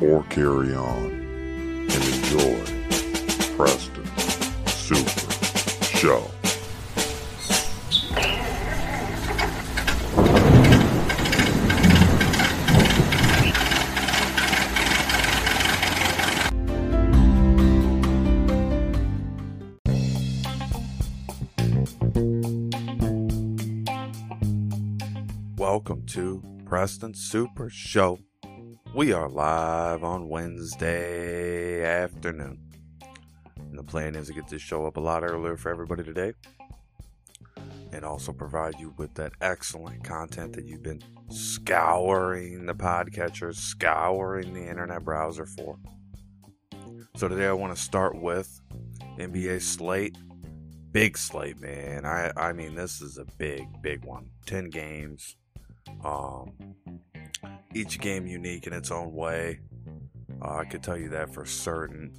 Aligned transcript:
or 0.00 0.22
carry 0.24 0.74
on 0.74 1.04
and 1.06 1.92
enjoy 1.92 2.64
Preston 3.56 4.06
Super 4.66 5.32
Show. 5.96 6.30
Welcome 25.56 26.04
to 26.06 26.42
Preston's 26.64 27.20
Super 27.20 27.70
Show. 27.70 28.18
We 28.94 29.12
are 29.12 29.28
live 29.28 30.04
on 30.04 30.28
Wednesday 30.28 31.84
afternoon. 31.84 32.60
And 33.56 33.76
the 33.76 33.82
plan 33.82 34.14
is 34.14 34.28
to 34.28 34.32
get 34.32 34.46
this 34.46 34.62
show 34.62 34.86
up 34.86 34.96
a 34.98 35.00
lot 35.00 35.24
earlier 35.24 35.56
for 35.56 35.68
everybody 35.72 36.04
today. 36.04 36.32
And 37.90 38.04
also 38.04 38.32
provide 38.32 38.78
you 38.78 38.94
with 38.96 39.12
that 39.14 39.32
excellent 39.40 40.04
content 40.04 40.52
that 40.52 40.66
you've 40.66 40.84
been 40.84 41.02
scouring 41.28 42.66
the 42.66 42.74
podcatchers, 42.74 43.56
scouring 43.56 44.54
the 44.54 44.64
internet 44.64 45.02
browser 45.02 45.44
for. 45.44 45.76
So 47.16 47.26
today 47.26 47.48
I 47.48 47.52
want 47.52 47.74
to 47.74 47.82
start 47.82 48.14
with 48.22 48.60
NBA 49.18 49.60
slate. 49.60 50.16
Big 50.92 51.18
slate, 51.18 51.60
man. 51.60 52.06
I, 52.06 52.30
I 52.36 52.52
mean, 52.52 52.76
this 52.76 53.00
is 53.00 53.18
a 53.18 53.24
big, 53.38 53.66
big 53.82 54.04
one. 54.04 54.30
10 54.46 54.70
games. 54.70 55.34
Um, 56.04 56.52
each 57.74 58.00
game 58.00 58.26
unique 58.26 58.66
in 58.66 58.72
its 58.72 58.90
own 58.90 59.12
way. 59.12 59.60
Uh, 60.42 60.56
I 60.56 60.64
could 60.64 60.82
tell 60.82 60.96
you 60.96 61.08
that 61.10 61.32
for 61.32 61.44
certain. 61.44 62.12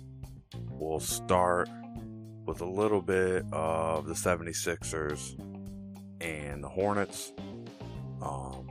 We'll 0.72 1.00
start 1.00 1.70
with 2.46 2.62
a 2.62 2.66
little 2.66 3.02
bit 3.02 3.46
of 3.52 4.08
the 4.08 4.14
76ers 4.14 5.40
and 6.22 6.64
the 6.64 6.70
Hornets. 6.70 7.34
Um, 8.22 8.68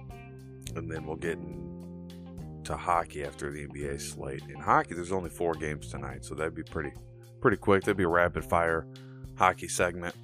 and 0.75 0.91
then 0.91 1.07
we'll 1.07 1.17
get 1.17 1.39
into 1.39 2.77
hockey 2.77 3.25
after 3.25 3.51
the 3.51 3.67
NBA 3.67 4.01
slate. 4.01 4.43
In 4.49 4.61
hockey, 4.61 4.95
there's 4.95 5.13
only 5.13 5.31
four 5.31 5.55
games 5.55 5.89
tonight, 5.89 6.25
so 6.25 6.35
that'd 6.35 6.55
be 6.55 6.63
pretty 6.63 6.93
pretty 7.41 7.57
quick. 7.57 7.83
That'd 7.83 7.97
be 7.97 8.05
a 8.05 8.09
rapid 8.09 8.45
fire 8.45 8.87
hockey 9.37 9.69
segment. 9.69 10.15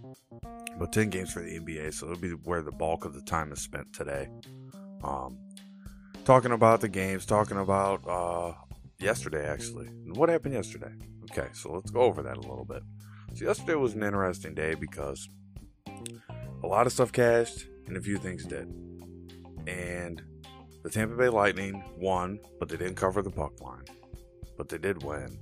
But 0.78 0.92
10 0.92 1.10
games 1.10 1.30
for 1.30 1.42
the 1.42 1.58
NBA, 1.58 1.92
so 1.92 2.06
it'll 2.06 2.18
be 2.18 2.30
where 2.30 2.62
the 2.62 2.72
bulk 2.72 3.04
of 3.04 3.12
the 3.12 3.20
time 3.20 3.52
is 3.52 3.60
spent 3.60 3.92
today. 3.92 4.28
Um, 5.04 5.38
talking 6.30 6.52
about 6.52 6.80
the 6.80 6.88
games, 6.88 7.26
talking 7.26 7.58
about 7.58 8.08
uh, 8.08 8.52
yesterday 9.00 9.48
actually. 9.48 9.86
What 10.12 10.28
happened 10.28 10.54
yesterday? 10.54 10.92
Okay, 11.28 11.48
so 11.52 11.72
let's 11.72 11.90
go 11.90 12.02
over 12.02 12.22
that 12.22 12.36
a 12.36 12.40
little 12.40 12.64
bit. 12.64 12.84
So 13.34 13.46
yesterday 13.46 13.74
was 13.74 13.94
an 13.94 14.04
interesting 14.04 14.54
day 14.54 14.76
because 14.76 15.28
a 16.62 16.68
lot 16.68 16.86
of 16.86 16.92
stuff 16.92 17.10
cashed 17.10 17.66
and 17.88 17.96
a 17.96 18.00
few 18.00 18.16
things 18.16 18.44
did. 18.44 18.72
And 19.66 20.22
the 20.84 20.90
Tampa 20.90 21.16
Bay 21.16 21.28
Lightning 21.28 21.82
won, 21.96 22.38
but 22.60 22.68
they 22.68 22.76
didn't 22.76 22.94
cover 22.94 23.22
the 23.22 23.30
puck 23.30 23.60
line. 23.60 23.86
But 24.56 24.68
they 24.68 24.78
did 24.78 25.02
win. 25.02 25.36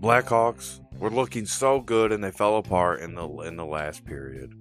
Blackhawks 0.00 0.80
were 0.98 1.10
looking 1.10 1.44
so 1.44 1.80
good 1.80 2.10
and 2.10 2.24
they 2.24 2.30
fell 2.30 2.56
apart 2.56 3.00
in 3.00 3.14
the 3.14 3.28
in 3.40 3.56
the 3.56 3.66
last 3.66 4.02
period. 4.06 4.54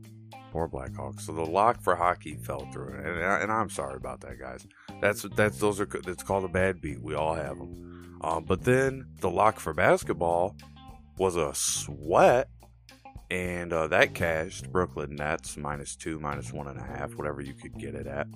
Poor 0.55 0.69
Blackhawks. 0.69 1.23
So 1.23 1.33
the 1.33 1.45
lock 1.45 1.81
for 1.81 1.97
hockey 1.97 2.37
fell 2.37 2.65
through, 2.71 2.93
and, 2.93 3.19
and 3.19 3.51
I'm 3.51 3.69
sorry 3.69 3.97
about 3.97 4.21
that, 4.21 4.39
guys. 4.39 4.65
That's 5.01 5.23
that's 5.35 5.57
those 5.59 5.81
are 5.81 5.85
that's 5.85 6.23
called 6.23 6.45
a 6.45 6.47
bad 6.47 6.79
beat. 6.79 7.01
We 7.01 7.13
all 7.13 7.33
have 7.33 7.57
them. 7.57 8.19
Um, 8.21 8.45
but 8.45 8.63
then 8.63 9.05
the 9.19 9.29
lock 9.29 9.59
for 9.59 9.73
basketball 9.73 10.55
was 11.17 11.35
a 11.35 11.53
sweat, 11.53 12.47
and 13.29 13.73
uh, 13.73 13.87
that 13.87 14.13
cashed 14.13 14.71
Brooklyn 14.71 15.17
Nets 15.17 15.57
minus 15.57 15.97
two, 15.97 16.21
minus 16.21 16.53
one 16.53 16.67
and 16.67 16.79
a 16.79 16.83
half, 16.83 17.15
whatever 17.15 17.41
you 17.41 17.53
could 17.53 17.77
get 17.77 17.93
it 17.93 18.07
at. 18.07 18.27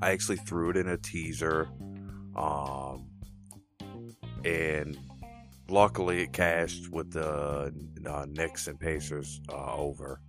I 0.00 0.12
actually 0.12 0.36
threw 0.36 0.70
it 0.70 0.76
in 0.76 0.86
a 0.86 0.96
teaser, 0.96 1.68
um, 2.36 3.08
and 4.44 4.96
luckily 5.68 6.22
it 6.22 6.32
cashed 6.32 6.92
with 6.92 7.10
the 7.10 7.72
uh, 8.06 8.26
Knicks 8.28 8.68
and 8.68 8.78
Pacers 8.78 9.40
uh, 9.48 9.74
over. 9.74 10.20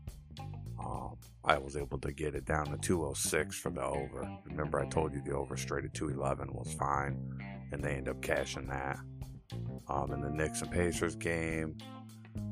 Um, 0.79 1.15
I 1.43 1.57
was 1.57 1.75
able 1.75 1.97
to 1.99 2.11
get 2.11 2.35
it 2.35 2.45
down 2.45 2.65
to 2.67 2.77
206 2.77 3.57
for 3.57 3.71
the 3.71 3.83
over. 3.83 4.29
Remember, 4.45 4.79
I 4.79 4.87
told 4.87 5.13
you 5.13 5.21
the 5.21 5.35
over 5.35 5.57
straight 5.57 5.85
at 5.85 5.93
211 5.93 6.53
was 6.53 6.73
fine, 6.73 7.17
and 7.71 7.83
they 7.83 7.95
end 7.95 8.09
up 8.09 8.21
cashing 8.21 8.67
that. 8.67 8.99
Um, 9.87 10.11
in 10.11 10.21
the 10.21 10.29
Knicks 10.29 10.61
and 10.61 10.71
Pacers 10.71 11.15
game, 11.15 11.77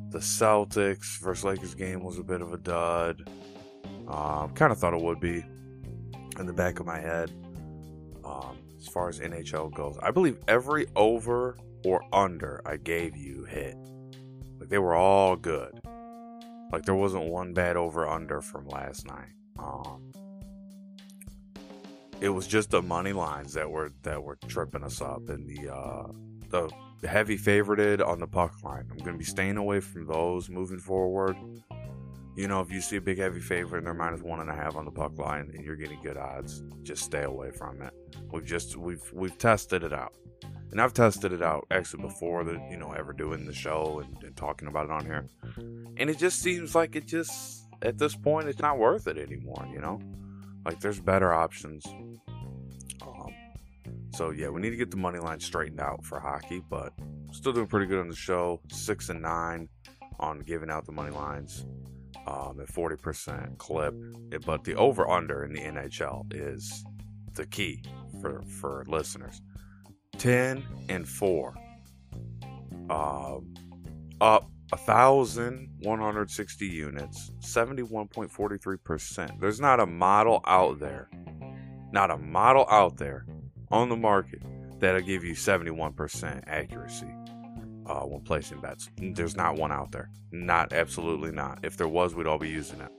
the 0.10 0.20
Celtics 0.20 1.20
versus 1.22 1.44
Lakers 1.44 1.76
game 1.76 2.04
was 2.04 2.18
a 2.18 2.24
bit 2.24 2.42
of 2.42 2.54
a 2.54 2.58
dud. 2.58 3.30
Um, 4.08 4.52
kind 4.52 4.72
of 4.72 4.80
thought 4.80 4.94
it 4.94 5.02
would 5.02 5.20
be 5.20 5.44
in 6.40 6.46
the 6.46 6.54
back 6.54 6.80
of 6.80 6.86
my 6.86 7.00
head. 7.00 7.32
Um, 8.24 8.58
as 8.78 8.88
far 8.88 9.10
as 9.10 9.20
NHL 9.20 9.74
goes, 9.74 9.98
I 10.02 10.12
believe 10.12 10.40
every 10.48 10.88
over 10.96 11.58
or 11.86 12.04
under 12.14 12.62
I 12.66 12.78
gave 12.78 13.16
you 13.16 13.44
hit. 13.46 13.76
Like 14.60 14.70
they 14.70 14.78
were 14.78 14.96
all 14.96 15.36
good. 15.36 15.80
Like 16.72 16.84
there 16.84 16.96
wasn't 16.96 17.26
one 17.26 17.54
bad 17.54 17.78
over 17.78 18.08
under 18.08 18.42
from 18.42 18.68
last 18.68 19.08
night. 19.08 19.34
Um, 19.60 20.12
it 22.20 22.30
was 22.30 22.48
just 22.48 22.72
the 22.72 22.82
money 22.82 23.14
lines 23.14 23.54
that 23.54 23.70
were 23.70 23.92
that 24.04 24.22
were 24.22 24.38
tripping 24.48 24.84
us 24.84 25.02
up, 25.02 25.30
and 25.30 25.48
the 25.48 25.74
uh, 25.74 26.08
the 26.50 27.08
heavy 27.08 27.38
favorited 27.38 28.06
on 28.06 28.20
the 28.20 28.28
puck 28.28 28.64
line. 28.64 28.88
I'm 28.92 28.98
gonna 28.98 29.18
be 29.18 29.24
staying 29.24 29.58
away 29.58 29.80
from 29.80 30.06
those 30.06 30.50
moving 30.50 30.80
forward. 30.80 31.38
You 32.36 32.48
know, 32.48 32.62
if 32.62 32.72
you 32.72 32.82
see 32.82 32.98
a 32.98 33.02
big 33.02 33.18
heavy 33.18 33.40
favorite 33.40 33.80
and 33.80 33.88
they're 33.88 33.96
minus 33.96 34.22
one 34.22 34.42
and 34.42 34.50
a 34.50 34.54
half 34.54 34.76
on 34.76 34.86
the 34.86 34.92
puck 34.92 35.18
line 35.18 35.52
and 35.56 35.66
you're 35.66 35.76
getting 35.76 36.00
good 36.04 36.18
odds, 36.18 36.64
just 36.84 37.04
stay 37.04 37.24
away 37.24 37.50
from 37.50 37.82
it. 37.82 37.94
We've 38.32 38.46
just 38.46 38.78
we've 38.78 39.02
we've 39.12 39.38
tested 39.38 39.84
it 39.84 39.94
out 39.94 40.14
and 40.72 40.82
I've 40.82 40.94
tested 40.94 41.32
it 41.32 41.42
out 41.42 41.66
actually 41.72 42.04
before 42.04 42.44
the 42.44 42.62
you 42.70 42.78
know 42.78 42.92
ever 42.92 43.14
doing 43.14 43.46
the 43.46 43.54
show 43.54 44.04
and, 44.04 44.24
and, 44.24 44.36
talking 44.36 44.68
about 44.68 44.86
it 44.86 44.92
on 44.92 45.06
here, 45.06 45.28
and 45.98 46.10
it 46.10 46.18
just 46.18 46.42
seems 46.42 46.76
like 46.76 46.96
it 46.96 47.06
just 47.08 47.66
at 47.82 47.98
this 47.98 48.16
point 48.16 48.48
it's 48.48 48.60
not 48.60 48.78
worth 48.78 49.08
it 49.08 49.18
anymore. 49.18 49.68
You 49.72 49.80
know, 49.80 50.00
like 50.66 50.80
there's 50.80 51.00
better 51.00 51.34
options. 51.34 51.86
Um, 53.02 53.34
so 54.14 54.32
yeah, 54.32 54.50
we 54.50 54.62
need 54.62 54.72
to 54.72 54.76
get 54.76 54.92
the 54.92 54.98
money 54.98 55.20
line 55.20 55.40
straightened 55.40 55.80
out 55.80 56.06
for 56.06 56.20
hockey, 56.20 56.62
but 56.70 56.94
still 57.32 57.54
doing 57.54 57.68
pretty 57.68 57.86
good 57.86 58.00
on 58.00 58.10
the 58.10 58.16
show. 58.16 58.60
Six 58.72 59.10
and 59.10 59.22
nine 59.22 59.70
on 60.20 60.40
giving 60.40 60.70
out 60.70 60.86
the 60.86 60.92
money 60.92 61.12
lines 61.12 61.66
um, 62.28 62.60
at 62.62 62.68
forty 62.68 62.98
percent 62.98 63.58
clip, 63.58 63.96
but 64.46 64.64
the 64.64 64.76
over 64.76 65.10
under 65.10 65.44
in 65.44 65.54
the 65.54 65.62
NHL 65.62 66.26
is 66.34 66.86
the 67.34 67.46
key 67.46 67.84
for 68.22 68.44
for 68.60 68.84
listeners. 68.88 69.42
10 70.18 70.66
and 70.90 71.08
4. 71.08 71.54
Um, 72.90 73.54
up 74.22 74.50
1,160 74.70 76.66
units, 76.66 77.32
71.43%. 77.40 79.40
There's 79.40 79.62
not 79.62 79.80
a 79.80 79.86
model 79.86 80.42
out 80.46 80.80
there, 80.80 81.10
not 81.92 82.12
a 82.12 82.18
model 82.18 82.66
out 82.70 82.98
there 82.98 83.26
on 83.72 83.90
the 83.90 83.96
market 83.96 84.42
that'll 84.80 85.02
give 85.02 85.24
you 85.24 85.34
71% 85.34 86.44
accuracy 86.48 87.08
uh, 87.86 88.02
when 88.02 88.22
placing 88.22 88.60
bets. 88.60 88.90
There's 88.98 89.38
not 89.38 89.56
one 89.56 89.72
out 89.72 89.92
there. 89.92 90.10
Not, 90.32 90.74
absolutely 90.74 91.32
not. 91.32 91.60
If 91.64 91.78
there 91.78 91.88
was, 91.88 92.14
we'd 92.14 92.28
all 92.28 92.38
be 92.38 92.50
using 92.50 92.82
it. 92.82 92.92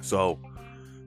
So, 0.00 0.40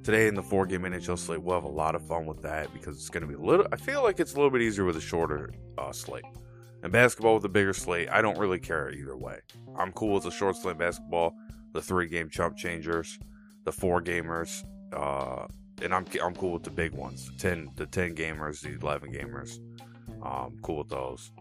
today 0.05 0.27
in 0.27 0.35
the 0.35 0.43
four 0.43 0.67
game 0.67 0.83
NHL 0.83 1.17
slate, 1.17 1.41
we'll 1.41 1.55
have 1.55 1.63
a 1.63 1.67
lot 1.67 1.95
of 1.95 2.07
fun 2.07 2.27
with 2.27 2.41
that 2.43 2.71
because 2.73 2.95
it's 2.95 3.09
going 3.09 3.21
to 3.21 3.27
be 3.27 3.33
a 3.33 3.39
little. 3.39 3.67
I 3.71 3.75
feel 3.75 4.03
like 4.03 4.19
it's 4.19 4.33
a 4.33 4.35
little 4.35 4.51
bit 4.51 4.61
easier 4.61 4.85
with 4.85 4.95
a 4.95 5.01
shorter 5.01 5.51
uh, 5.79 5.91
slate. 5.91 6.23
And 6.83 6.91
basketball 6.91 7.33
with 7.33 7.45
a 7.45 7.49
bigger 7.49 7.73
slate, 7.73 8.07
I 8.11 8.21
don't 8.21 8.37
really 8.37 8.59
care 8.59 8.91
either 8.91 9.17
way. 9.17 9.39
I'm 9.75 9.91
cool 9.93 10.13
with 10.13 10.23
the 10.23 10.31
short 10.31 10.55
slate 10.57 10.77
basketball, 10.77 11.35
the 11.73 11.81
three 11.81 12.07
game 12.07 12.29
chump 12.29 12.55
changers, 12.55 13.17
the 13.63 13.71
four 13.71 13.99
gamers, 13.99 14.63
uh, 14.93 15.47
and 15.81 15.93
I'm 15.93 16.05
I'm 16.23 16.35
cool 16.35 16.53
with 16.53 16.63
the 16.63 16.69
big 16.69 16.93
ones, 16.93 17.25
the 17.25 17.37
ten 17.37 17.71
the 17.75 17.87
ten 17.87 18.13
gamers, 18.13 18.61
the 18.61 18.79
eleven 18.79 19.11
gamers. 19.11 19.57
Um, 20.21 20.59
cool 20.61 20.77
with 20.79 20.89
those. 20.89 21.31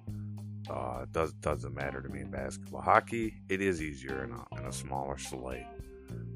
Uh, 0.71 1.05
does 1.13 1.35
doesn't 1.35 1.75
matter 1.75 2.01
to 2.01 2.09
me 2.09 2.21
in 2.21 2.31
basketball. 2.31 2.81
Hockey, 2.81 3.43
it 3.51 3.61
is 3.61 3.83
easier 3.83 4.25
in 4.25 4.33
a, 4.33 4.59
in 4.59 4.67
a 4.67 4.73
smaller 4.73 5.19
slate. 5.19 5.67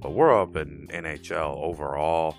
But 0.00 0.12
we're 0.12 0.40
up 0.40 0.56
in 0.56 0.88
NHL 0.90 1.56
overall, 1.56 2.36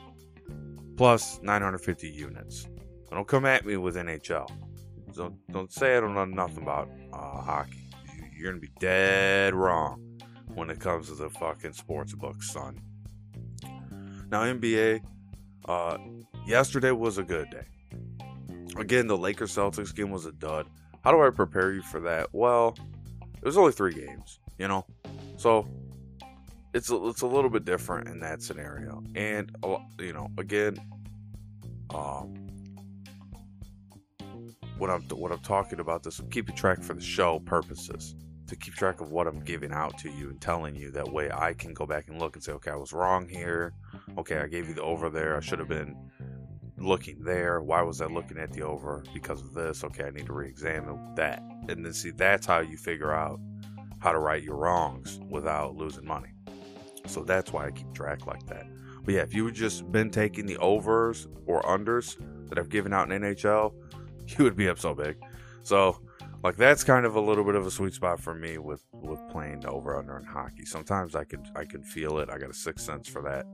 plus 0.95 1.39
950 1.41 2.09
units. 2.09 2.67
don't 3.11 3.27
come 3.27 3.45
at 3.45 3.65
me 3.65 3.77
with 3.77 3.95
NHL. 3.95 4.49
Don't 5.13 5.35
don't 5.51 5.71
say 5.71 5.97
I 5.97 5.99
don't 5.99 6.13
know 6.13 6.25
nothing 6.25 6.63
about 6.63 6.89
uh, 7.11 7.41
hockey. 7.41 7.89
You're 8.37 8.51
gonna 8.51 8.61
be 8.61 8.71
dead 8.79 9.53
wrong 9.53 10.19
when 10.53 10.69
it 10.69 10.79
comes 10.79 11.07
to 11.07 11.15
the 11.15 11.29
fucking 11.29 11.73
sports 11.73 12.13
books, 12.13 12.51
son. 12.51 12.79
Now 14.31 14.43
NBA, 14.43 15.01
uh, 15.65 15.97
yesterday 16.45 16.91
was 16.91 17.17
a 17.17 17.23
good 17.23 17.49
day. 17.49 17.65
Again, 18.77 19.07
the 19.07 19.17
Lakers 19.17 19.53
Celtics 19.53 19.93
game 19.93 20.11
was 20.11 20.25
a 20.25 20.31
dud. 20.31 20.67
How 21.03 21.11
do 21.11 21.21
I 21.21 21.29
prepare 21.31 21.73
you 21.73 21.81
for 21.81 21.99
that? 22.01 22.27
Well, 22.33 22.77
it 23.41 23.45
was 23.45 23.57
only 23.57 23.71
three 23.71 23.93
games, 23.93 24.39
you 24.57 24.67
know, 24.67 24.85
so 25.37 25.67
it's 26.73 26.91
a, 26.91 27.07
it's 27.07 27.21
a 27.21 27.27
little 27.27 27.49
bit 27.49 27.65
different 27.65 28.07
in 28.07 28.19
that 28.19 28.41
scenario. 28.41 29.03
And 29.15 29.55
you 29.99 30.13
know, 30.13 30.29
again, 30.37 30.77
um, 31.93 32.35
what 34.77 34.89
I'm 34.89 35.01
what 35.09 35.31
I'm 35.31 35.39
talking 35.39 35.79
about 35.79 36.03
this, 36.03 36.19
I'm 36.19 36.29
keeping 36.29 36.55
track 36.55 36.81
for 36.81 36.93
the 36.93 37.01
show 37.01 37.39
purposes 37.39 38.15
to 38.47 38.55
keep 38.55 38.73
track 38.73 39.01
of 39.01 39.11
what 39.11 39.27
I'm 39.27 39.41
giving 39.41 39.71
out 39.71 39.97
to 39.99 40.09
you 40.09 40.29
and 40.29 40.41
telling 40.41 40.75
you. 40.75 40.91
That 40.91 41.11
way, 41.11 41.29
I 41.31 41.53
can 41.53 41.73
go 41.73 41.85
back 41.85 42.07
and 42.07 42.19
look 42.19 42.35
and 42.35 42.43
say, 42.43 42.51
okay, 42.53 42.71
I 42.71 42.75
was 42.75 42.93
wrong 42.93 43.27
here. 43.27 43.73
Okay, 44.17 44.37
I 44.37 44.47
gave 44.47 44.67
you 44.67 44.73
the 44.73 44.81
over 44.81 45.09
there. 45.09 45.37
I 45.37 45.39
should 45.39 45.59
have 45.59 45.67
been 45.67 45.95
looking 46.77 47.23
there. 47.23 47.61
Why 47.61 47.81
was 47.81 48.01
I 48.01 48.05
looking 48.05 48.39
at 48.39 48.51
the 48.53 48.61
over? 48.61 49.03
Because 49.13 49.41
of 49.41 49.53
this. 49.53 49.83
Okay, 49.83 50.05
I 50.05 50.09
need 50.09 50.25
to 50.27 50.33
re-examine 50.33 51.13
that. 51.15 51.43
And 51.67 51.85
then 51.85 51.93
see, 51.93 52.11
that's 52.11 52.45
how 52.45 52.59
you 52.59 52.77
figure 52.77 53.11
out 53.11 53.39
how 53.99 54.11
to 54.13 54.19
right 54.19 54.41
your 54.41 54.55
wrongs 54.55 55.19
without 55.29 55.75
losing 55.75 56.07
money. 56.07 56.29
So 57.09 57.23
that's 57.23 57.51
why 57.51 57.67
I 57.67 57.71
keep 57.71 57.93
track 57.93 58.27
like 58.27 58.45
that. 58.47 58.67
But 59.03 59.13
yeah, 59.13 59.21
if 59.21 59.33
you 59.33 59.45
had 59.45 59.55
just 59.55 59.91
been 59.91 60.09
taking 60.09 60.45
the 60.45 60.57
overs 60.57 61.27
or 61.45 61.61
unders 61.63 62.17
that 62.49 62.59
I've 62.59 62.69
given 62.69 62.93
out 62.93 63.11
in 63.11 63.21
NHL, 63.21 63.73
you 64.27 64.43
would 64.43 64.55
be 64.55 64.69
up 64.69 64.79
so 64.79 64.93
big. 64.93 65.17
So 65.63 65.99
like 66.43 66.55
that's 66.55 66.83
kind 66.83 67.05
of 67.05 67.15
a 67.15 67.19
little 67.21 67.43
bit 67.43 67.55
of 67.55 67.65
a 67.65 67.71
sweet 67.71 67.93
spot 67.93 68.19
for 68.19 68.33
me 68.33 68.57
with 68.57 68.83
with 68.93 69.19
playing 69.29 69.65
over 69.65 69.97
under 69.97 70.17
in 70.17 70.23
hockey. 70.23 70.65
Sometimes 70.65 71.15
I 71.15 71.23
can 71.23 71.43
I 71.55 71.65
can 71.65 71.83
feel 71.83 72.19
it. 72.19 72.29
I 72.29 72.37
got 72.37 72.49
a 72.49 72.53
sixth 72.53 72.85
sense 72.85 73.07
for 73.07 73.21
that. 73.23 73.45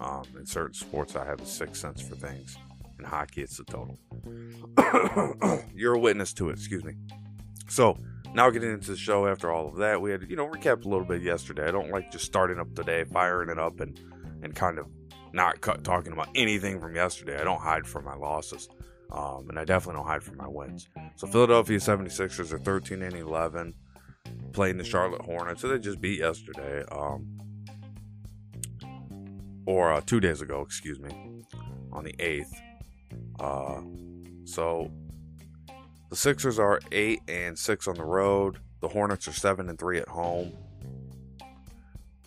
Um, 0.00 0.24
in 0.36 0.44
certain 0.44 0.74
sports, 0.74 1.16
I 1.16 1.24
have 1.24 1.40
a 1.40 1.46
sixth 1.46 1.80
sense 1.80 2.02
for 2.02 2.16
things. 2.16 2.56
In 2.98 3.04
hockey, 3.04 3.42
it's 3.42 3.56
the 3.56 3.64
total. 3.64 3.98
You're 5.74 5.94
a 5.94 5.98
witness 5.98 6.32
to 6.34 6.50
it. 6.50 6.54
Excuse 6.54 6.84
me. 6.84 6.94
So 7.68 7.96
now 8.34 8.50
getting 8.50 8.72
into 8.72 8.90
the 8.90 8.96
show 8.96 9.26
after 9.26 9.50
all 9.50 9.68
of 9.68 9.76
that, 9.76 10.00
we 10.00 10.10
had 10.10 10.28
you 10.28 10.36
know 10.36 10.46
recapped 10.46 10.84
a 10.84 10.88
little 10.88 11.06
bit 11.06 11.22
yesterday. 11.22 11.68
I 11.68 11.70
don't 11.70 11.90
like 11.90 12.10
just 12.12 12.24
starting 12.24 12.58
up 12.58 12.74
today, 12.74 13.04
firing 13.04 13.48
it 13.48 13.58
up, 13.58 13.80
and 13.80 13.98
and 14.42 14.54
kind 14.54 14.78
of 14.78 14.86
not 15.32 15.62
talking 15.82 16.12
about 16.12 16.28
anything 16.34 16.80
from 16.80 16.94
yesterday. 16.94 17.40
I 17.40 17.44
don't 17.44 17.60
hide 17.60 17.86
from 17.86 18.04
my 18.04 18.14
losses. 18.14 18.68
Um, 19.10 19.48
and 19.48 19.58
I 19.58 19.64
definitely 19.64 20.00
don't 20.00 20.08
hide 20.08 20.22
from 20.22 20.38
my 20.38 20.48
wins. 20.48 20.88
So 21.16 21.26
Philadelphia 21.26 21.78
76ers 21.78 22.52
are 22.52 22.58
13 22.58 23.02
and 23.02 23.14
11, 23.14 23.74
playing 24.52 24.76
the 24.76 24.84
Charlotte 24.84 25.22
Hornets. 25.22 25.60
So 25.60 25.68
they 25.68 25.78
just 25.78 26.00
beat 26.00 26.18
yesterday, 26.18 26.84
um, 26.90 27.38
or 29.66 29.92
uh, 29.92 30.00
two 30.00 30.20
days 30.20 30.40
ago, 30.40 30.62
excuse 30.62 30.98
me, 30.98 31.10
on 31.92 32.04
the 32.04 32.12
8th. 32.14 32.54
Uh, 33.38 33.82
so 34.44 34.90
the 36.10 36.16
Sixers 36.16 36.58
are 36.58 36.80
8 36.92 37.20
and 37.28 37.58
6 37.58 37.88
on 37.88 37.94
the 37.96 38.04
road. 38.04 38.58
The 38.80 38.88
Hornets 38.88 39.26
are 39.28 39.32
7 39.32 39.68
and 39.68 39.78
3 39.78 39.98
at 39.98 40.08
home. 40.08 40.52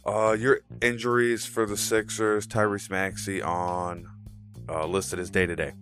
Uh, 0.06 0.36
your 0.40 0.62
injuries 0.82 1.46
for 1.46 1.66
the 1.66 1.76
Sixers, 1.76 2.48
Tyrese 2.48 2.90
Maxey 2.90 3.42
on 3.42 4.08
uh, 4.70 4.86
listed 4.86 5.20
as 5.20 5.30
day 5.30 5.46
to 5.46 5.56
day. 5.56 5.74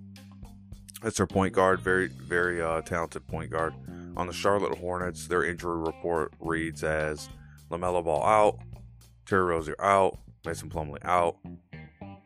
That's 1.01 1.17
their 1.17 1.27
point 1.27 1.53
guard, 1.53 1.79
very, 1.79 2.07
very 2.07 2.61
uh, 2.61 2.81
talented 2.81 3.27
point 3.27 3.51
guard. 3.51 3.73
On 4.17 4.27
the 4.27 4.33
Charlotte 4.33 4.77
Hornets, 4.77 5.27
their 5.27 5.43
injury 5.43 5.77
report 5.77 6.33
reads 6.39 6.83
as 6.83 7.29
LaMelo 7.69 8.03
Ball 8.03 8.23
out, 8.23 8.59
Terry 9.25 9.43
Rozier 9.43 9.75
out, 9.79 10.17
Mason 10.45 10.69
Plumlee 10.69 11.03
out, 11.03 11.35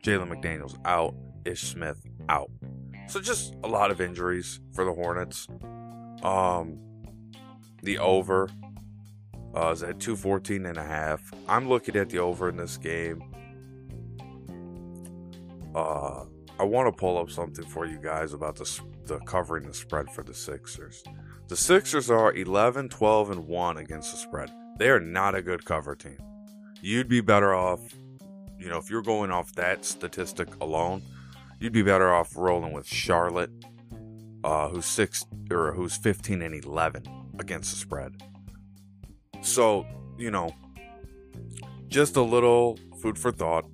Jalen 0.02 0.30
McDaniels 0.30 0.78
out, 0.84 1.14
Ish 1.44 1.62
Smith 1.62 2.02
out. 2.28 2.50
So 3.10 3.20
just 3.20 3.56
a 3.64 3.66
lot 3.66 3.90
of 3.90 4.00
injuries 4.00 4.60
for 4.72 4.84
the 4.84 4.92
Hornets. 4.92 5.48
Um, 6.22 6.78
the 7.82 7.98
over 7.98 8.48
uh, 9.52 9.70
is 9.70 9.82
at 9.82 9.98
214 9.98 10.64
and 10.64 10.78
a 10.78 10.84
half. 10.84 11.20
I'm 11.48 11.68
looking 11.68 11.96
at 11.96 12.08
the 12.08 12.20
over 12.20 12.48
in 12.48 12.56
this 12.56 12.76
game. 12.76 13.20
Uh, 15.74 16.26
I 16.60 16.62
want 16.62 16.86
to 16.86 16.92
pull 16.92 17.18
up 17.18 17.32
something 17.32 17.66
for 17.66 17.84
you 17.84 17.98
guys 17.98 18.32
about 18.32 18.54
the, 18.54 18.80
the 19.06 19.18
covering 19.20 19.66
the 19.66 19.74
spread 19.74 20.08
for 20.12 20.22
the 20.22 20.32
Sixers. 20.32 21.02
The 21.48 21.56
Sixers 21.56 22.12
are 22.12 22.32
11, 22.32 22.90
12, 22.90 23.30
and 23.32 23.48
1 23.48 23.76
against 23.78 24.12
the 24.12 24.18
spread. 24.18 24.52
They 24.78 24.88
are 24.88 25.00
not 25.00 25.34
a 25.34 25.42
good 25.42 25.64
cover 25.64 25.96
team. 25.96 26.18
You'd 26.80 27.08
be 27.08 27.20
better 27.20 27.54
off, 27.54 27.80
you 28.56 28.68
know, 28.68 28.78
if 28.78 28.88
you're 28.88 29.02
going 29.02 29.32
off 29.32 29.52
that 29.56 29.84
statistic 29.84 30.48
alone, 30.60 31.02
you'd 31.60 31.72
be 31.72 31.82
better 31.82 32.12
off 32.12 32.36
rolling 32.36 32.72
with 32.72 32.86
Charlotte, 32.86 33.50
uh, 34.42 34.68
who's 34.68 34.86
six 34.86 35.24
or 35.50 35.72
who's 35.72 35.96
15 35.96 36.42
and 36.42 36.64
11 36.64 37.04
against 37.38 37.70
the 37.70 37.76
spread. 37.76 38.22
So, 39.42 39.86
you 40.18 40.30
know, 40.30 40.54
just 41.88 42.16
a 42.16 42.22
little 42.22 42.78
food 43.00 43.18
for 43.18 43.30
thought. 43.30 43.66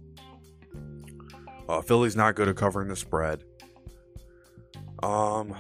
Uh, 1.69 1.81
Philly's 1.81 2.17
not 2.17 2.35
good 2.35 2.49
at 2.49 2.57
covering 2.57 2.89
the 2.89 2.97
spread. 2.97 3.43
Um, 5.03 5.55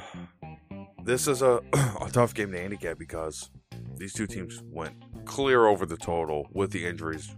this 1.05 1.28
is 1.28 1.43
a, 1.43 1.61
a 2.00 2.11
tough 2.11 2.34
game 2.34 2.52
to 2.52 2.58
handicap 2.58 2.99
because 2.99 3.50
these 3.96 4.12
two 4.12 4.26
teams 4.26 4.62
went 4.70 4.94
clear 5.25 5.67
over 5.67 5.87
the 5.87 5.96
total 5.96 6.49
with 6.52 6.70
the 6.70 6.87
injuries 6.87 7.34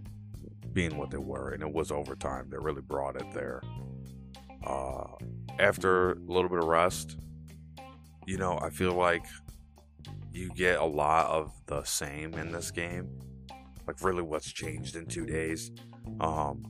being 0.73 0.97
what 0.97 1.09
they 1.09 1.17
were, 1.17 1.49
and 1.49 1.63
it 1.63 1.71
was 1.71 1.91
overtime 1.91 2.49
that 2.49 2.61
really 2.61 2.81
brought 2.81 3.15
it 3.15 3.25
there. 3.33 3.61
Uh, 4.69 5.07
after 5.57 6.11
a 6.11 6.19
little 6.27 6.49
bit 6.49 6.59
of 6.59 6.65
rest, 6.65 7.17
you 8.27 8.37
know, 8.37 8.59
I 8.61 8.69
feel 8.69 8.93
like 8.93 9.25
you 10.31 10.49
get 10.51 10.79
a 10.79 10.85
lot 10.85 11.25
of 11.25 11.51
the 11.65 11.83
same 11.83 12.35
in 12.35 12.51
this 12.51 12.69
game. 12.69 13.09
Like, 13.87 14.03
really, 14.03 14.21
what's 14.21 14.51
changed 14.51 14.95
in 14.95 15.07
two 15.07 15.25
days? 15.25 15.71
Um, 16.21 16.63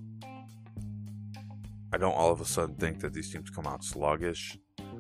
I 1.92 1.98
don't 1.98 2.14
all 2.14 2.32
of 2.32 2.40
a 2.40 2.46
sudden 2.46 2.76
think 2.76 3.02
that 3.02 3.14
these 3.14 3.32
teams 3.32 3.50
come 3.50 3.68
out 3.68 3.84
sluggish. 3.84 4.58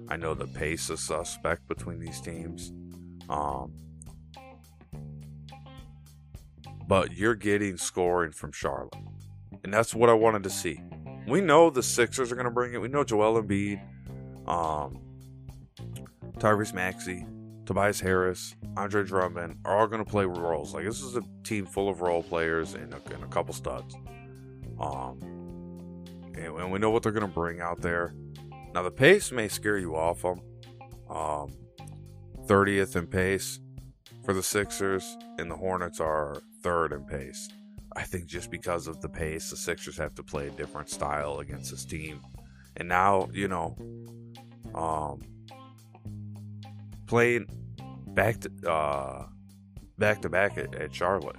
I 0.10 0.18
know 0.18 0.34
the 0.34 0.48
pace 0.48 0.89
is 0.89 1.00
suspect 1.00 1.68
between 1.68 2.00
these 2.00 2.20
teams. 2.20 2.74
Um, 3.29 3.74
but 6.88 7.13
you're 7.13 7.36
getting 7.36 7.77
scoring 7.77 8.32
from 8.32 8.51
Charlotte. 8.51 8.96
And 9.63 9.74
that's 9.74 9.94
what 9.94 10.10
I 10.10 10.13
wanted 10.13 10.44
to 10.44 10.50
see. 10.50 10.82
We 11.28 11.42
know 11.42 11.70
the 11.70 11.84
Sixers 11.84 12.32
are 12.32 12.36
going 12.36 12.46
to 12.46 12.52
bring 12.52 12.74
it. 12.74 12.82
We 12.82 12.88
know 12.88 13.04
Joel 13.04 13.42
Embiid, 13.42 13.82
um, 14.48 15.00
Tyrese 16.38 16.74
Maxey, 16.74 17.26
Tobias 17.66 18.00
Harris, 18.00 18.56
Andre 18.78 19.04
Drummond 19.04 19.58
are 19.66 19.78
all 19.78 19.88
going 19.88 20.04
to 20.04 20.10
play 20.10 20.26
roles. 20.26 20.74
Like 20.74 20.86
this 20.86 21.02
is 21.02 21.16
a 21.16 21.22
team 21.44 21.66
full 21.66 21.90
of 21.90 22.02
role 22.02 22.24
players 22.24 22.74
and 22.74 22.94
a, 22.94 23.14
and 23.14 23.24
a 23.24 23.28
couple 23.28 23.54
studs. 23.54 23.96
Um, 24.80 25.20
and 26.36 26.72
we 26.72 26.80
know 26.80 26.90
what 26.90 27.04
they're 27.04 27.12
going 27.12 27.28
to 27.28 27.34
bring 27.34 27.60
out 27.62 27.82
there. 27.82 28.14
Now, 28.74 28.84
the 28.84 28.92
pace 28.92 29.32
may 29.32 29.48
scare 29.48 29.78
you 29.78 29.96
off 29.96 30.22
them. 30.22 30.42
Um, 31.10 31.56
30th 32.46 32.96
in 32.96 33.08
pace 33.08 33.60
for 34.24 34.34
the 34.34 34.44
Sixers, 34.44 35.18
and 35.38 35.50
the 35.50 35.56
Hornets 35.56 36.00
are 36.00 36.42
third 36.64 36.92
in 36.92 37.04
pace. 37.06 37.50
I 38.00 38.03
think 38.03 38.25
just 38.27 38.50
because 38.50 38.88
of 38.88 39.01
the 39.01 39.10
pace, 39.10 39.50
the 39.50 39.58
Sixers 39.58 39.98
have 39.98 40.15
to 40.15 40.24
play 40.24 40.48
a 40.48 40.51
different 40.51 40.89
style 40.89 41.39
against 41.39 41.72
this 41.72 41.86
team. 41.86 42.22
And 42.77 42.88
now, 42.88 43.29
you 43.34 43.48
know, 43.48 43.75
um, 44.74 45.20
playing 47.08 47.48
back 48.08 48.39
to 48.39 48.72
uh, 48.72 49.25
back 49.98 50.22
to 50.22 50.29
back 50.29 50.58
at, 50.58 50.74
at 50.75 50.96
Charlotte. 50.96 51.36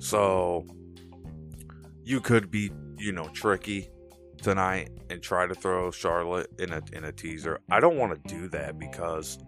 So 0.00 0.66
you 2.02 2.20
could 2.20 2.50
be 2.50 2.70
you 2.98 3.12
know, 3.12 3.28
tricky 3.28 3.88
tonight 4.42 4.90
and 5.10 5.22
try 5.22 5.46
to 5.46 5.54
throw 5.54 5.90
Charlotte 5.90 6.50
in 6.58 6.72
a 6.72 6.82
in 6.92 7.04
a 7.04 7.12
teaser. 7.12 7.60
I 7.70 7.80
don't 7.80 7.96
want 7.96 8.22
to 8.22 8.34
do 8.34 8.48
that 8.48 8.78
because 8.78 9.38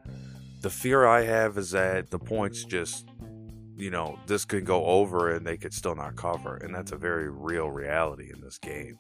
the 0.61 0.71
fear 0.71 1.07
I 1.07 1.23
have 1.23 1.57
is 1.59 1.71
that 1.73 2.11
the 2.11 2.19
points 2.19 2.65
just 2.65 3.07
you 3.79 3.91
know, 3.91 4.19
this 4.27 4.45
could 4.45 4.65
go 4.65 4.85
over 4.85 5.33
and 5.33 5.47
they 5.47 5.57
could 5.57 5.73
still 5.73 5.95
not 5.95 6.17
cover, 6.17 6.57
and 6.57 6.75
that's 6.75 6.93
a 6.93 6.97
very 6.97 7.31
real 7.31 7.71
reality 7.71 8.31
in 8.33 8.41
this 8.41 8.59
game. 8.59 8.99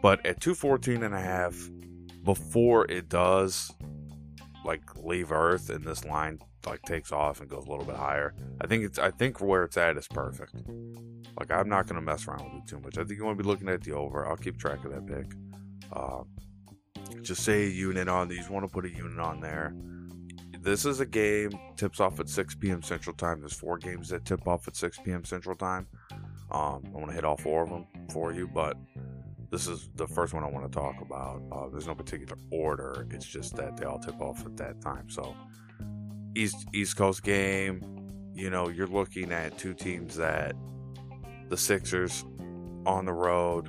But 0.00 0.24
at 0.24 0.40
214 0.40 1.02
and 1.02 1.14
a 1.14 1.20
half 1.20 1.56
before 2.22 2.90
it 2.90 3.08
does, 3.08 3.72
like 4.64 4.82
leave 4.96 5.32
Earth 5.32 5.68
and 5.68 5.84
this 5.84 6.04
line 6.04 6.38
like 6.64 6.82
takes 6.82 7.10
off 7.10 7.40
and 7.40 7.50
goes 7.50 7.66
a 7.66 7.70
little 7.70 7.84
bit 7.84 7.96
higher. 7.96 8.34
I 8.60 8.68
think 8.68 8.84
it's 8.84 8.98
I 8.98 9.10
think 9.10 9.40
where 9.40 9.64
it's 9.64 9.76
at 9.76 9.96
is 9.96 10.06
perfect. 10.06 10.54
Like 11.38 11.50
I'm 11.50 11.68
not 11.68 11.88
gonna 11.88 12.00
mess 12.00 12.28
around 12.28 12.44
with 12.44 12.62
it 12.62 12.68
too 12.68 12.78
much. 12.78 12.98
I 12.98 13.04
think 13.04 13.18
you 13.18 13.24
want 13.24 13.36
to 13.36 13.42
be 13.42 13.48
looking 13.48 13.68
at 13.68 13.82
the 13.82 13.92
over. 13.92 14.26
I'll 14.26 14.36
keep 14.36 14.58
track 14.58 14.84
of 14.84 14.92
that 14.92 15.06
pick. 15.06 15.26
Uh, 15.92 16.22
just 17.20 17.44
say 17.44 17.64
a 17.64 17.68
unit 17.68 18.08
on 18.08 18.28
these. 18.28 18.48
Want 18.48 18.64
to 18.64 18.72
put 18.72 18.84
a 18.84 18.90
unit 18.90 19.18
on 19.18 19.40
there. 19.40 19.74
This 20.62 20.86
is 20.86 21.00
a 21.00 21.06
game 21.06 21.58
tips 21.76 21.98
off 21.98 22.20
at 22.20 22.28
6 22.28 22.54
p.m. 22.54 22.82
Central 22.82 23.16
Time. 23.16 23.40
There's 23.40 23.52
four 23.52 23.78
games 23.78 24.08
that 24.10 24.24
tip 24.24 24.46
off 24.46 24.68
at 24.68 24.76
6 24.76 25.00
p.m. 25.04 25.24
Central 25.24 25.56
Time. 25.56 25.88
Um, 26.52 26.84
I 26.86 26.98
want 26.98 27.08
to 27.08 27.14
hit 27.14 27.24
all 27.24 27.36
four 27.36 27.64
of 27.64 27.68
them 27.68 27.84
for 28.12 28.32
you, 28.32 28.46
but 28.46 28.76
this 29.50 29.66
is 29.66 29.90
the 29.96 30.06
first 30.06 30.32
one 30.32 30.44
I 30.44 30.48
want 30.48 30.70
to 30.70 30.78
talk 30.78 31.00
about. 31.00 31.42
Uh, 31.50 31.68
there's 31.68 31.88
no 31.88 31.96
particular 31.96 32.36
order. 32.52 33.08
It's 33.10 33.26
just 33.26 33.56
that 33.56 33.76
they 33.76 33.86
all 33.86 33.98
tip 33.98 34.20
off 34.20 34.46
at 34.46 34.56
that 34.58 34.80
time. 34.80 35.10
So 35.10 35.34
East 36.36 36.68
East 36.72 36.96
Coast 36.96 37.24
game, 37.24 37.82
you 38.32 38.48
know, 38.48 38.68
you're 38.68 38.86
looking 38.86 39.32
at 39.32 39.58
two 39.58 39.74
teams 39.74 40.16
that 40.16 40.54
the 41.48 41.56
Sixers 41.56 42.24
on 42.86 43.04
the 43.04 43.12
road 43.12 43.68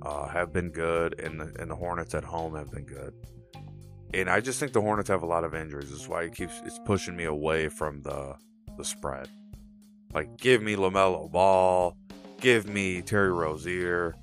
uh, 0.00 0.28
have 0.28 0.50
been 0.50 0.70
good, 0.70 1.20
and 1.20 1.38
the 1.38 1.54
and 1.60 1.70
the 1.70 1.76
Hornets 1.76 2.14
at 2.14 2.24
home 2.24 2.54
have 2.54 2.70
been 2.70 2.86
good. 2.86 3.12
And 4.12 4.28
I 4.28 4.40
just 4.40 4.58
think 4.58 4.72
the 4.72 4.80
Hornets 4.80 5.08
have 5.08 5.22
a 5.22 5.26
lot 5.26 5.44
of 5.44 5.54
injuries. 5.54 5.90
That's 5.90 6.08
why 6.08 6.24
it 6.24 6.34
keeps 6.34 6.60
it's 6.64 6.80
pushing 6.84 7.16
me 7.16 7.24
away 7.24 7.68
from 7.68 8.02
the 8.02 8.34
the 8.76 8.84
spread. 8.84 9.28
Like, 10.12 10.36
give 10.36 10.62
me 10.62 10.74
LaMelo 10.74 11.30
Ball, 11.30 11.96
give 12.40 12.66
me 12.68 13.02
Terry 13.02 13.30
Rozier, 13.30 14.16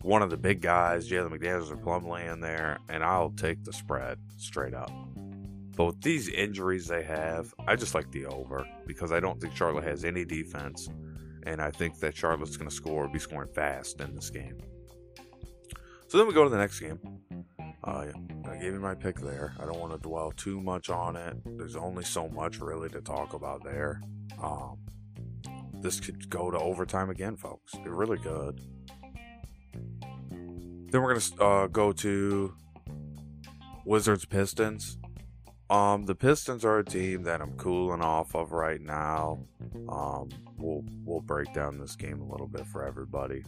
one 0.00 0.22
of 0.22 0.30
the 0.30 0.36
big 0.36 0.60
guys, 0.60 1.08
Jalen 1.08 1.30
McDaniels 1.30 1.70
or 1.70 1.76
Plumlee 1.76 2.32
in 2.32 2.40
there, 2.40 2.78
and 2.88 3.04
I'll 3.04 3.30
take 3.30 3.64
the 3.64 3.72
spread 3.72 4.18
straight 4.38 4.74
up. 4.74 4.90
But 5.76 5.84
with 5.86 6.00
these 6.02 6.28
injuries 6.28 6.86
they 6.86 7.02
have, 7.02 7.52
I 7.66 7.76
just 7.76 7.94
like 7.94 8.10
the 8.12 8.26
over 8.26 8.66
because 8.86 9.12
I 9.12 9.20
don't 9.20 9.40
think 9.40 9.56
Charlotte 9.56 9.84
has 9.84 10.04
any 10.04 10.24
defense, 10.24 10.88
and 11.44 11.60
I 11.60 11.70
think 11.70 11.98
that 11.98 12.16
Charlotte's 12.16 12.56
going 12.56 12.70
to 12.70 12.74
score, 12.74 13.08
be 13.08 13.18
scoring 13.18 13.48
fast 13.52 14.00
in 14.00 14.14
this 14.14 14.30
game. 14.30 14.58
So 16.14 16.18
then 16.18 16.28
we 16.28 16.32
go 16.32 16.44
to 16.44 16.48
the 16.48 16.58
next 16.58 16.78
game. 16.78 17.00
Uh, 17.82 18.06
I 18.48 18.56
gave 18.58 18.72
you 18.72 18.78
my 18.78 18.94
pick 18.94 19.18
there. 19.18 19.52
I 19.58 19.64
don't 19.64 19.80
want 19.80 19.94
to 19.94 19.98
dwell 19.98 20.30
too 20.30 20.60
much 20.60 20.88
on 20.88 21.16
it. 21.16 21.36
There's 21.44 21.74
only 21.74 22.04
so 22.04 22.28
much 22.28 22.60
really 22.60 22.88
to 22.90 23.00
talk 23.00 23.34
about 23.34 23.64
there. 23.64 24.00
Um, 24.40 24.78
this 25.80 25.98
could 25.98 26.30
go 26.30 26.52
to 26.52 26.58
overtime 26.60 27.10
again, 27.10 27.34
folks. 27.34 27.72
They're 27.82 27.92
really 27.92 28.18
good. 28.18 28.60
Then 30.00 31.02
we're 31.02 31.18
gonna 31.18 31.42
uh, 31.42 31.66
go 31.66 31.90
to 31.90 32.54
Wizards 33.84 34.24
Pistons. 34.24 34.98
Um, 35.68 36.04
the 36.04 36.14
Pistons 36.14 36.64
are 36.64 36.78
a 36.78 36.84
team 36.84 37.24
that 37.24 37.40
I'm 37.40 37.56
cooling 37.56 38.02
off 38.02 38.36
of 38.36 38.52
right 38.52 38.80
now. 38.80 39.40
Um, 39.88 40.28
we'll 40.58 40.84
we'll 41.04 41.22
break 41.22 41.52
down 41.52 41.80
this 41.80 41.96
game 41.96 42.20
a 42.20 42.30
little 42.30 42.46
bit 42.46 42.68
for 42.68 42.86
everybody. 42.86 43.42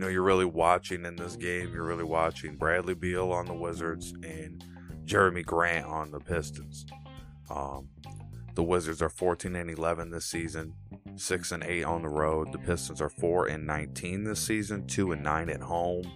You 0.00 0.06
know, 0.06 0.12
you're 0.12 0.22
really 0.22 0.46
watching 0.46 1.04
in 1.04 1.16
this 1.16 1.36
game. 1.36 1.74
You're 1.74 1.84
really 1.84 2.04
watching 2.04 2.56
Bradley 2.56 2.94
Beal 2.94 3.32
on 3.32 3.44
the 3.44 3.52
Wizards 3.52 4.14
and 4.22 4.64
Jerami 5.04 5.44
Grant 5.44 5.84
on 5.84 6.10
the 6.10 6.20
Pistons. 6.20 6.86
Um, 7.50 7.90
the 8.54 8.62
Wizards 8.62 9.02
are 9.02 9.10
14 9.10 9.54
and 9.54 9.68
11 9.68 10.08
this 10.08 10.24
season, 10.24 10.72
6 11.16 11.52
and 11.52 11.62
8 11.62 11.84
on 11.84 12.00
the 12.00 12.08
road. 12.08 12.50
The 12.50 12.58
Pistons 12.60 13.02
are 13.02 13.10
4 13.10 13.48
and 13.48 13.66
19 13.66 14.24
this 14.24 14.40
season, 14.40 14.86
2 14.86 15.12
and 15.12 15.22
9 15.22 15.50
at 15.50 15.60
home. 15.60 16.10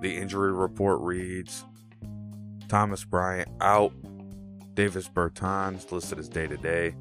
The 0.00 0.16
injury 0.16 0.54
report 0.54 1.00
reads 1.02 1.66
Thomas 2.68 3.04
Bryant 3.04 3.50
out. 3.60 3.92
Davis 4.72 5.06
Bertans 5.06 5.92
listed 5.92 6.18
as 6.18 6.30
day 6.30 6.46
to 6.46 6.56
day. 6.56 6.94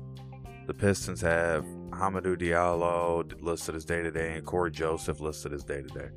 The 0.67 0.73
Pistons 0.73 1.21
have 1.21 1.63
Hamidou 1.99 2.37
Diallo 2.37 3.29
listed 3.41 3.75
as 3.75 3.85
day 3.85 4.01
to 4.01 4.11
day 4.11 4.33
and 4.33 4.45
Cory 4.45 4.71
Joseph 4.71 5.19
listed 5.19 5.53
as 5.53 5.63
day 5.63 5.81
to 5.81 5.87
day. 5.87 6.09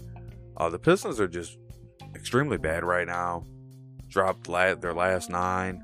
The 0.70 0.78
Pistons 0.78 1.18
are 1.18 1.28
just 1.28 1.58
extremely 2.14 2.56
bad 2.56 2.84
right 2.84 3.06
now. 3.06 3.44
Dropped 4.08 4.48
la- 4.48 4.74
their 4.74 4.94
last 4.94 5.28
nine. 5.28 5.82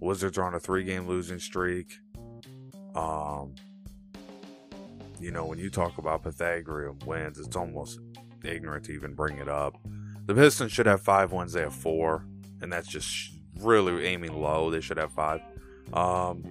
Wizards 0.00 0.36
are 0.36 0.44
on 0.44 0.54
a 0.54 0.60
three 0.60 0.84
game 0.84 1.06
losing 1.06 1.38
streak. 1.38 1.98
Um, 2.94 3.54
you 5.18 5.30
know, 5.30 5.46
when 5.46 5.58
you 5.58 5.70
talk 5.70 5.98
about 5.98 6.22
Pythagorean 6.22 6.98
wins, 7.06 7.38
it's 7.38 7.56
almost 7.56 8.00
ignorant 8.44 8.84
to 8.86 8.92
even 8.92 9.14
bring 9.14 9.38
it 9.38 9.48
up. 9.48 9.76
The 10.26 10.34
Pistons 10.34 10.72
should 10.72 10.86
have 10.86 11.02
five 11.02 11.32
wins, 11.32 11.52
they 11.52 11.62
have 11.62 11.74
four, 11.74 12.26
and 12.60 12.72
that's 12.72 12.88
just 12.88 13.34
really 13.60 14.06
aiming 14.06 14.40
low. 14.40 14.70
They 14.70 14.80
should 14.80 14.96
have 14.96 15.12
five. 15.12 15.40
Um, 15.92 16.42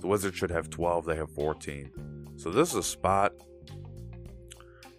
the 0.00 0.06
Wizards 0.06 0.36
should 0.36 0.50
have 0.50 0.70
12, 0.70 1.06
they 1.06 1.16
have 1.16 1.30
14. 1.30 1.90
So 2.36 2.50
this 2.50 2.70
is 2.70 2.74
a 2.76 2.82
spot. 2.82 3.32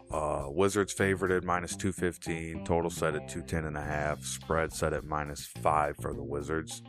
Uh, 0.10 0.46
Wizards 0.50 0.94
favored 0.94 1.32
at 1.32 1.44
minus 1.44 1.76
215, 1.76 2.64
total 2.64 2.90
set 2.90 3.16
at 3.16 3.28
210 3.28 3.66
and 3.66 3.78
a 3.78 3.82
half, 3.82 4.24
spread 4.24 4.72
set 4.72 4.94
at 4.94 5.04
minus 5.04 5.46
five 5.62 5.96
for 6.02 6.14
the 6.14 6.24
Wizards. 6.24 6.82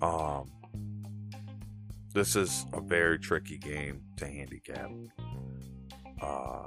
Um, 0.00 0.50
this 2.12 2.34
is 2.34 2.66
a 2.72 2.80
very 2.80 3.18
tricky 3.18 3.58
game 3.58 4.02
to 4.16 4.26
handicap. 4.26 4.90
Uh, 6.20 6.66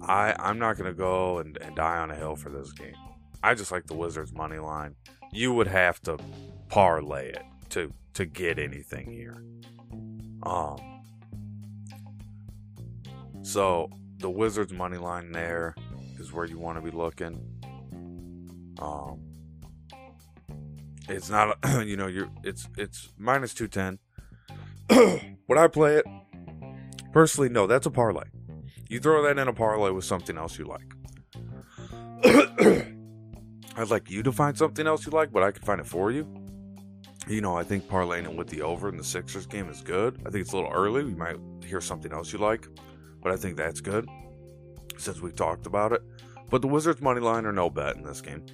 I 0.00 0.34
I'm 0.38 0.58
not 0.58 0.76
gonna 0.76 0.94
go 0.94 1.38
and, 1.38 1.56
and 1.58 1.76
die 1.76 1.98
on 1.98 2.10
a 2.10 2.16
hill 2.16 2.34
for 2.34 2.50
this 2.50 2.72
game. 2.72 2.94
I 3.42 3.54
just 3.54 3.70
like 3.70 3.86
the 3.86 3.94
Wizards 3.94 4.32
money 4.32 4.58
line. 4.58 4.96
You 5.32 5.52
would 5.52 5.68
have 5.68 6.00
to 6.02 6.18
parlay 6.68 7.28
it 7.28 7.42
to 7.70 7.92
to 8.14 8.24
get 8.24 8.58
anything 8.58 9.10
here. 9.10 9.44
Um. 10.42 11.01
So 13.42 13.90
the 14.18 14.30
Wizards 14.30 14.72
money 14.72 14.98
line 14.98 15.32
there 15.32 15.74
is 16.18 16.32
where 16.32 16.44
you 16.44 16.58
want 16.58 16.78
to 16.78 16.82
be 16.82 16.96
looking. 16.96 17.40
Um. 18.78 19.20
It's 21.08 21.28
not, 21.28 21.58
you 21.84 21.96
know, 21.96 22.06
you're 22.06 22.30
it's 22.44 22.68
it's 22.76 23.12
minus 23.18 23.54
two 23.54 23.68
ten. 23.68 23.98
Would 24.90 25.58
I 25.58 25.68
play 25.68 25.96
it? 25.96 26.06
Personally, 27.12 27.48
no. 27.48 27.66
That's 27.66 27.86
a 27.86 27.90
parlay. 27.90 28.24
You 28.88 29.00
throw 29.00 29.22
that 29.24 29.38
in 29.38 29.48
a 29.48 29.52
parlay 29.52 29.90
with 29.90 30.04
something 30.04 30.38
else 30.38 30.58
you 30.58 30.64
like. 30.64 30.94
I'd 33.76 33.88
like 33.88 34.10
you 34.10 34.22
to 34.22 34.32
find 34.32 34.56
something 34.56 34.86
else 34.86 35.06
you 35.06 35.12
like, 35.12 35.32
but 35.32 35.42
I 35.42 35.50
can 35.50 35.62
find 35.62 35.80
it 35.80 35.86
for 35.86 36.10
you. 36.10 36.26
You 37.26 37.40
know, 37.40 37.56
I 37.56 37.62
think 37.62 37.88
parlaying 37.88 38.24
it 38.24 38.34
with 38.34 38.48
the 38.48 38.62
over 38.62 38.88
in 38.88 38.96
the 38.96 39.04
Sixers 39.04 39.46
game 39.46 39.68
is 39.68 39.80
good. 39.80 40.20
I 40.26 40.30
think 40.30 40.42
it's 40.42 40.52
a 40.52 40.56
little 40.56 40.72
early. 40.72 41.04
We 41.04 41.14
might 41.14 41.36
hear 41.64 41.80
something 41.80 42.12
else 42.12 42.32
you 42.32 42.38
like, 42.38 42.68
but 43.22 43.32
I 43.32 43.36
think 43.36 43.56
that's 43.56 43.80
good 43.80 44.08
since 44.98 45.20
we've 45.20 45.36
talked 45.36 45.66
about 45.66 45.92
it. 45.92 46.02
But 46.50 46.62
the 46.62 46.68
Wizards 46.68 47.00
money 47.00 47.20
line 47.20 47.46
are 47.46 47.52
no 47.52 47.70
bet 47.70 47.96
in 47.96 48.02
this 48.02 48.20
game. 48.20 48.44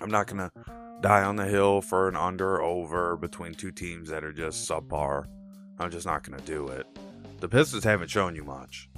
I'm 0.00 0.10
not 0.10 0.26
gonna 0.26 0.50
die 1.00 1.22
on 1.22 1.36
the 1.36 1.46
hill 1.46 1.80
for 1.80 2.08
an 2.08 2.16
under 2.16 2.56
or 2.56 2.62
over 2.62 3.16
between 3.16 3.54
two 3.54 3.70
teams 3.70 4.08
that 4.10 4.24
are 4.24 4.32
just 4.32 4.68
subpar. 4.68 5.24
I'm 5.78 5.90
just 5.90 6.06
not 6.06 6.24
to 6.24 6.36
do 6.44 6.68
it. 6.68 6.86
The 7.40 7.48
Pistons 7.48 7.84
haven't 7.84 8.08
shown 8.08 8.36
you 8.36 8.44
much. 8.44 8.90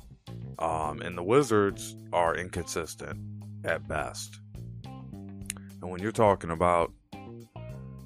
Um, 0.58 1.00
and 1.00 1.16
the 1.16 1.22
Wizards 1.22 1.96
are 2.12 2.36
inconsistent 2.36 3.18
at 3.64 3.86
best. 3.86 4.40
And 4.84 5.90
when 5.90 6.00
you're 6.00 6.12
talking 6.12 6.50
about 6.50 6.92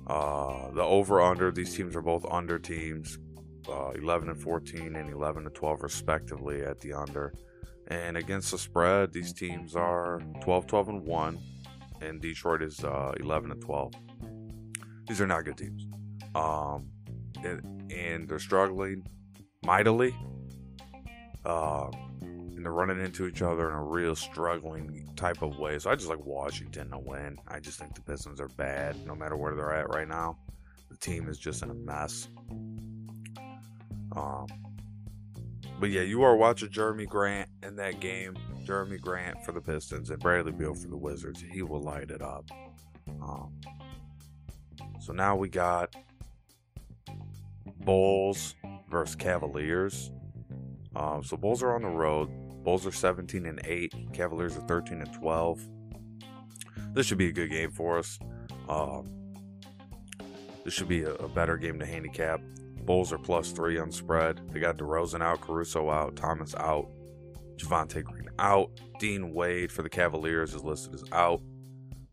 uh, 0.07 0.71
the 0.73 0.83
over 0.83 1.21
under, 1.21 1.51
these 1.51 1.75
teams 1.75 1.97
are 1.97 2.03
both 2.03 2.25
under 2.31 2.59
teams, 2.59 3.19
uh, 3.69 3.91
11 3.91 4.31
and 4.31 4.41
14 4.41 4.97
and 4.97 5.11
11 5.11 5.47
and 5.47 5.55
12 5.55 5.83
respectively 5.83 6.63
at 6.63 6.81
the 6.81 6.93
under. 6.93 7.33
And 7.89 8.17
against 8.17 8.51
the 8.51 8.59
spread, 8.59 9.13
these 9.13 9.33
teams 9.33 9.77
are 9.77 10.21
12 10.43 10.67
12 10.67 10.89
and 10.89 11.03
1 11.03 11.39
and 12.01 12.21
Detroit 12.21 12.63
is 12.63 12.83
uh, 12.85 13.13
11 13.21 13.51
and 13.53 13.61
12. 13.61 13.93
These 15.09 15.21
are 15.21 15.27
not 15.27 15.45
good 15.45 15.57
teams. 15.57 15.87
Um, 16.35 16.89
and, 17.45 17.93
and 17.93 18.29
they're 18.29 18.39
struggling 18.39 19.07
mightily. 19.65 20.15
Uh, 21.45 21.91
and 22.21 22.65
they're 22.65 22.73
running 22.73 23.01
into 23.01 23.27
each 23.27 23.43
other 23.43 23.69
in 23.71 23.77
a 23.77 23.83
real 23.83 24.17
struggling 24.17 25.09
type 25.17 25.43
of 25.43 25.59
way. 25.59 25.79
So 25.79 25.91
I 25.91 25.95
just 25.95 26.09
like 26.09 26.25
Washington 26.25 26.91
to 26.91 26.99
win. 26.99 27.39
I 27.47 27.61
just 27.61 27.79
think 27.79 27.95
the 27.95 28.03
Pistons 28.03 28.41
are 28.41 28.49
bad 28.49 29.07
no 29.07 29.15
matter 29.15 29.37
where 29.37 29.55
they're 29.55 29.75
at 29.75 29.89
right 29.91 30.09
now. 30.09 30.39
The 30.91 30.97
team 30.97 31.29
is 31.29 31.39
just 31.39 31.63
in 31.63 31.71
a 31.71 31.75
mess. 31.75 32.29
Um, 34.17 34.47
but 35.79 35.91
yeah, 35.91 36.03
you 36.03 36.23
are 36.23 36.37
watching 36.37 36.69
Jerami 36.71 37.07
Grant 37.07 37.49
in 37.63 37.77
that 37.77 38.01
game. 38.01 38.37
Jerami 38.65 39.01
Grant 39.01 39.45
for 39.45 39.53
the 39.53 39.61
Pistons 39.61 40.11
and 40.11 40.19
Bradley 40.19 40.53
Beal 40.53 40.75
for 40.75 40.89
the 40.89 40.97
Wizards. 40.97 41.45
He 41.53 41.63
will 41.63 41.83
light 41.83 42.11
it 42.11 42.23
up. 42.23 42.45
Um, 43.23 43.53
so 45.01 45.13
now 45.13 45.37
we 45.37 45.49
got 45.49 45.95
Bulls 47.81 48.55
versus 48.91 49.15
Cavaliers. 49.15 50.11
Um, 50.97 51.23
so 51.23 51.37
Bulls 51.37 51.63
are 51.63 51.75
on 51.75 51.83
the 51.83 51.89
road. 51.89 52.31
Bulls 52.65 52.87
are 52.87 52.93
17 52.93 53.47
and 53.47 53.61
8. 53.65 54.13
Cavaliers 54.13 54.57
are 54.57 54.63
13 54.63 55.03
and 55.03 55.13
12. 55.13 55.69
this 56.93 57.07
should 57.07 57.19
be 57.19 57.29
a 57.29 57.33
good 57.33 57.51
game 57.51 57.71
for 57.71 57.99
us. 57.99 58.19
Um, 58.69 59.07
this 60.65 60.75
should 60.75 60.89
be 60.89 61.03
a, 61.03 61.15
a, 61.15 61.29
better 61.29 61.57
game 61.57 61.79
to 61.79 61.87
handicap. 61.87 62.41
Bulls 62.87 63.13
are 63.13 63.19
plus 63.19 63.51
three 63.51 63.79
on 63.79 63.91
spread. 63.91 64.41
They 64.53 64.61
got 64.61 64.79
DeRozan 64.79 65.23
out, 65.23 65.41
Caruso 65.41 65.91
out, 65.91 66.17
Thomas 66.17 66.55
out, 66.55 66.89
Javonte 67.57 68.05
Green 68.05 68.29
out. 68.39 68.71
Dean 69.01 69.35
Wade 69.35 69.73
for 69.73 69.83
the 69.83 69.89
Cavaliers 69.89 70.55
is 70.55 70.65
listed 70.65 70.95
as 70.95 71.05
out. 71.13 71.43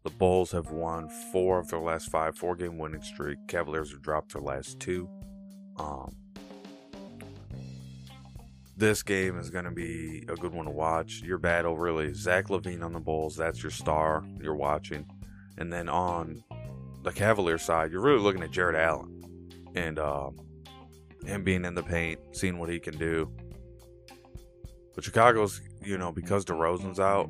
The 0.04 0.10
Bulls 0.10 0.52
have 0.52 0.72
won 0.72 1.08
four 1.32 1.60
of 1.60 1.70
their 1.70 1.80
last 1.80 2.10
five, 2.10 2.36
four 2.36 2.56
game 2.56 2.78
winning 2.78 3.02
streak. 3.02 3.38
Cavaliers 3.48 3.92
have 3.92 4.02
dropped 4.02 4.34
their 4.34 4.42
last 4.42 4.80
two. 4.80 5.08
Um, 5.78 6.16
this 8.76 9.04
game 9.04 9.38
is 9.38 9.50
going 9.50 9.66
to 9.66 9.72
be 9.72 10.26
a 10.28 10.36
good 10.36 10.54
one 10.54 10.66
to 10.66 10.72
watch. 10.72 11.22
Your 11.22 11.38
battle, 11.38 11.78
really, 11.78 12.14
Zach 12.14 12.48
LaVine 12.48 12.84
on 12.84 12.92
the 12.92 13.00
Bulls. 13.00 13.36
That's 13.36 13.62
your 13.62 13.72
star 13.72 14.26
you're 14.42 14.56
watching. 14.56 15.06
And 15.58 15.72
then 15.72 15.88
on 15.88 16.44
the 17.04 17.12
Cavalier 17.12 17.60
side, 17.60 17.92
you're 17.92 18.02
really 18.02 18.20
looking 18.20 18.42
at 18.44 18.52
Jarrett 18.52 18.76
Allen 18.76 19.22
and 19.76 20.00
uh, 20.00 20.32
him 21.26 21.44
being 21.44 21.66
in 21.66 21.76
the 21.76 21.84
paint, 21.84 22.20
seeing 22.32 22.58
what 22.60 22.70
he 22.70 22.80
can 22.80 22.98
do. 22.98 23.32
But 24.96 25.04
Chicago's, 25.04 25.62
you 25.84 25.98
know, 25.98 26.12
because 26.12 26.46
DeRozan's 26.46 27.00
out, 27.00 27.30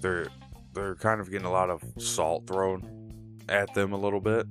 they're 0.00 0.26
they're 0.74 0.94
kind 0.96 1.20
of 1.20 1.30
getting 1.30 1.46
a 1.46 1.52
lot 1.52 1.70
of 1.70 1.82
salt 1.98 2.46
thrown 2.46 3.40
at 3.48 3.72
them 3.74 3.92
a 3.92 3.96
little 3.96 4.20
bit, 4.20 4.46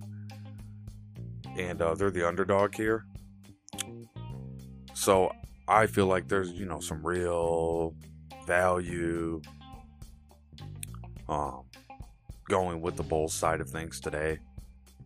and 1.57 1.81
uh, 1.81 1.95
they're 1.95 2.11
the 2.11 2.27
underdog 2.27 2.75
here. 2.75 3.05
So 4.93 5.31
I 5.67 5.87
feel 5.87 6.07
like 6.07 6.27
there's 6.27 6.51
you 6.51 6.65
know 6.65 6.79
some 6.79 7.05
real 7.05 7.95
value 8.45 9.41
um, 11.29 11.63
going 12.49 12.81
with 12.81 12.97
the 12.97 13.03
Bulls 13.03 13.33
side 13.33 13.61
of 13.61 13.69
things 13.69 13.99
today, 13.99 14.39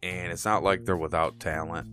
and 0.04 0.32
it's 0.32 0.46
not 0.46 0.64
like 0.64 0.86
they're 0.86 0.98
without 0.98 1.40
talent. 1.40 1.88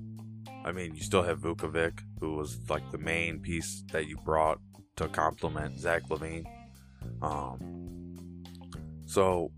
I 0.64 0.72
mean, 0.72 0.94
you 0.94 1.02
still 1.02 1.22
have 1.22 1.40
Vucevic, 1.40 2.00
who 2.20 2.34
was 2.34 2.58
like 2.68 2.90
the 2.92 2.98
main 2.98 3.40
piece 3.40 3.82
that 3.92 4.06
you 4.06 4.16
brought 4.24 4.58
to 4.96 5.08
complement 5.08 5.78
Zach 5.78 6.02
LaVine. 6.08 6.44
Um, 7.20 8.44
so 9.06 9.50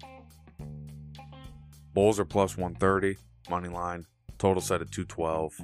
Bulls 1.93 2.19
are 2.19 2.25
plus 2.25 2.57
130 2.57 3.17
money 3.49 3.69
line. 3.69 4.07
Total 4.39 4.61
set 4.61 4.81
at 4.81 4.91
212. 4.91 5.61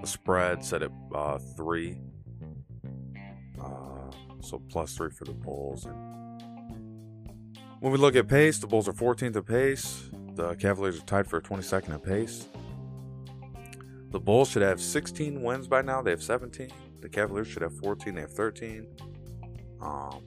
The 0.00 0.06
spread 0.06 0.64
set 0.64 0.82
at 0.82 0.90
uh, 1.14 1.38
three. 1.56 1.98
Uh, 3.60 4.10
so 4.40 4.62
plus 4.70 4.96
three 4.96 5.10
for 5.10 5.24
the 5.24 5.32
Bulls. 5.32 5.84
And 5.84 5.96
when 7.80 7.92
we 7.92 7.98
look 7.98 8.16
at 8.16 8.28
pace, 8.28 8.58
the 8.58 8.66
Bulls 8.66 8.88
are 8.88 8.92
14th 8.92 9.36
at 9.36 9.46
pace. 9.46 10.10
The 10.34 10.54
Cavaliers 10.54 10.98
are 10.98 11.04
tied 11.04 11.26
for 11.26 11.40
22nd 11.40 11.94
at 11.94 12.02
pace. 12.02 12.46
The 14.10 14.20
Bulls 14.20 14.50
should 14.50 14.62
have 14.62 14.80
16 14.80 15.42
wins 15.42 15.68
by 15.68 15.82
now. 15.82 16.00
They 16.00 16.10
have 16.10 16.22
17. 16.22 16.70
The 17.00 17.08
Cavaliers 17.08 17.48
should 17.48 17.62
have 17.62 17.76
14. 17.78 18.14
They 18.14 18.20
have 18.22 18.32
13. 18.32 18.86
Um, 19.80 20.26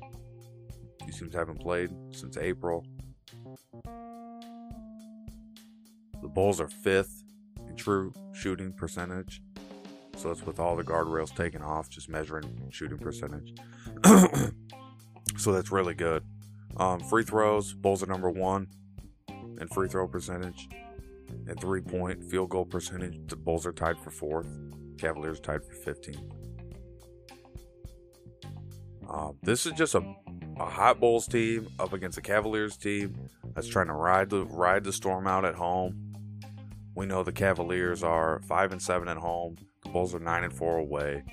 these 1.05 1.17
teams 1.19 1.33
haven't 1.33 1.59
played 1.59 1.89
since 2.11 2.37
April. 2.37 2.85
The 6.21 6.27
Bulls 6.27 6.59
are 6.59 6.67
fifth 6.67 7.23
in 7.67 7.75
true 7.75 8.13
shooting 8.33 8.73
percentage. 8.73 9.41
So 10.17 10.31
it's 10.31 10.45
with 10.45 10.59
all 10.59 10.75
the 10.75 10.83
guardrails 10.83 11.33
taken 11.33 11.61
off, 11.61 11.89
just 11.89 12.09
measuring 12.09 12.69
shooting 12.71 12.97
percentage. 12.97 13.53
so 15.37 15.53
that's 15.53 15.71
really 15.71 15.93
good. 15.93 16.23
Um, 16.77 16.99
free 16.99 17.23
throws, 17.23 17.73
Bulls 17.73 18.03
are 18.03 18.07
number 18.07 18.29
one 18.29 18.67
in 19.59 19.67
free 19.69 19.87
throw 19.87 20.07
percentage. 20.07 20.67
And 21.47 21.59
three 21.59 21.81
point 21.81 22.23
field 22.23 22.49
goal 22.49 22.65
percentage, 22.65 23.19
the 23.27 23.35
Bulls 23.35 23.65
are 23.65 23.73
tied 23.73 23.99
for 23.99 24.11
fourth. 24.11 24.47
Cavaliers 24.97 25.39
tied 25.39 25.61
for 25.63 25.73
15th. 25.73 26.31
Uh, 29.09 29.31
this 29.41 29.65
is 29.65 29.73
just 29.73 29.95
a, 29.95 30.15
a 30.59 30.65
hot 30.65 30.99
Bulls 30.99 31.27
team 31.27 31.67
up 31.79 31.93
against 31.93 32.17
a 32.17 32.21
Cavaliers 32.21 32.77
team 32.77 33.15
that's 33.55 33.67
trying 33.67 33.87
to 33.87 33.93
ride 33.93 34.29
the 34.29 34.45
ride 34.45 34.83
the 34.83 34.93
storm 34.93 35.25
out 35.25 35.45
at 35.45 35.55
home. 35.55 36.13
We 36.95 37.05
know 37.05 37.23
the 37.23 37.31
Cavaliers 37.31 38.03
are 38.03 38.41
five 38.47 38.71
and 38.71 38.81
seven 38.81 39.07
at 39.07 39.17
home. 39.17 39.55
The 39.83 39.89
Bulls 39.89 40.13
are 40.13 40.19
nine 40.19 40.43
and 40.43 40.53
four 40.53 40.77
away. 40.77 41.23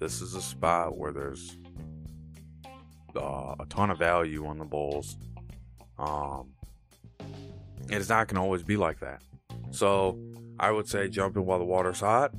This 0.00 0.20
is 0.20 0.34
a 0.34 0.42
spot 0.42 0.96
where 0.96 1.12
there's 1.12 1.56
uh, 3.14 3.54
a 3.60 3.66
ton 3.68 3.90
of 3.90 3.98
value 3.98 4.46
on 4.46 4.58
the 4.58 4.64
Bulls. 4.64 5.16
Um, 5.98 6.52
it's 7.88 8.08
not 8.08 8.28
going 8.28 8.36
to 8.36 8.40
always 8.40 8.62
be 8.62 8.76
like 8.76 9.00
that. 9.00 9.22
So 9.70 10.18
I 10.58 10.70
would 10.70 10.88
say 10.88 11.08
jump 11.08 11.36
in 11.36 11.46
while 11.46 11.58
the 11.58 11.64
water's 11.64 12.00
hot. 12.00 12.32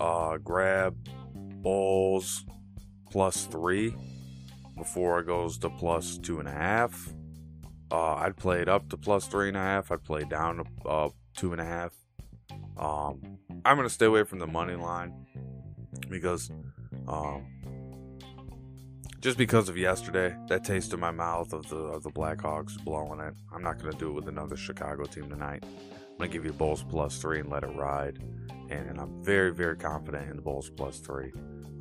Uh, 0.00 0.38
grab 0.38 0.96
Bulls 1.62 2.46
plus 3.10 3.44
three 3.46 3.94
before 4.78 5.20
it 5.20 5.26
goes 5.26 5.58
to 5.58 5.68
plus 5.68 6.16
two 6.18 6.38
and 6.38 6.48
a 6.48 6.52
half. 6.52 7.12
Uh, 7.90 8.14
I'd 8.14 8.36
play 8.36 8.60
it 8.62 8.68
up 8.68 8.88
to 8.90 8.96
plus 8.96 9.26
three 9.26 9.48
and 9.48 9.56
a 9.56 9.60
half. 9.60 9.90
I'd 9.90 10.04
play 10.04 10.24
down 10.24 10.64
to 10.64 10.88
uh, 10.88 11.08
two 11.34 11.52
and 11.52 11.60
a 11.60 11.64
half. 11.64 11.92
Um, 12.78 13.38
I'm 13.64 13.76
gonna 13.76 13.90
stay 13.90 14.06
away 14.06 14.24
from 14.24 14.38
the 14.38 14.46
money 14.46 14.74
line 14.74 15.12
because, 16.08 16.50
um, 17.06 17.46
just 19.20 19.36
because 19.36 19.68
of 19.68 19.76
yesterday, 19.76 20.34
that 20.48 20.64
taste 20.64 20.94
in 20.94 21.00
my 21.00 21.10
mouth 21.10 21.52
of 21.52 21.68
the 21.68 21.76
of 21.76 22.02
the 22.04 22.10
Blackhawks 22.10 22.82
blowing 22.82 23.20
it. 23.20 23.34
I'm 23.52 23.62
not 23.62 23.78
gonna 23.78 23.96
do 23.98 24.08
it 24.10 24.14
with 24.14 24.28
another 24.28 24.56
Chicago 24.56 25.04
team 25.04 25.28
tonight. 25.28 25.64
I'm 26.20 26.26
gonna 26.26 26.34
give 26.34 26.44
you 26.44 26.52
Bulls 26.52 26.84
plus 26.86 27.16
three 27.16 27.40
and 27.40 27.48
let 27.48 27.62
it 27.62 27.74
ride. 27.74 28.18
And, 28.68 28.90
and 28.90 29.00
I'm 29.00 29.24
very 29.24 29.54
very 29.54 29.74
confident 29.74 30.28
in 30.28 30.36
the 30.36 30.42
Bulls 30.42 30.68
plus 30.68 30.98
three. 30.98 31.32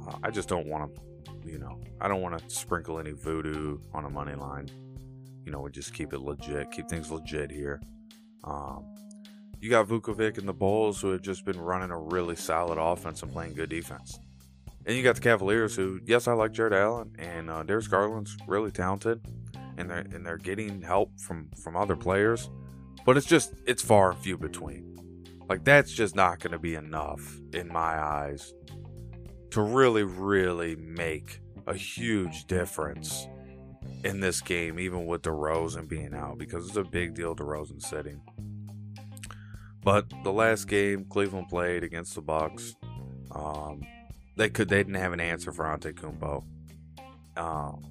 Uh, 0.08 0.14
I 0.24 0.32
just 0.32 0.48
don't 0.48 0.66
want 0.66 0.96
to 0.96 1.02
you 1.46 1.58
know, 1.58 1.78
I 2.00 2.08
don't 2.08 2.22
want 2.22 2.40
to 2.40 2.50
sprinkle 2.50 3.00
any 3.00 3.12
voodoo 3.12 3.80
on 3.94 4.06
a 4.06 4.10
money 4.10 4.36
line. 4.36 4.70
You 5.46 5.52
know, 5.52 5.60
we 5.60 5.72
just 5.72 5.94
keep 5.94 6.14
it 6.14 6.22
legit, 6.22 6.72
keep 6.72 6.88
things 6.88 7.12
legit 7.12 7.52
here. 7.52 7.82
Um, 8.46 8.86
you 9.60 9.70
got 9.70 9.90
Vucevic 9.90 10.38
and 10.38 10.48
the 10.48 10.54
Bulls 10.54 11.02
who 11.02 11.12
have 11.12 11.22
just 11.22 11.44
been 11.44 11.60
running 11.60 11.92
a 11.92 12.00
really 12.00 12.38
solid 12.38 12.78
offense 12.78 13.22
and 13.24 13.34
playing 13.34 13.56
good 13.56 13.70
defense. 13.70 14.20
And 14.86 14.96
you 14.96 15.04
got 15.04 15.16
the 15.16 15.22
Cavaliers 15.22 15.76
who, 15.76 16.00
yes, 16.06 16.30
I 16.30 16.34
like 16.34 16.54
Jarrett 16.54 16.72
Allen 16.72 17.12
and 17.20 17.50
uh, 17.50 17.64
Darius 17.64 17.90
Garland's 17.90 18.38
really 18.48 18.72
talented, 18.72 19.20
and 19.78 19.90
they're 19.90 20.06
and 20.14 20.26
they're 20.26 20.38
getting 20.38 20.82
help 20.82 21.20
from 21.20 21.50
from 21.62 21.76
other 21.76 21.98
players, 21.98 22.50
but 23.06 23.18
it's 23.18 23.26
just 23.26 23.54
it's 23.66 23.82
far 23.82 24.12
and 24.12 24.20
few 24.20 24.38
between. 24.38 24.86
Like 25.48 25.64
that's 25.64 25.92
just 25.92 26.16
not 26.16 26.40
going 26.40 26.52
to 26.52 26.60
be 26.60 26.76
enough 26.76 27.40
in 27.54 27.68
my 27.68 28.00
eyes 28.00 28.54
to 29.52 29.62
really, 29.62 30.04
really 30.04 30.76
make 30.76 31.42
a 31.66 31.74
huge 31.74 32.46
difference 32.46 33.28
in 34.04 34.20
this 34.20 34.42
game, 34.42 34.80
even 34.80 35.06
with 35.06 35.24
DeRozan 35.24 35.88
being 35.88 36.14
out, 36.14 36.38
because 36.38 36.68
it's 36.68 36.78
a 36.78 36.84
big 36.84 37.16
deal 37.16 37.36
DeRozan 37.36 37.82
sitting. 37.82 38.22
But 39.84 40.06
the 40.24 40.32
last 40.32 40.68
game 40.68 41.06
Cleveland 41.06 41.48
played 41.50 41.84
against 41.84 42.16
the 42.16 42.22
Bucks, 42.22 42.76
um, 43.32 43.82
they 44.36 44.50
could 44.50 44.70
they 44.70 44.78
didn't 44.78 44.96
have 44.96 45.14
an 45.14 45.20
answer 45.20 45.52
for 45.52 45.66
Antetokounmpo. 45.66 46.44
Um, 47.38 47.84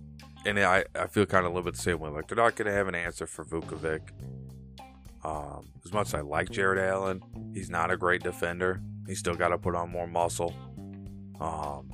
and 0.46 0.58
I, 0.60 0.84
I 0.94 1.06
feel 1.06 1.26
kind 1.26 1.44
of 1.44 1.52
a 1.52 1.54
little 1.54 1.70
bit 1.70 1.74
the 1.74 1.82
same 1.82 1.98
way. 1.98 2.10
Like 2.10 2.28
they're 2.28 2.36
not 2.36 2.56
going 2.56 2.66
to 2.66 2.72
have 2.72 2.88
an 2.88 2.94
answer 2.94 3.26
for 3.26 3.44
Vucevic. 3.44 4.00
Um, 5.24 5.68
as 5.84 5.92
much 5.92 6.08
as 6.08 6.14
I 6.14 6.20
like 6.20 6.50
Jarrett 6.50 6.78
Allen, 6.78 7.22
he's 7.52 7.70
not 7.70 7.90
a 7.90 7.96
great 7.96 8.22
defender. 8.22 8.80
He's 9.06 9.18
still 9.18 9.34
got 9.34 9.48
to 9.48 9.58
put 9.58 9.74
on 9.74 9.90
more 9.90 10.06
muscle. 10.06 10.54
Um, 11.40 11.92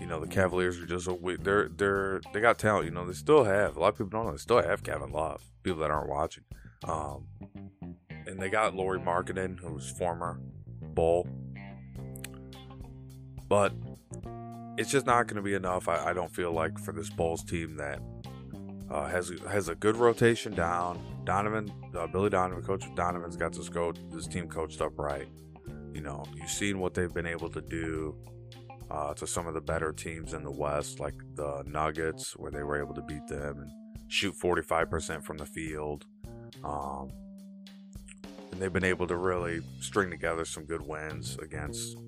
you 0.00 0.06
know, 0.06 0.20
the 0.20 0.26
Cavaliers 0.26 0.78
are 0.78 0.86
just 0.86 1.08
a 1.08 1.36
they're 1.40 1.68
they're 1.68 2.20
they 2.32 2.40
got 2.40 2.58
talent. 2.58 2.86
You 2.86 2.90
know, 2.92 3.06
they 3.06 3.12
still 3.12 3.44
have 3.44 3.76
a 3.76 3.80
lot 3.80 3.88
of 3.88 3.98
people 3.98 4.10
don't 4.10 4.26
know 4.26 4.32
they 4.32 4.38
still 4.38 4.62
have 4.62 4.82
Kevin 4.82 5.10
Love. 5.10 5.42
People 5.62 5.80
that 5.80 5.90
aren't 5.90 6.08
watching, 6.08 6.44
um, 6.84 7.26
and 8.26 8.38
they 8.38 8.48
got 8.48 8.74
Lauri 8.74 9.00
Markkanen, 9.00 9.58
who's 9.58 9.90
former 9.90 10.40
Bull, 10.94 11.28
but 13.48 13.72
it's 14.78 14.90
just 14.90 15.06
not 15.06 15.26
going 15.26 15.36
to 15.36 15.42
be 15.42 15.54
enough. 15.54 15.88
I, 15.88 16.10
I, 16.10 16.12
don't 16.12 16.30
feel 16.30 16.52
like 16.52 16.78
for 16.78 16.92
this 16.92 17.10
Bulls 17.10 17.42
team 17.42 17.76
that 17.76 18.00
uh, 18.90 19.06
has 19.06 19.32
has 19.48 19.68
a 19.68 19.74
good 19.74 19.96
rotation 19.96 20.54
down. 20.54 21.00
Donovan, 21.24 21.70
uh, 21.96 22.06
Billy 22.06 22.30
Donovan, 22.30 22.64
Coach 22.64 22.84
Donovan's 22.94 23.36
got 23.36 23.52
this 23.52 23.68
go 23.68 23.92
this 24.10 24.26
team 24.26 24.48
coached 24.48 24.80
up 24.80 24.98
right. 24.98 25.28
You 25.92 26.00
know, 26.00 26.24
you've 26.34 26.50
seen 26.50 26.78
what 26.78 26.94
they've 26.94 27.12
been 27.12 27.26
able 27.26 27.48
to 27.50 27.60
do 27.60 28.16
uh, 28.90 29.14
to 29.14 29.26
some 29.26 29.46
of 29.46 29.54
the 29.54 29.60
better 29.60 29.92
teams 29.92 30.32
in 30.32 30.42
the 30.42 30.50
West, 30.50 31.00
like 31.00 31.14
the 31.34 31.62
Nuggets, 31.66 32.36
where 32.36 32.50
they 32.50 32.62
were 32.62 32.80
able 32.80 32.94
to 32.94 33.02
beat 33.02 33.26
them 33.26 33.58
and 33.58 33.70
shoot 34.08 34.34
45% 34.34 35.22
from 35.22 35.36
the 35.36 35.46
field. 35.46 36.06
Um, 36.64 37.10
and 38.50 38.60
they've 38.60 38.72
been 38.72 38.84
able 38.84 39.06
to 39.06 39.16
really 39.16 39.60
string 39.80 40.10
together 40.10 40.44
some 40.44 40.64
good 40.64 40.80
wins 40.80 41.36
against 41.42 41.98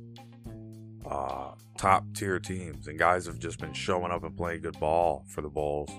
uh, 1.06 1.52
top 1.76 2.04
tier 2.14 2.38
teams. 2.38 2.88
And 2.88 2.98
guys 2.98 3.26
have 3.26 3.38
just 3.38 3.58
been 3.58 3.74
showing 3.74 4.10
up 4.10 4.24
and 4.24 4.36
playing 4.36 4.62
good 4.62 4.78
ball 4.80 5.24
for 5.28 5.42
the 5.42 5.48
Bulls. 5.48 5.90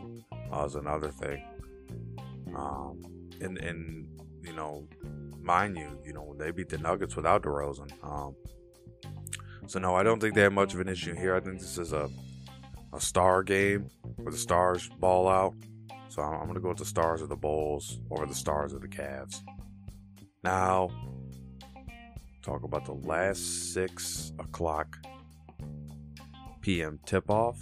Uh, 0.51 0.65
is 0.65 0.75
another 0.75 1.09
thing. 1.09 1.43
Um, 2.55 3.01
and 3.39 3.57
and 3.57 4.07
you 4.43 4.53
know, 4.53 4.87
mind 5.41 5.77
you, 5.77 5.99
you 6.05 6.13
know 6.13 6.35
they 6.37 6.51
beat 6.51 6.69
the 6.69 6.77
Nuggets 6.77 7.15
without 7.15 7.43
DeRozan. 7.43 7.91
Um, 8.03 8.35
so 9.67 9.79
no, 9.79 9.95
I 9.95 10.03
don't 10.03 10.19
think 10.19 10.35
they 10.35 10.41
have 10.41 10.53
much 10.53 10.73
of 10.73 10.79
an 10.79 10.89
issue 10.89 11.15
here. 11.15 11.35
I 11.35 11.39
think 11.39 11.59
this 11.59 11.77
is 11.77 11.93
a 11.93 12.09
a 12.93 12.99
star 12.99 13.43
game 13.43 13.89
where 14.17 14.31
the 14.31 14.37
stars 14.37 14.89
ball 14.99 15.27
out. 15.27 15.53
So 16.09 16.21
I'm, 16.21 16.33
I'm 16.33 16.43
going 16.43 16.55
to 16.55 16.59
go 16.59 16.69
with 16.69 16.77
the 16.77 16.85
stars 16.85 17.21
of 17.21 17.29
the 17.29 17.37
Bulls 17.37 17.99
over 18.11 18.25
the 18.25 18.35
stars 18.35 18.73
of 18.73 18.81
the 18.81 18.87
Cavs. 18.87 19.41
Now, 20.43 20.89
talk 22.41 22.63
about 22.63 22.85
the 22.85 22.93
last 22.93 23.73
six 23.73 24.33
o'clock 24.39 24.97
p.m. 26.61 26.99
tip-off. 27.05 27.57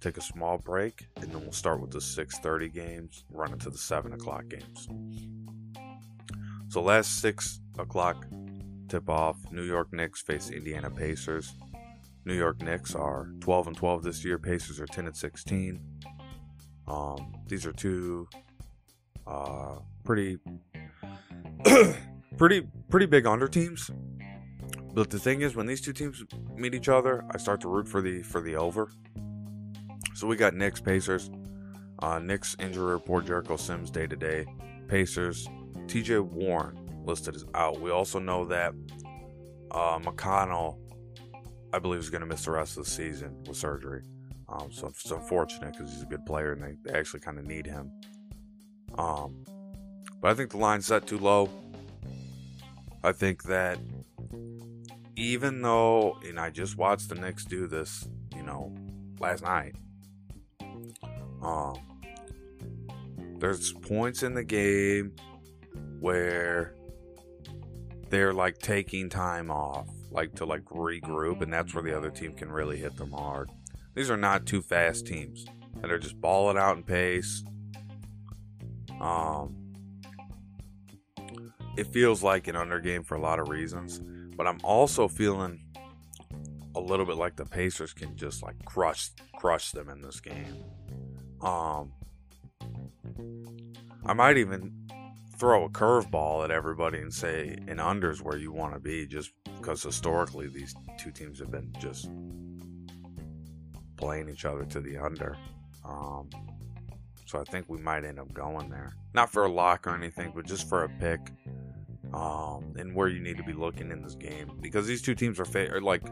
Take 0.00 0.16
a 0.16 0.20
small 0.20 0.58
break, 0.58 1.08
and 1.16 1.32
then 1.32 1.40
we'll 1.40 1.52
start 1.52 1.80
with 1.80 1.90
the 1.90 2.00
6:30 2.00 2.68
games, 2.72 3.24
run 3.30 3.52
into 3.52 3.68
the 3.70 3.78
seven 3.78 4.12
o'clock 4.12 4.44
games. 4.48 4.88
So 6.68 6.82
last 6.82 7.20
six 7.20 7.60
o'clock 7.78 8.26
tip-off: 8.88 9.36
New 9.50 9.64
York 9.64 9.92
Knicks 9.92 10.22
face 10.22 10.50
Indiana 10.50 10.90
Pacers. 10.90 11.54
New 12.24 12.34
York 12.34 12.62
Knicks 12.62 12.94
are 12.94 13.30
12 13.40 13.68
and 13.68 13.76
12 13.76 14.02
this 14.02 14.24
year. 14.24 14.38
Pacers 14.38 14.78
are 14.78 14.86
10 14.86 15.06
and 15.06 15.16
16. 15.16 15.80
Um, 16.86 17.32
these 17.46 17.64
are 17.66 17.72
two 17.72 18.28
uh, 19.26 19.76
pretty, 20.04 20.38
pretty, 22.36 22.68
pretty 22.88 23.06
big 23.06 23.26
under 23.26 23.48
teams. 23.48 23.90
But 24.94 25.10
the 25.10 25.18
thing 25.18 25.42
is, 25.42 25.54
when 25.54 25.66
these 25.66 25.80
two 25.80 25.92
teams 25.92 26.24
meet 26.54 26.74
each 26.74 26.88
other, 26.88 27.24
I 27.30 27.38
start 27.38 27.60
to 27.62 27.68
root 27.68 27.88
for 27.88 28.00
the 28.00 28.22
for 28.22 28.40
the 28.40 28.56
over. 28.56 28.90
So 30.18 30.26
we 30.26 30.34
got 30.34 30.52
Knicks 30.52 30.80
Pacers. 30.80 31.30
Uh, 32.00 32.18
Knicks 32.18 32.56
injury 32.58 32.90
report: 32.90 33.26
Jericho 33.26 33.56
Sims 33.56 33.88
day 33.88 34.08
to 34.08 34.16
day. 34.16 34.46
Pacers: 34.88 35.48
T.J. 35.86 36.18
Warren 36.18 36.76
listed 37.04 37.36
as 37.36 37.44
out. 37.54 37.80
We 37.80 37.92
also 37.92 38.18
know 38.18 38.44
that 38.46 38.74
uh, 39.70 40.00
McConnell, 40.00 40.76
I 41.72 41.78
believe, 41.78 42.00
is 42.00 42.10
going 42.10 42.22
to 42.22 42.26
miss 42.26 42.46
the 42.46 42.50
rest 42.50 42.76
of 42.76 42.84
the 42.84 42.90
season 42.90 43.44
with 43.46 43.56
surgery. 43.56 44.02
Um, 44.48 44.72
so 44.72 44.88
it's 44.88 45.08
unfortunate 45.08 45.74
because 45.74 45.92
he's 45.92 46.02
a 46.02 46.06
good 46.06 46.26
player 46.26 46.52
and 46.52 46.64
they, 46.64 46.74
they 46.82 46.98
actually 46.98 47.20
kind 47.20 47.38
of 47.38 47.46
need 47.46 47.64
him. 47.64 47.92
Um, 48.98 49.44
but 50.20 50.32
I 50.32 50.34
think 50.34 50.50
the 50.50 50.56
line's 50.56 50.86
set 50.86 51.06
too 51.06 51.18
low. 51.18 51.48
I 53.04 53.12
think 53.12 53.44
that 53.44 53.78
even 55.14 55.62
though, 55.62 56.18
and 56.26 56.40
I 56.40 56.50
just 56.50 56.76
watched 56.76 57.08
the 57.08 57.14
Knicks 57.14 57.44
do 57.44 57.68
this, 57.68 58.08
you 58.34 58.42
know, 58.42 58.74
last 59.20 59.44
night. 59.44 59.76
Um, 61.42 61.78
there's 63.38 63.72
points 63.72 64.22
in 64.22 64.34
the 64.34 64.44
game 64.44 65.14
where 66.00 66.74
they're 68.10 68.32
like 68.32 68.58
taking 68.58 69.08
time 69.08 69.50
off, 69.50 69.88
like 70.10 70.34
to 70.36 70.44
like 70.44 70.64
regroup, 70.66 71.42
and 71.42 71.52
that's 71.52 71.74
where 71.74 71.82
the 71.82 71.96
other 71.96 72.10
team 72.10 72.32
can 72.32 72.50
really 72.50 72.78
hit 72.78 72.96
them 72.96 73.12
hard. 73.12 73.50
These 73.94 74.10
are 74.10 74.16
not 74.16 74.46
too 74.46 74.62
fast 74.62 75.06
teams 75.06 75.44
that 75.80 75.90
are 75.90 75.98
just 75.98 76.20
balling 76.20 76.58
out 76.58 76.76
in 76.76 76.82
pace. 76.82 77.44
Um, 79.00 79.56
it 81.76 81.86
feels 81.88 82.22
like 82.22 82.48
an 82.48 82.56
under 82.56 82.80
game 82.80 83.04
for 83.04 83.14
a 83.14 83.20
lot 83.20 83.38
of 83.38 83.48
reasons, 83.48 84.00
but 84.36 84.46
I'm 84.46 84.58
also 84.64 85.06
feeling 85.06 85.64
a 86.74 86.80
little 86.80 87.06
bit 87.06 87.16
like 87.16 87.36
the 87.36 87.44
Pacers 87.44 87.92
can 87.92 88.16
just 88.16 88.42
like 88.42 88.56
crush 88.64 89.10
crush 89.36 89.72
them 89.72 89.88
in 89.88 90.00
this 90.00 90.20
game. 90.20 90.64
Um, 91.42 91.92
I 94.06 94.12
might 94.14 94.36
even 94.38 94.72
throw 95.38 95.64
a 95.64 95.68
curveball 95.68 96.44
at 96.44 96.50
everybody 96.50 96.98
and 96.98 97.12
say 97.12 97.56
an 97.68 97.76
unders 97.78 98.20
where 98.20 98.36
you 98.36 98.52
want 98.52 98.74
to 98.74 98.80
be, 98.80 99.06
just 99.06 99.30
because 99.56 99.82
historically 99.82 100.48
these 100.48 100.74
two 100.98 101.10
teams 101.10 101.38
have 101.38 101.50
been 101.50 101.72
just 101.78 102.10
playing 103.96 104.28
each 104.28 104.44
other 104.44 104.64
to 104.64 104.80
the 104.80 104.96
under. 104.96 105.36
Um, 105.84 106.28
so 107.26 107.38
I 107.38 107.44
think 107.44 107.66
we 107.68 107.78
might 107.78 108.04
end 108.04 108.18
up 108.18 108.32
going 108.32 108.70
there. 108.70 108.96
Not 109.12 109.30
for 109.30 109.44
a 109.44 109.52
lock 109.52 109.86
or 109.86 109.94
anything, 109.94 110.32
but 110.34 110.46
just 110.46 110.68
for 110.68 110.84
a 110.84 110.88
pick. 110.88 111.20
Um, 112.14 112.74
and 112.78 112.94
where 112.94 113.08
you 113.08 113.20
need 113.20 113.36
to 113.36 113.42
be 113.42 113.52
looking 113.52 113.90
in 113.90 114.00
this 114.00 114.14
game 114.14 114.50
because 114.62 114.86
these 114.86 115.02
two 115.02 115.14
teams 115.14 115.38
are, 115.38 115.44
fa- 115.44 115.70
are 115.70 115.80
like 115.80 116.02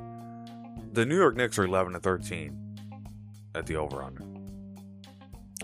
the 0.93 1.07
New 1.07 1.17
York 1.17 1.37
Knicks 1.37 1.59
are 1.59 1.65
11 1.65 1.95
to 1.95 2.01
13 2.01 2.79
at 3.55 3.65
the 3.65 3.77
over 3.77 4.03
under, 4.03 4.23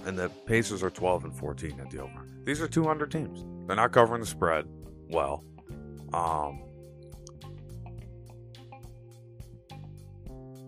and 0.05 0.19
the 0.19 0.29
Pacers 0.47 0.83
are 0.83 0.91
12 0.91 1.25
and 1.25 1.37
14 1.37 1.81
at 1.81 1.91
the 1.91 1.99
over. 1.99 2.27
These 2.45 2.61
are 2.61 2.69
two 2.69 2.89
under 2.89 3.07
teams. 3.07 3.45
They're 3.67 3.77
not 3.77 3.93
covering 3.93 4.21
the 4.21 4.27
spread 4.27 4.67
well. 5.09 5.45
Um, 6.13 6.63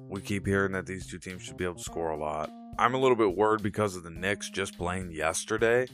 we 0.09 0.21
keep 0.21 0.47
hearing 0.47 0.73
that 0.73 0.87
these 0.87 1.07
two 1.07 1.19
teams 1.19 1.43
should 1.43 1.57
be 1.57 1.65
able 1.65 1.75
to 1.75 1.83
score 1.83 2.11
a 2.11 2.17
lot. 2.17 2.51
I'm 2.79 2.95
a 2.95 2.99
little 2.99 3.17
bit 3.17 3.37
worried 3.37 3.63
because 3.63 3.97
of 3.97 4.03
the 4.03 4.11
Knicks 4.11 4.51
just 4.51 4.77
playing 4.77 5.13
yesterday 5.13 5.87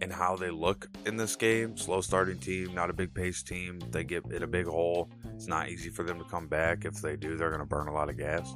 and 0.00 0.12
how 0.12 0.36
they 0.36 0.50
look 0.50 0.88
in 1.06 1.16
this 1.16 1.36
game. 1.36 1.76
Slow 1.76 2.00
starting 2.00 2.38
team, 2.38 2.74
not 2.74 2.90
a 2.90 2.92
big 2.92 3.14
pace 3.14 3.42
team. 3.42 3.80
They 3.90 4.04
get 4.04 4.24
in 4.26 4.42
a 4.42 4.46
big 4.46 4.66
hole. 4.66 5.10
It's 5.34 5.46
not 5.46 5.68
easy 5.68 5.90
for 5.90 6.02
them 6.02 6.18
to 6.18 6.24
come 6.24 6.48
back. 6.48 6.84
If 6.84 7.00
they 7.00 7.16
do, 7.16 7.36
they're 7.36 7.50
going 7.50 7.60
to 7.60 7.66
burn 7.66 7.88
a 7.88 7.92
lot 7.92 8.08
of 8.08 8.16
gas. 8.16 8.54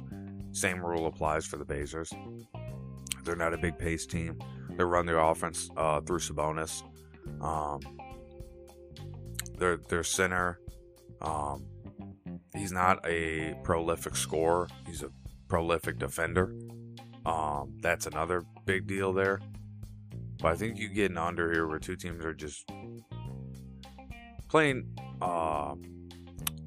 Same 0.51 0.83
rule 0.83 1.07
applies 1.07 1.45
for 1.45 1.57
the 1.57 1.65
Pacers. 1.65 2.11
They're 3.25 3.35
not 3.35 3.53
a 3.53 3.57
big 3.57 3.77
pace 3.77 4.05
team. 4.05 4.39
They 4.77 4.83
run 4.83 5.05
their 5.05 5.19
offense 5.19 5.69
uh, 5.75 6.01
through 6.01 6.19
Sabonis. 6.19 6.83
Um, 7.41 7.79
their 9.57 9.77
their 9.77 10.03
center, 10.03 10.59
um, 11.21 11.65
he's 12.55 12.71
not 12.71 13.05
a 13.05 13.55
prolific 13.63 14.15
scorer. 14.15 14.67
He's 14.85 15.01
a 15.03 15.09
prolific 15.47 15.97
defender. 15.97 16.53
Um, 17.25 17.73
that's 17.81 18.05
another 18.05 18.43
big 18.65 18.85
deal 18.85 19.11
there. 19.13 19.39
But 20.41 20.51
I 20.51 20.55
think 20.55 20.77
you 20.77 20.89
get 20.89 21.11
an 21.11 21.17
under 21.17 21.51
here 21.51 21.67
where 21.67 21.79
two 21.79 21.95
teams 21.95 22.23
are 22.23 22.33
just 22.33 22.69
playing 24.49 24.85
uh, 25.21 25.75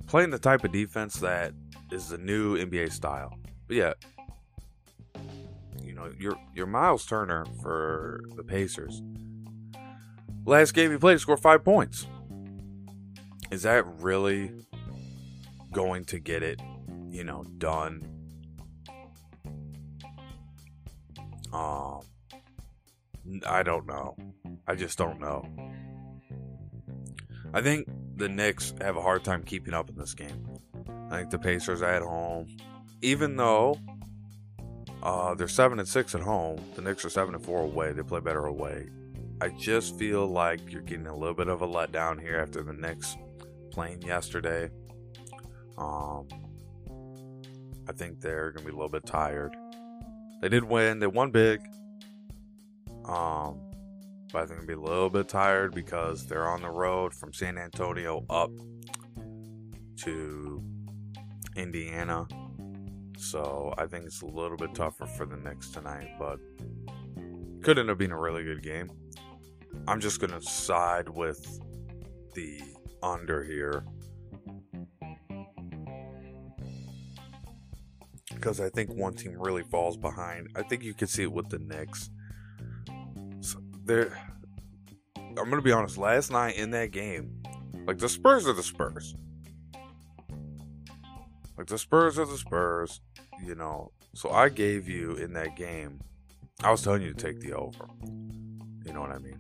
playing 0.07 0.31
the 0.31 0.39
type 0.39 0.65
of 0.65 0.73
defense 0.73 1.17
that 1.21 1.53
is 1.93 2.09
the 2.09 2.19
new 2.19 2.57
NBA 2.57 2.93
style. 2.93 3.35
But 3.67 3.77
yeah, 3.77 3.93
know, 5.99 6.13
your 6.19 6.37
your 6.55 6.67
Miles 6.67 7.05
Turner 7.05 7.45
for 7.63 8.21
the 8.37 8.45
Pacers. 8.45 9.03
Last 10.45 10.73
game 10.73 10.91
he 10.91 10.97
played, 10.97 11.15
he 11.15 11.19
scored 11.19 11.41
five 11.41 11.65
points. 11.65 12.07
Is 13.51 13.63
that 13.63 13.87
really 14.01 14.51
going 15.73 16.05
to 16.07 16.19
get 16.19 16.43
it, 16.43 16.61
you 17.11 17.25
know, 17.25 17.45
done? 17.59 18.03
Um, 21.53 22.01
I 23.47 23.63
don't 23.63 23.87
know. 23.87 24.17
I 24.67 24.75
just 24.75 24.99
don't 24.99 25.21
know. 25.21 25.47
I 27.55 27.63
think 27.63 27.89
the 28.17 28.29
Knicks 28.29 28.75
have 28.81 28.97
a 28.97 29.03
hard 29.03 29.25
time 29.25 29.43
keeping 29.43 29.73
up 29.73 29.89
in 29.89 29.97
this 29.97 30.15
game. 30.15 30.47
I 31.11 31.19
think 31.19 31.31
the 31.31 31.39
Pacers 31.39 31.81
at 31.83 32.03
home, 32.03 32.49
even 33.01 33.37
though 33.37 33.79
uh, 35.03 35.35
they're 35.35 35.49
seven 35.49 35.79
and 35.79 35.89
six 35.89 36.15
at 36.15 36.21
home. 36.21 36.65
The 36.75 36.83
Knicks 36.83 37.05
are 37.05 37.11
seven 37.11 37.35
and 37.35 37.45
four 37.45 37.63
away. 37.63 37.93
They 37.93 38.03
play 38.03 38.21
better 38.21 38.47
away. 38.47 38.89
I 39.41 39.51
just 39.51 39.99
feel 39.99 40.27
like 40.27 40.73
you're 40.73 40.83
getting 40.83 41.07
a 41.07 41.17
little 41.17 41.35
bit 41.35 41.49
of 41.49 41.63
a 41.63 41.67
letdown 41.67 42.21
here 42.21 42.39
after 42.39 42.63
the 42.63 42.73
Knicks 42.73 43.17
playing 43.71 44.03
yesterday. 44.03 44.71
Um, 45.77 46.27
I 47.89 47.93
think 47.93 48.21
they're 48.21 48.51
gonna 48.51 48.67
be 48.67 48.73
a 48.73 48.75
little 48.75 48.89
bit 48.89 49.07
tired. 49.07 49.55
They 50.43 50.49
did 50.49 50.65
win. 50.65 50.99
They 50.99 51.07
won 51.07 51.31
big. 51.31 51.61
Um, 53.05 53.61
but 54.33 54.43
I 54.43 54.47
think 54.47 54.61
they'll 54.61 54.67
be 54.67 54.73
a 54.75 54.81
little 54.81 55.11
bit 55.11 55.29
tired 55.29 55.75
because 55.75 56.27
they're 56.27 56.49
on 56.49 56.61
the 56.61 56.71
road 56.71 57.15
from 57.15 57.33
San 57.33 57.57
Antonio 57.57 58.25
up 58.29 58.51
to 59.99 60.63
Indiana. 61.57 62.27
So 63.19 63.75
I 63.77 63.87
think 63.87 64.07
it's 64.07 64.23
a 64.23 64.27
little 64.27 64.57
bit 64.57 64.75
tougher 64.75 65.05
for 65.05 65.27
the 65.27 65.37
Knicks 65.37 65.71
tonight, 65.71 66.09
but 66.21 66.39
could 67.63 67.79
end 67.79 67.91
up 67.91 67.99
being 67.99 68.13
a 68.13 68.19
really 68.19 68.45
good 68.45 68.63
game. 68.63 68.89
I'm 69.89 70.01
just 70.01 70.21
gonna 70.21 70.41
side 70.41 71.09
with 71.09 71.61
the 72.35 72.61
under 73.03 73.43
here 73.43 73.85
because 78.35 78.61
I 78.61 78.69
think 78.69 78.95
one 78.95 79.15
team 79.15 79.37
really 79.37 79.65
falls 79.65 79.97
behind. 79.97 80.49
I 80.55 80.63
think 80.63 80.85
you 80.85 80.95
can 80.95 81.09
see 81.09 81.25
it 81.25 81.33
with 81.33 81.49
the 81.49 81.59
Knicks. 81.59 82.11
So 83.41 83.59
they're, 83.85 84.17
I'm 85.17 85.51
gonna 85.51 85.61
be 85.61 85.73
honest. 85.73 85.99
Last 85.99 86.31
night 86.31 86.57
in 86.57 86.71
that 86.71 86.93
game, 86.93 87.43
like 87.85 87.99
the 87.99 88.09
Spurs 88.09 88.47
are 88.47 88.53
the 88.53 88.63
Spurs. 88.63 89.17
Like 91.59 91.67
the 91.67 91.77
Spurs 91.77 92.19
are 92.19 92.25
the 92.25 92.39
Spurs, 92.39 93.01
you 93.45 93.55
know. 93.55 93.93
So 94.15 94.31
I 94.31 94.49
gave 94.49 94.89
you 94.89 95.17
in 95.17 95.35
that 95.35 95.57
game 95.57 96.01
I 96.63 96.73
was 96.73 96.83
telling 96.83 97.03
you 97.03 97.13
to 97.13 97.15
take 97.15 97.41
the 97.41 97.53
over. 97.53 97.89
You 98.85 98.93
know 98.93 99.01
what 99.01 99.13
I 99.13 99.19
mean? 99.19 99.39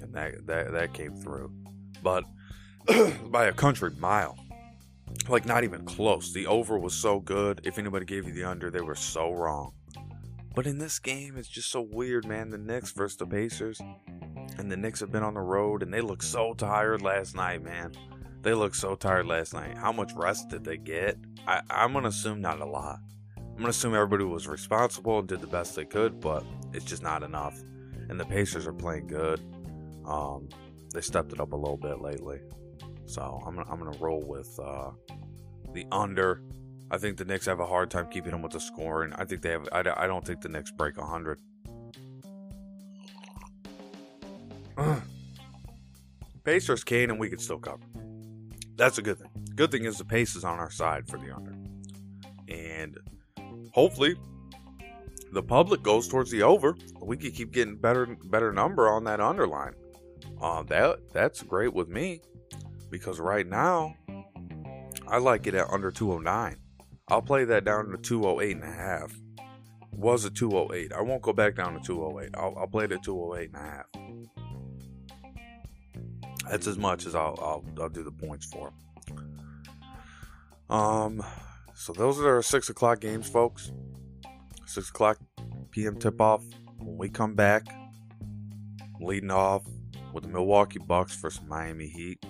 And 0.00 0.14
that 0.14 0.46
that 0.46 0.72
that 0.72 0.94
came 0.94 1.16
through. 1.16 1.52
But 2.02 2.24
by 3.30 3.46
a 3.46 3.52
country 3.52 3.90
mile. 3.98 4.38
Like 5.28 5.46
not 5.46 5.64
even 5.64 5.84
close. 5.84 6.32
The 6.32 6.46
over 6.46 6.78
was 6.78 6.94
so 6.94 7.20
good. 7.20 7.60
If 7.64 7.78
anybody 7.78 8.06
gave 8.06 8.26
you 8.26 8.32
the 8.32 8.44
under, 8.44 8.70
they 8.70 8.80
were 8.80 8.94
so 8.94 9.32
wrong. 9.32 9.72
But 10.54 10.66
in 10.66 10.78
this 10.78 10.98
game, 10.98 11.36
it's 11.36 11.48
just 11.48 11.70
so 11.70 11.80
weird, 11.80 12.26
man. 12.26 12.50
The 12.50 12.58
Knicks 12.58 12.92
versus 12.92 13.16
the 13.16 13.26
Pacers. 13.26 13.80
And 14.58 14.70
the 14.70 14.76
Knicks 14.76 15.00
have 15.00 15.10
been 15.10 15.22
on 15.22 15.34
the 15.34 15.40
road 15.40 15.82
and 15.82 15.92
they 15.92 16.00
look 16.00 16.22
so 16.22 16.54
tired 16.54 17.02
last 17.02 17.34
night, 17.34 17.62
man. 17.62 17.92
They 18.42 18.54
looked 18.54 18.76
so 18.76 18.96
tired 18.96 19.26
last 19.26 19.54
night. 19.54 19.78
How 19.78 19.92
much 19.92 20.12
rest 20.14 20.48
did 20.48 20.64
they 20.64 20.76
get? 20.76 21.16
I, 21.46 21.62
I'm 21.70 21.92
gonna 21.92 22.08
assume 22.08 22.40
not 22.40 22.60
a 22.60 22.66
lot. 22.66 22.98
I'm 23.38 23.56
gonna 23.56 23.68
assume 23.68 23.94
everybody 23.94 24.24
was 24.24 24.48
responsible 24.48 25.20
and 25.20 25.28
did 25.28 25.40
the 25.40 25.46
best 25.46 25.76
they 25.76 25.84
could, 25.84 26.20
but 26.20 26.44
it's 26.72 26.84
just 26.84 27.02
not 27.02 27.22
enough. 27.22 27.60
And 28.08 28.18
the 28.18 28.24
Pacers 28.24 28.66
are 28.66 28.72
playing 28.72 29.06
good. 29.06 29.40
Um, 30.04 30.48
they 30.92 31.00
stepped 31.00 31.32
it 31.32 31.38
up 31.38 31.52
a 31.52 31.56
little 31.56 31.76
bit 31.76 32.00
lately. 32.00 32.40
So 33.06 33.40
I'm, 33.46 33.54
gonna, 33.54 33.70
I'm 33.70 33.92
to 33.92 33.98
roll 33.98 34.22
with 34.26 34.58
uh, 34.58 34.90
the 35.72 35.86
under. 35.92 36.42
I 36.90 36.98
think 36.98 37.18
the 37.18 37.24
Knicks 37.24 37.46
have 37.46 37.60
a 37.60 37.66
hard 37.66 37.90
time 37.90 38.08
keeping 38.10 38.32
them 38.32 38.42
with 38.42 38.52
the 38.52 38.60
scoring. 38.60 39.12
I 39.14 39.24
think 39.24 39.42
they 39.42 39.50
have. 39.50 39.68
I, 39.70 39.84
I 39.96 40.08
don't 40.08 40.26
think 40.26 40.40
the 40.40 40.48
Knicks 40.48 40.72
break 40.72 40.96
100. 40.96 41.40
Pacers 46.44 46.82
can, 46.82 47.10
and 47.10 47.20
we 47.20 47.28
can 47.28 47.38
still 47.38 47.58
cover. 47.58 47.84
That's 48.82 48.98
a 48.98 49.02
good 49.02 49.20
thing. 49.20 49.30
Good 49.54 49.70
thing 49.70 49.84
is 49.84 49.98
the 49.98 50.04
pace 50.04 50.34
is 50.34 50.42
on 50.42 50.58
our 50.58 50.68
side 50.72 51.06
for 51.06 51.16
the 51.16 51.32
under, 51.32 51.54
and 52.48 52.98
hopefully 53.72 54.16
the 55.30 55.40
public 55.40 55.84
goes 55.84 56.08
towards 56.08 56.32
the 56.32 56.42
over. 56.42 56.76
We 57.00 57.16
could 57.16 57.32
keep 57.32 57.52
getting 57.52 57.76
better, 57.76 58.16
better 58.24 58.52
number 58.52 58.90
on 58.90 59.04
that 59.04 59.20
underline. 59.20 59.74
Uh, 60.40 60.64
that 60.64 60.98
that's 61.12 61.44
great 61.44 61.72
with 61.72 61.88
me 61.88 62.22
because 62.90 63.20
right 63.20 63.46
now 63.46 63.94
I 65.06 65.18
like 65.18 65.46
it 65.46 65.54
at 65.54 65.70
under 65.70 65.92
209. 65.92 66.56
I'll 67.06 67.22
play 67.22 67.44
that 67.44 67.64
down 67.64 67.88
to 67.90 67.98
208 67.98 68.56
and 68.56 68.64
a 68.64 68.66
half. 68.66 69.16
Was 69.92 70.24
a 70.24 70.30
208. 70.30 70.92
I 70.92 71.02
won't 71.02 71.22
go 71.22 71.32
back 71.32 71.54
down 71.54 71.74
to 71.74 71.80
208. 71.86 72.34
I'll, 72.34 72.56
I'll 72.58 72.66
play 72.66 72.86
it 72.86 72.92
at 72.92 73.04
208 73.04 73.50
and 73.54 73.56
a 73.56 73.60
half. 73.60 73.86
That's 76.50 76.66
as 76.66 76.76
much 76.76 77.06
as 77.06 77.14
I'll, 77.14 77.38
I'll, 77.40 77.64
I'll 77.80 77.88
do 77.88 78.02
the 78.02 78.10
points 78.10 78.46
for. 78.46 78.72
Um, 80.68 81.22
so 81.74 81.92
those 81.92 82.18
are 82.20 82.36
our 82.36 82.42
six 82.42 82.68
o'clock 82.68 83.00
games, 83.00 83.28
folks. 83.28 83.72
Six 84.66 84.90
o'clock 84.90 85.18
p.m. 85.70 85.96
tip 85.96 86.20
off. 86.20 86.42
When 86.78 86.96
we 86.96 87.08
come 87.08 87.34
back, 87.34 87.66
leading 89.00 89.30
off 89.30 89.62
with 90.12 90.24
the 90.24 90.30
Milwaukee 90.30 90.78
Bucks 90.78 91.16
versus 91.16 91.42
Miami 91.46 91.88
Heat. 91.88 92.24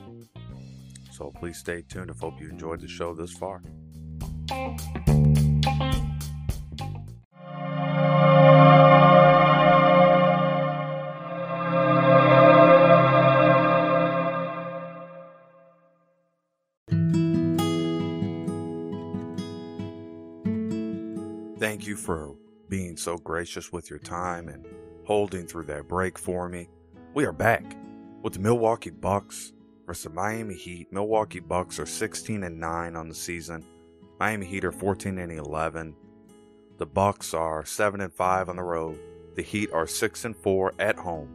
So 1.10 1.32
please 1.38 1.58
stay 1.58 1.82
tuned. 1.82 2.10
I 2.10 2.14
hope 2.18 2.40
you 2.40 2.48
enjoyed 2.48 2.80
the 2.80 2.88
show 2.88 3.14
this 3.14 3.32
far. 3.32 3.62
You 21.92 21.96
for 21.96 22.34
being 22.70 22.96
so 22.96 23.18
gracious 23.18 23.70
with 23.70 23.90
your 23.90 23.98
time 23.98 24.48
and 24.48 24.64
holding 25.04 25.46
through 25.46 25.64
that 25.64 25.88
break 25.88 26.18
for 26.18 26.48
me. 26.48 26.68
We 27.12 27.26
are 27.26 27.34
back 27.34 27.76
with 28.22 28.32
the 28.32 28.38
Milwaukee 28.38 28.88
Bucks 28.88 29.52
versus 29.86 30.04
the 30.04 30.10
Miami 30.10 30.54
Heat. 30.54 30.90
Milwaukee 30.90 31.40
Bucks 31.40 31.78
are 31.78 31.84
16 31.84 32.44
and 32.44 32.58
9 32.58 32.96
on 32.96 33.08
the 33.10 33.14
season. 33.14 33.62
Miami 34.18 34.46
Heat 34.46 34.64
are 34.64 34.72
14 34.72 35.18
and 35.18 35.32
11. 35.32 35.94
The 36.78 36.86
Bucks 36.86 37.34
are 37.34 37.62
7 37.62 38.00
and 38.00 38.12
5 38.12 38.48
on 38.48 38.56
the 38.56 38.62
road. 38.62 38.98
The 39.36 39.42
Heat 39.42 39.70
are 39.72 39.86
6 39.86 40.24
and 40.24 40.36
4 40.36 40.72
at 40.78 40.96
home. 40.96 41.28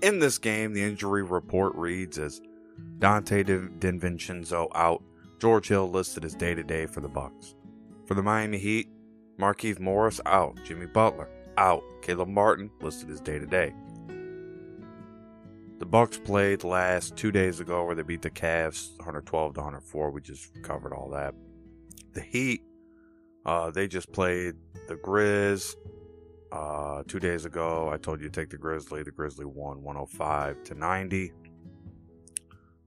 In 0.00 0.20
this 0.20 0.38
game, 0.38 0.72
the 0.74 0.84
injury 0.84 1.24
report 1.24 1.74
reads 1.74 2.18
as 2.18 2.40
Donte 2.98 3.44
DiVincenzo 3.80 4.68
out. 4.76 5.02
George 5.40 5.68
Hill 5.68 5.90
listed 5.90 6.24
as 6.24 6.36
day 6.36 6.54
to 6.54 6.62
day 6.62 6.86
for 6.86 7.00
the 7.00 7.08
Bucks. 7.08 7.56
For 8.06 8.14
the 8.14 8.22
Miami 8.22 8.58
Heat, 8.58 8.88
Markieff 9.38 9.80
Morris 9.80 10.20
out. 10.26 10.58
Jimmy 10.64 10.86
Butler 10.86 11.28
out. 11.56 11.82
Caleb 12.02 12.28
Martin 12.28 12.70
listed 12.80 13.10
as 13.10 13.20
day 13.20 13.38
to 13.38 13.46
day. 13.46 13.74
The 15.78 15.86
Bucks 15.86 16.18
played 16.18 16.64
last 16.64 17.16
two 17.16 17.32
days 17.32 17.60
ago 17.60 17.84
where 17.84 17.94
they 17.94 18.02
beat 18.02 18.22
the 18.22 18.30
Cavs 18.30 18.96
112 18.98 19.54
to 19.54 19.60
104. 19.60 20.10
We 20.10 20.20
just 20.20 20.62
covered 20.62 20.92
all 20.92 21.10
that. 21.10 21.34
The 22.12 22.20
Heat, 22.20 22.62
uh, 23.44 23.70
they 23.70 23.88
just 23.88 24.12
played 24.12 24.54
the 24.88 24.94
Grizz 24.94 25.74
uh, 26.52 27.02
two 27.08 27.18
days 27.18 27.44
ago. 27.44 27.90
I 27.92 27.96
told 27.96 28.20
you 28.20 28.28
to 28.28 28.40
take 28.40 28.50
the 28.50 28.56
Grizzly. 28.56 29.02
The 29.02 29.10
Grizzly 29.10 29.44
won 29.44 29.82
105 29.82 30.62
to 30.64 30.74
90. 30.74 31.32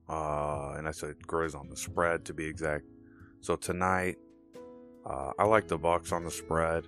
Uh, 0.10 0.76
and 0.78 0.88
I 0.88 0.92
said 0.92 1.16
Grizz 1.28 1.54
on 1.60 1.70
the 1.70 1.76
spread 1.76 2.24
to 2.26 2.34
be 2.34 2.46
exact. 2.46 2.86
So 3.42 3.58
tonight, 3.58 4.16
uh, 5.10 5.32
I 5.40 5.46
like 5.46 5.68
the 5.68 5.78
Bucks 5.78 6.12
on 6.12 6.24
the 6.24 6.32
spread. 6.32 6.86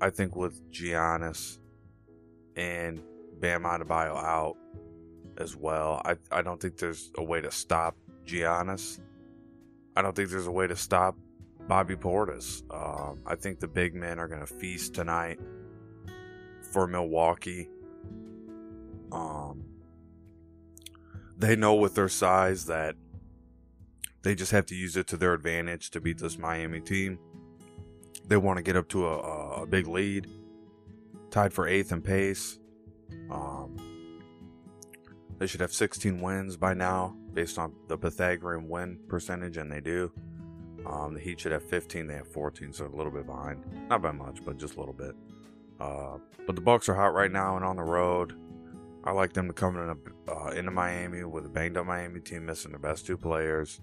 I 0.00 0.10
think 0.10 0.36
with 0.36 0.70
Giannis 0.70 1.58
and 2.56 3.02
Bam 3.40 3.64
Adebayo 3.64 4.16
out, 4.16 4.56
as 5.38 5.56
well. 5.56 6.02
I, 6.04 6.16
I 6.30 6.42
don't 6.42 6.60
think 6.60 6.76
there's 6.76 7.10
a 7.16 7.22
way 7.22 7.40
to 7.40 7.50
stop 7.50 7.96
Giannis. 8.26 9.00
I 9.96 10.02
don't 10.02 10.14
think 10.14 10.30
there's 10.30 10.46
a 10.46 10.52
way 10.52 10.66
to 10.66 10.76
stop 10.76 11.16
Bobby 11.66 11.96
Portis. 11.96 12.62
Um, 12.70 13.20
I 13.26 13.36
think 13.36 13.60
the 13.60 13.68
big 13.68 13.94
men 13.94 14.18
are 14.18 14.28
going 14.28 14.40
to 14.40 14.46
feast 14.46 14.94
tonight 14.94 15.38
for 16.72 16.86
Milwaukee. 16.86 17.68
Um, 19.12 19.64
they 21.36 21.56
know 21.56 21.74
with 21.74 21.94
their 21.94 22.08
size 22.08 22.66
that 22.66 22.96
they 24.28 24.34
just 24.34 24.52
have 24.52 24.66
to 24.66 24.74
use 24.74 24.94
it 24.94 25.06
to 25.06 25.16
their 25.16 25.32
advantage 25.32 25.88
to 25.88 26.02
beat 26.02 26.18
this 26.18 26.36
Miami 26.36 26.82
team. 26.82 27.18
They 28.26 28.36
want 28.36 28.58
to 28.58 28.62
get 28.62 28.76
up 28.76 28.86
to 28.90 29.06
a, 29.06 29.62
a 29.62 29.66
big 29.66 29.86
lead, 29.86 30.26
tied 31.30 31.50
for 31.50 31.66
eighth 31.66 31.92
in 31.92 32.02
pace. 32.02 32.58
Um, 33.30 33.74
they 35.38 35.46
should 35.46 35.62
have 35.62 35.72
16 35.72 36.20
wins 36.20 36.58
by 36.58 36.74
now, 36.74 37.16
based 37.32 37.58
on 37.58 37.72
the 37.86 37.96
Pythagorean 37.96 38.68
win 38.68 38.98
percentage, 39.08 39.56
and 39.56 39.72
they 39.72 39.80
do. 39.80 40.12
Um, 40.84 41.14
the 41.14 41.20
Heat 41.20 41.40
should 41.40 41.52
have 41.52 41.62
15. 41.64 42.06
They 42.06 42.16
have 42.16 42.28
14, 42.28 42.74
so 42.74 42.84
a 42.84 42.94
little 42.94 43.10
bit 43.10 43.24
behind. 43.24 43.64
Not 43.88 44.02
by 44.02 44.12
much, 44.12 44.44
but 44.44 44.58
just 44.58 44.76
a 44.76 44.78
little 44.78 44.92
bit. 44.92 45.14
Uh, 45.80 46.18
but 46.46 46.54
the 46.54 46.60
Bucks 46.60 46.90
are 46.90 46.94
hot 46.94 47.14
right 47.14 47.32
now 47.32 47.56
and 47.56 47.64
on 47.64 47.76
the 47.76 47.82
road. 47.82 48.34
I 49.04 49.12
like 49.12 49.32
them 49.32 49.46
to 49.46 49.54
come 49.54 49.78
in 49.78 49.96
uh, 50.28 50.50
into 50.50 50.70
Miami 50.70 51.24
with 51.24 51.46
a 51.46 51.48
banged 51.48 51.78
up 51.78 51.86
Miami 51.86 52.20
team 52.20 52.44
missing 52.44 52.72
their 52.72 52.78
best 52.78 53.06
two 53.06 53.16
players. 53.16 53.80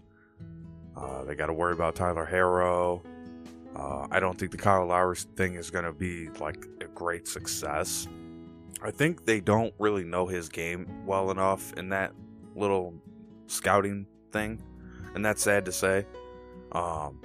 Uh, 0.95 1.23
they 1.25 1.36
got 1.36 1.47
to 1.47 1.53
worry 1.53 1.73
about 1.73 1.95
Tyler 1.95 2.27
Herro. 2.29 3.03
Uh, 3.75 4.08
I 4.10 4.19
don't 4.19 4.38
think 4.38 4.51
the 4.51 4.58
Kyle 4.58 4.86
Lowry 4.86 5.17
thing 5.36 5.55
is 5.55 5.69
going 5.69 5.84
to 5.84 5.91
be 5.91 6.29
like 6.39 6.65
a 6.81 6.86
great 6.86 7.27
success. 7.27 8.08
I 8.81 8.91
think 8.91 9.25
they 9.25 9.41
don't 9.41 9.73
really 9.79 10.03
know 10.03 10.27
his 10.27 10.47
game 10.47 10.88
well 11.05 11.31
enough 11.31 11.73
in 11.73 11.89
that 11.89 12.13
little 12.55 12.93
scouting 13.47 14.05
thing, 14.31 14.62
and 15.13 15.25
that's 15.25 15.41
sad 15.41 15.65
to 15.65 15.71
say, 15.71 16.05
um, 16.71 17.19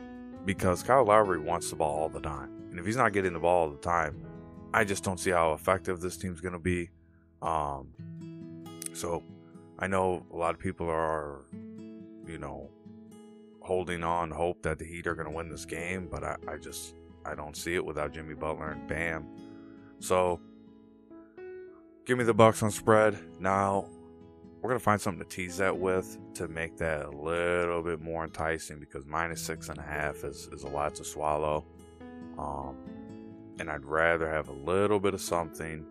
because 0.45 0.83
Kyle 0.83 1.05
Lowry 1.05 1.39
wants 1.39 1.71
the 1.71 1.77
ball 1.77 2.01
all 2.01 2.09
the 2.09 2.21
time, 2.21 2.51
and 2.71 2.79
if 2.81 2.87
he's 2.87 2.97
not 2.97 3.13
getting 3.13 3.33
the 3.33 3.39
ball 3.39 3.67
all 3.67 3.71
the 3.71 3.79
time, 3.79 4.25
I 4.73 4.85
just 4.85 5.05
don't 5.05 5.19
see 5.19 5.31
how 5.31 5.53
effective 5.53 6.01
this 6.01 6.17
team's 6.17 6.41
going 6.41 6.53
to 6.53 6.59
be. 6.59 6.91
Um, 7.43 7.89
so 8.93 9.23
I 9.79 9.87
know 9.87 10.25
a 10.33 10.37
lot 10.37 10.55
of 10.55 10.61
people 10.61 10.89
are, 10.89 11.45
you 12.27 12.39
know, 12.39 12.71
holding 13.71 14.03
on 14.03 14.33
hope 14.33 14.63
that 14.63 14.81
the 14.81 14.85
Heat 14.85 15.07
are 15.07 15.15
going 15.15 15.29
to 15.29 15.33
win 15.33 15.49
this 15.49 15.65
game, 15.65 16.09
but 16.11 16.25
I, 16.25 16.37
I 16.49 16.57
just 16.57 16.97
I 17.25 17.37
don't 17.37 17.57
see 17.57 17.77
it 17.77 17.85
without 17.85 18.13
Jimmy 18.13 18.35
Butler 18.35 18.73
and 18.73 18.89
Bam. 18.89 19.27
So 20.01 20.41
Give 22.11 22.19
me 22.19 22.25
the 22.25 22.35
Bucks 22.35 22.61
on 22.65 22.73
spread. 22.73 23.17
Now, 23.39 23.87
we're 24.61 24.71
gonna 24.71 24.81
find 24.81 25.01
something 25.01 25.23
to 25.23 25.29
tease 25.29 25.59
that 25.59 25.79
with 25.79 26.19
to 26.35 26.49
make 26.49 26.77
that 26.79 27.07
a 27.07 27.11
little 27.11 27.85
bit 27.85 28.01
more 28.01 28.25
enticing 28.25 28.81
because 28.81 29.07
minus 29.07 29.41
six 29.41 29.69
and 29.69 29.79
a 29.79 29.83
half 29.83 30.25
is, 30.25 30.49
is 30.53 30.65
a 30.65 30.69
lot 30.69 30.97
to 30.97 31.05
swallow. 31.05 31.65
Um, 32.37 32.77
and 33.61 33.71
I'd 33.71 33.85
rather 33.85 34.29
have 34.29 34.49
a 34.49 34.53
little 34.53 34.99
bit 34.99 35.15
of 35.15 35.21
something 35.21 35.87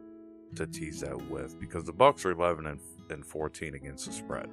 to 0.55 0.67
tease 0.67 0.99
that 0.99 1.29
with 1.29 1.57
because 1.57 1.85
the 1.85 1.93
Bucks 1.93 2.25
are 2.25 2.31
11 2.31 2.65
and, 2.65 2.81
and 3.09 3.25
14 3.25 3.75
against 3.75 4.05
the 4.07 4.11
spread. 4.11 4.49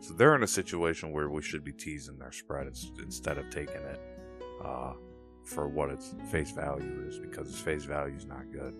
So 0.00 0.14
they're 0.14 0.34
in 0.34 0.42
a 0.42 0.48
situation 0.48 1.12
where 1.12 1.28
we 1.28 1.42
should 1.42 1.64
be 1.64 1.72
teasing 1.72 2.18
their 2.18 2.32
spread 2.32 2.68
instead 3.02 3.38
of 3.38 3.50
taking 3.50 3.82
it 3.82 4.00
uh, 4.64 4.92
for 5.44 5.68
what 5.68 5.90
its 5.90 6.14
face 6.30 6.50
value 6.50 7.04
is 7.08 7.18
because 7.18 7.48
its 7.48 7.60
face 7.60 7.84
value 7.84 8.16
is 8.16 8.26
not 8.26 8.50
good. 8.52 8.74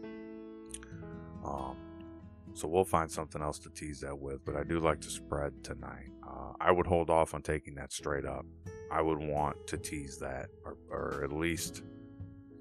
Um, 1.44 1.76
so 2.54 2.68
we'll 2.68 2.84
find 2.84 3.10
something 3.10 3.42
else 3.42 3.58
to 3.60 3.70
tease 3.70 4.00
that 4.00 4.18
with. 4.18 4.44
But 4.44 4.56
I 4.56 4.64
do 4.64 4.80
like 4.80 5.00
to 5.02 5.10
spread 5.10 5.52
tonight. 5.62 6.10
Uh, 6.26 6.52
I 6.60 6.72
would 6.72 6.86
hold 6.86 7.10
off 7.10 7.34
on 7.34 7.42
taking 7.42 7.74
that 7.74 7.92
straight 7.92 8.24
up. 8.24 8.46
I 8.90 9.02
would 9.02 9.18
want 9.18 9.66
to 9.68 9.76
tease 9.76 10.18
that, 10.18 10.48
or, 10.64 10.76
or 10.90 11.24
at 11.24 11.32
least, 11.32 11.82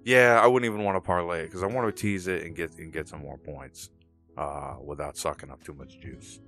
yeah, 0.03 0.39
I 0.41 0.47
wouldn't 0.47 0.71
even 0.71 0.83
want 0.83 0.97
to 0.97 1.01
parlay 1.01 1.41
it 1.41 1.45
because 1.45 1.63
I 1.63 1.67
want 1.67 1.87
to 1.87 2.01
tease 2.01 2.27
it 2.27 2.43
and 2.43 2.55
get 2.55 2.77
and 2.77 2.91
get 2.91 3.07
some 3.07 3.21
more 3.21 3.37
points 3.37 3.89
uh, 4.37 4.75
without 4.83 5.17
sucking 5.17 5.49
up 5.51 5.63
too 5.63 5.73
much 5.73 5.99
juice. 5.99 6.39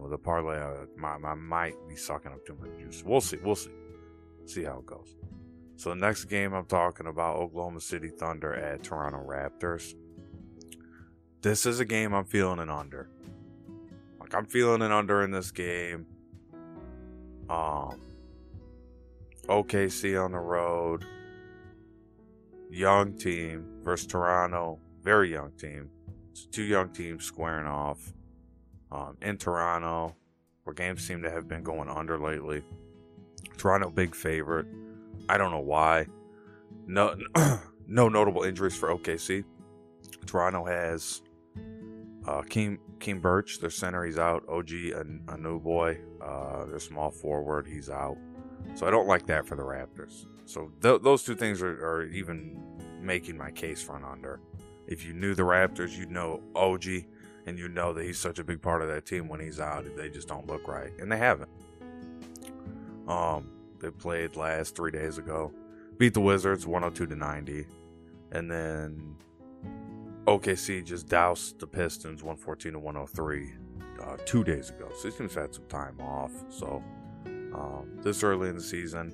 With 0.00 0.12
a 0.12 0.18
parlay, 0.18 0.58
I, 0.58 1.06
I, 1.06 1.16
I 1.24 1.34
might 1.34 1.74
be 1.88 1.96
sucking 1.96 2.32
up 2.32 2.44
too 2.46 2.56
much 2.60 2.78
juice. 2.78 3.02
We'll 3.04 3.20
see. 3.20 3.38
We'll 3.42 3.56
see. 3.56 3.70
See 4.46 4.64
how 4.64 4.78
it 4.78 4.86
goes. 4.86 5.16
So 5.76 5.90
the 5.90 5.96
next 5.96 6.26
game 6.26 6.52
I'm 6.52 6.66
talking 6.66 7.06
about 7.06 7.36
Oklahoma 7.36 7.80
City 7.80 8.08
Thunder 8.08 8.54
at 8.54 8.82
Toronto 8.82 9.24
Raptors. 9.26 9.94
This 11.40 11.66
is 11.66 11.80
a 11.80 11.84
game 11.84 12.14
I'm 12.14 12.24
feeling 12.24 12.60
an 12.60 12.70
under. 12.70 13.08
Like 14.20 14.34
I'm 14.34 14.46
feeling 14.46 14.82
an 14.82 14.92
under 14.92 15.22
in 15.22 15.30
this 15.30 15.50
game. 15.50 16.06
Um 17.48 18.00
OKC 19.48 20.22
on 20.22 20.32
the 20.32 20.38
road. 20.38 21.04
Young 22.70 23.14
team 23.18 23.66
versus 23.82 24.06
Toronto. 24.06 24.78
Very 25.02 25.32
young 25.32 25.50
team. 25.52 25.90
It's 26.30 26.46
two 26.46 26.62
young 26.62 26.90
teams 26.90 27.24
squaring 27.24 27.66
off. 27.66 28.12
Um, 28.92 29.16
in 29.22 29.38
Toronto, 29.38 30.14
where 30.64 30.74
games 30.74 31.02
seem 31.06 31.22
to 31.22 31.30
have 31.30 31.48
been 31.48 31.62
going 31.62 31.88
under 31.88 32.18
lately. 32.18 32.62
Toronto 33.56 33.90
big 33.90 34.14
favorite. 34.14 34.66
I 35.28 35.38
don't 35.38 35.50
know 35.50 35.60
why. 35.60 36.06
No, 36.86 37.16
no 37.86 38.08
notable 38.08 38.42
injuries 38.42 38.76
for 38.76 38.90
OKC. 38.90 39.44
Toronto 40.26 40.64
has 40.66 41.22
uh, 42.26 42.42
Khem 42.42 42.78
Khem 43.00 43.18
Birch, 43.18 43.60
their 43.60 43.70
center, 43.70 44.04
he's 44.04 44.18
out. 44.18 44.44
OG, 44.48 44.70
a, 44.70 45.04
Anunoby, 45.26 45.98
uh, 46.20 46.66
their 46.66 46.78
small 46.78 47.10
forward, 47.10 47.66
he's 47.66 47.90
out. 47.90 48.16
So 48.74 48.86
I 48.86 48.90
don't 48.90 49.08
like 49.08 49.26
that 49.26 49.46
for 49.46 49.56
the 49.56 49.62
Raptors. 49.62 50.26
So 50.44 50.70
th- 50.82 51.02
those 51.02 51.24
two 51.24 51.34
things 51.34 51.62
are, 51.62 51.84
are 51.84 52.04
even 52.04 52.60
making 53.00 53.36
my 53.36 53.50
case 53.50 53.82
front 53.82 54.04
under. 54.04 54.40
If 54.86 55.04
you 55.04 55.14
knew 55.14 55.34
the 55.34 55.42
Raptors, 55.42 55.96
you'd 55.96 56.10
know 56.10 56.42
OG, 56.54 56.84
and 57.46 57.58
you 57.58 57.68
know 57.68 57.92
that 57.92 58.04
he's 58.04 58.18
such 58.18 58.38
a 58.38 58.44
big 58.44 58.62
part 58.62 58.82
of 58.82 58.88
that 58.88 59.06
team. 59.06 59.28
When 59.28 59.40
he's 59.40 59.60
out, 59.60 59.84
they 59.96 60.08
just 60.08 60.28
don't 60.28 60.46
look 60.46 60.66
right, 60.68 60.92
and 60.98 61.10
they 61.10 61.18
haven't. 61.18 61.50
Um, 63.08 63.50
they 63.80 63.90
played 63.90 64.36
last 64.36 64.76
three 64.76 64.90
days 64.90 65.18
ago, 65.18 65.52
beat 65.98 66.14
the 66.14 66.20
Wizards 66.20 66.66
102 66.66 67.06
to 67.06 67.16
90, 67.16 67.66
and 68.30 68.50
then 68.50 69.16
OKC 70.26 70.84
just 70.84 71.08
doused 71.08 71.58
the 71.58 71.66
Pistons 71.66 72.22
114 72.22 72.72
to 72.72 72.78
103 72.78 73.52
uh, 74.02 74.16
two 74.24 74.44
days 74.44 74.70
ago. 74.70 74.88
So 74.96 75.08
these 75.08 75.16
teams 75.16 75.34
had 75.34 75.52
some 75.52 75.66
time 75.66 76.00
off. 76.00 76.30
So 76.48 76.82
um, 77.26 77.98
this 78.02 78.22
early 78.22 78.48
in 78.48 78.56
the 78.56 78.62
season, 78.62 79.12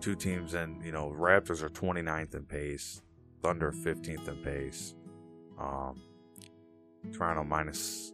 two 0.00 0.14
teams 0.14 0.54
and 0.54 0.84
you 0.84 0.92
know 0.92 1.14
Raptors 1.16 1.62
are 1.62 1.70
29th 1.70 2.34
in 2.34 2.44
pace, 2.44 3.02
Thunder 3.42 3.72
15th 3.72 4.28
in 4.28 4.36
pace. 4.42 4.94
Um, 5.58 6.02
Toronto 7.10 7.44
minus 7.44 8.12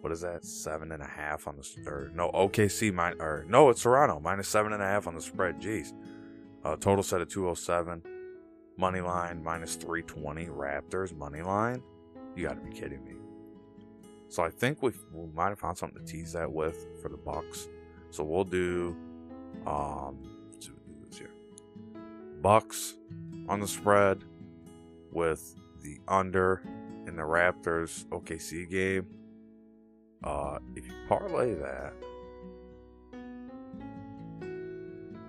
what 0.00 0.12
is 0.12 0.20
that? 0.20 0.44
Seven 0.44 0.92
and 0.92 1.02
a 1.02 1.06
half 1.06 1.48
on 1.48 1.56
the 1.56 1.90
or 1.90 2.10
no 2.14 2.30
OKC 2.30 2.92
min, 2.92 3.20
or 3.20 3.44
no 3.48 3.68
it's 3.70 3.82
Toronto 3.82 4.20
minus 4.20 4.48
seven 4.48 4.72
and 4.72 4.82
a 4.82 4.86
half 4.86 5.06
on 5.06 5.14
the 5.14 5.20
spread. 5.20 5.60
Jeez, 5.60 5.92
uh, 6.64 6.76
total 6.76 7.02
set 7.02 7.20
of 7.20 7.28
207. 7.28 8.02
Money 8.76 9.00
line 9.00 9.42
minus 9.42 9.74
320. 9.74 10.46
Raptors 10.46 11.16
money 11.16 11.42
line. 11.42 11.82
You 12.36 12.46
got 12.46 12.54
to 12.54 12.60
be 12.60 12.70
kidding 12.70 13.04
me. 13.04 13.14
So 14.28 14.44
I 14.44 14.50
think 14.50 14.82
we 14.82 14.92
might 15.34 15.48
have 15.48 15.58
found 15.58 15.78
something 15.78 16.04
to 16.04 16.12
tease 16.12 16.32
that 16.32 16.50
with 16.50 16.86
for 17.02 17.08
the 17.08 17.16
Bucks. 17.16 17.68
So 18.10 18.22
we'll 18.24 18.44
do 18.44 18.96
um 19.66 20.18
let's 20.52 20.66
see 20.66 20.72
what 20.72 20.86
we 20.86 20.94
do 20.94 21.06
this 21.08 21.18
here. 21.18 21.30
Bucks 22.40 22.94
on 23.48 23.60
the 23.60 23.66
spread 23.66 24.22
with 25.10 25.56
the 25.82 25.98
under 26.06 26.62
the 27.18 27.24
Raptors 27.24 28.06
OKC 28.06 28.68
game. 28.70 29.06
Uh 30.24 30.58
if 30.74 30.84
you 30.86 30.92
parlay 31.08 31.54
that 31.54 31.92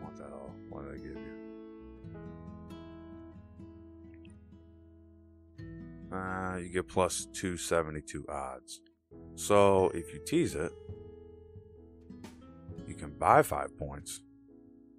what 0.01 0.15
the 0.15 0.23
hell? 0.23 0.51
What 0.69 0.85
did 0.85 0.93
I 0.93 0.97
give 0.97 1.17
you? 6.09 6.15
Uh 6.15 6.57
you 6.57 6.69
get 6.69 6.87
plus 6.87 7.27
two 7.33 7.57
seventy 7.57 8.01
two 8.01 8.25
odds. 8.29 8.81
So 9.35 9.89
if 9.93 10.13
you 10.13 10.19
tease 10.25 10.55
it, 10.55 10.71
you 12.87 12.95
can 12.95 13.11
buy 13.11 13.43
five 13.43 13.77
points. 13.77 14.21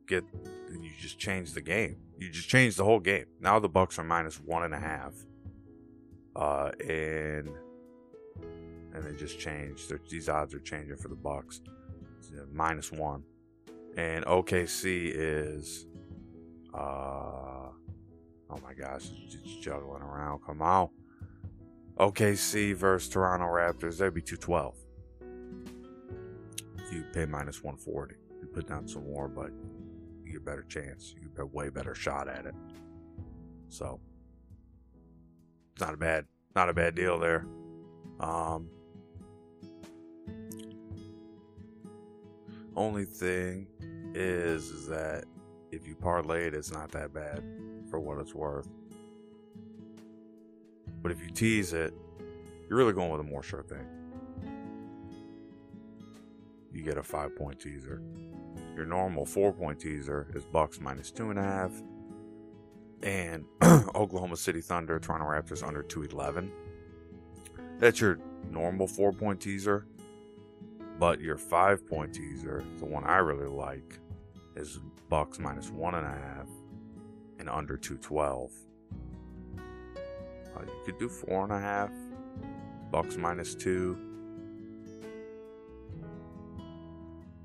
Get 0.07 0.24
you 0.70 0.90
just 0.98 1.18
change 1.18 1.53
the 1.53 1.61
game. 1.61 1.96
You 2.18 2.31
just 2.31 2.48
change 2.48 2.76
the 2.76 2.85
whole 2.85 3.00
game. 3.00 3.26
Now 3.40 3.59
the 3.59 3.68
Bucks 3.68 3.98
are 3.98 4.05
minus 4.05 4.37
one 4.37 4.62
and 4.62 4.74
a 4.74 4.79
half. 4.79 5.14
Uh, 6.36 6.70
and 6.80 7.50
and 8.92 9.04
they 9.04 9.14
just 9.14 9.38
changed. 9.38 9.88
They're, 9.88 10.00
these 10.08 10.28
odds 10.28 10.54
are 10.54 10.60
changing 10.60 10.96
for 10.96 11.08
the 11.08 11.16
Bucks. 11.16 11.60
Minus 12.52 12.92
one, 12.92 13.24
and 13.96 14.24
OKC 14.24 15.10
is. 15.12 15.86
Uh, 16.72 16.78
oh 16.78 18.58
my 18.62 18.72
gosh, 18.78 19.08
it's 19.24 19.56
juggling 19.56 20.02
around. 20.02 20.40
Come 20.46 20.62
on. 20.62 20.88
OKC 21.98 22.74
versus 22.76 23.08
Toronto 23.08 23.46
Raptors. 23.46 23.98
That'd 23.98 24.14
be 24.14 24.22
two 24.22 24.36
twelve 24.36 24.76
you 26.92 27.04
pay 27.12 27.26
minus 27.26 27.62
140. 27.62 28.14
You 28.40 28.48
put 28.48 28.68
down 28.68 28.88
some 28.88 29.04
more, 29.04 29.28
but 29.28 29.50
you 30.24 30.32
get 30.32 30.42
a 30.42 30.44
better 30.44 30.64
chance. 30.68 31.14
You 31.20 31.28
get 31.28 31.42
a 31.42 31.46
way 31.46 31.68
better 31.68 31.94
shot 31.94 32.28
at 32.28 32.46
it. 32.46 32.54
So 33.68 34.00
it's 35.72 35.80
not 35.80 35.94
a 35.94 35.96
bad, 35.96 36.26
not 36.54 36.68
a 36.68 36.74
bad 36.74 36.94
deal 36.94 37.18
there. 37.18 37.46
Um, 38.18 38.68
only 42.76 43.04
thing 43.04 43.66
is, 44.14 44.70
is 44.70 44.87
that 44.88 45.24
if 45.70 45.87
you 45.87 45.94
parlay 45.94 46.46
it, 46.46 46.54
it's 46.54 46.72
not 46.72 46.90
that 46.92 47.12
bad 47.12 47.42
for 47.88 48.00
what 48.00 48.18
it's 48.18 48.35
worth. 48.35 48.68
But 51.02 51.12
if 51.12 51.22
you 51.22 51.30
tease 51.30 51.72
it, 51.72 51.94
you're 52.68 52.78
really 52.78 52.92
going 52.92 53.11
with 53.11 53.20
a 53.20 53.24
more 53.24 53.42
sure 53.42 53.62
thing 53.62 53.87
you 56.72 56.83
get 56.83 56.98
a 56.98 57.02
five 57.02 57.37
point 57.37 57.61
teaser. 57.61 58.02
Your 58.74 58.87
normal 58.87 59.26
four 59.26 59.52
point 59.52 59.78
teaser 59.78 60.28
is 60.35 60.44
Bucks 60.44 60.80
minus 60.80 61.11
two 61.11 61.30
and 61.30 61.38
a 61.38 61.42
half, 61.42 61.72
and 63.02 63.44
Oklahoma 63.94 64.36
City 64.36 64.60
Thunder, 64.60 64.98
Toronto 64.98 65.26
Raptors 65.26 65.66
under 65.66 65.82
211. 65.82 66.52
That's 67.78 68.00
your 68.00 68.18
normal 68.50 68.86
four 68.86 69.12
point 69.12 69.40
teaser, 69.40 69.86
but 70.98 71.20
your 71.20 71.38
five 71.38 71.86
point 71.86 72.14
teaser, 72.14 72.64
the 72.78 72.84
one 72.84 73.04
I 73.04 73.18
really 73.18 73.48
like, 73.48 73.98
is 74.56 74.80
Bucks 75.08 75.38
minus 75.38 75.70
one 75.70 75.94
and 75.94 76.06
a 76.06 76.10
half 76.10 76.46
and 77.38 77.48
under 77.48 77.76
212. 77.76 78.52
Uh, 79.58 80.60
you 80.62 80.82
could 80.84 80.98
do 80.98 81.08
four 81.08 81.44
and 81.44 81.52
a 81.52 81.58
half, 81.58 81.90
Bucks 82.90 83.16
minus 83.16 83.54
two 83.54 83.98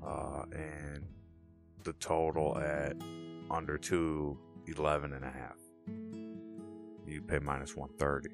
uh, 0.06 0.44
and 0.52 1.04
the 1.84 1.92
total 1.94 2.56
at 2.58 2.96
under 3.50 3.78
211 4.66 5.12
and 5.12 5.24
a 5.24 5.30
half. 5.30 5.56
You 7.06 7.22
pay 7.22 7.38
minus 7.38 7.76
130. 7.76 8.30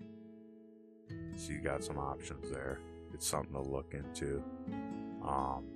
So 1.37 1.53
you 1.53 1.61
got 1.61 1.85
some 1.85 1.99
options 1.99 2.51
there. 2.51 2.81
It's 3.13 3.27
something 3.27 3.53
to 3.53 3.61
look 3.61 3.95
into. 3.95 4.43
Um, 5.23 5.67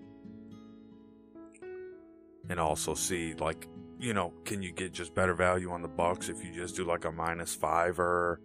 and 2.49 2.61
also 2.61 2.95
see 2.95 3.35
like 3.35 3.67
you 3.99 4.15
know 4.15 4.33
can 4.45 4.63
you 4.63 4.73
get 4.73 4.93
just 4.93 5.15
better 5.15 5.35
value 5.35 5.71
on 5.73 5.83
the 5.83 5.89
bucks 5.89 6.29
if 6.29 6.45
you 6.45 6.53
just 6.53 6.77
do 6.77 6.85
like 6.85 7.05
a 7.05 7.11
minus 7.11 7.55
five 7.55 7.99
or 7.99 8.41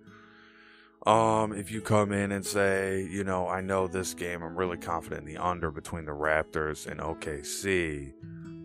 um, 1.06 1.54
if 1.54 1.72
you 1.72 1.82
come 1.82 2.12
in 2.12 2.32
and 2.32 2.46
say, 2.46 3.08
you 3.10 3.24
know, 3.24 3.48
I 3.48 3.62
know 3.62 3.88
this 3.88 4.14
game, 4.14 4.44
I'm 4.44 4.56
really 4.56 4.78
confident 4.78 5.28
in 5.28 5.34
the 5.34 5.42
under 5.42 5.72
between 5.72 6.06
the 6.06 6.12
Raptors 6.12 6.86
and 6.86 7.00
OKC, 7.00 8.14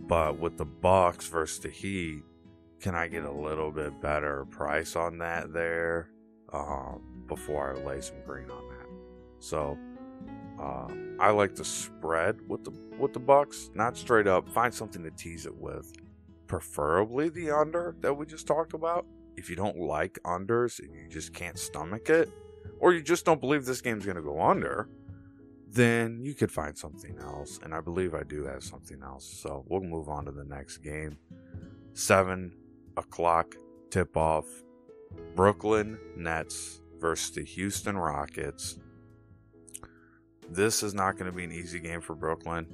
but 0.07 0.39
with 0.39 0.59
the 0.59 0.67
Bucks 0.67 1.29
versus 1.29 1.61
the 1.61 1.71
Heat, 1.71 2.23
can 2.81 2.95
I 2.95 3.09
get 3.09 3.25
a 3.25 3.33
little 3.33 3.71
bit 3.71 4.01
better 4.01 4.45
price 4.47 4.97
on 4.97 5.19
that 5.19 5.53
there 5.53 6.11
um, 6.53 7.03
before 7.27 7.75
I 7.77 7.85
lay 7.85 8.01
some 8.01 8.21
green 8.27 8.51
on 8.51 8.69
that? 8.69 8.87
So 9.39 9.79
uh, 10.61 10.89
I 11.21 11.31
like 11.31 11.55
to 11.57 11.65
spread 11.65 12.37
with 12.49 12.65
the 12.65 12.73
with 12.99 13.13
the 13.13 13.21
Bucks, 13.21 13.71
not 13.75 13.97
straight 13.97 14.27
up. 14.27 14.49
Find 14.49 14.73
something 14.73 15.03
to 15.03 15.11
tease 15.11 15.47
it 15.47 15.55
with. 15.55 15.93
preferably 16.47 17.29
the 17.29 17.51
under 17.51 17.97
that 18.01 18.15
we 18.15 18.27
just 18.27 18.47
talked 18.47 18.75
about. 18.75 19.07
If 19.37 19.51
you 19.51 19.57
don't 19.57 19.79
like 19.79 20.19
unders 20.25 20.79
and 20.79 20.95
you 20.95 21.09
just 21.09 21.35
can't 21.35 21.59
stomach 21.59 22.09
it, 22.09 22.31
or 22.81 22.93
you 22.95 23.03
just 23.03 23.25
don't 23.25 23.41
believe 23.41 23.65
this 23.65 23.81
game's 23.81 24.05
going 24.05 24.17
to 24.17 24.23
go 24.23 24.41
under, 24.41 24.89
then 25.69 26.21
you 26.23 26.35
could 26.35 26.51
find 26.51 26.77
something 26.77 27.19
else. 27.21 27.59
And 27.63 27.75
I 27.75 27.81
believe 27.81 28.15
I 28.15 28.23
do 28.23 28.45
have 28.47 28.63
something 28.63 29.03
else. 29.03 29.27
So 29.27 29.65
we'll 29.69 29.83
move 29.83 30.09
on 30.09 30.25
to 30.27 30.33
the 30.33 30.45
next 30.45 30.79
game. 30.79 31.19
Seven 31.93 32.55
o'clock 32.97 33.55
tip 33.91 34.17
off. 34.17 34.47
Brooklyn 35.35 35.99
Nets 36.17 36.81
versus 36.99 37.35
the 37.35 37.45
Houston 37.45 37.97
Rockets. 37.97 38.79
This 40.49 40.83
is 40.83 40.95
not 40.95 41.17
going 41.17 41.31
to 41.31 41.37
be 41.37 41.45
an 41.45 41.53
easy 41.53 41.81
game 41.81 42.01
for 42.01 42.15
Brooklyn. 42.15 42.67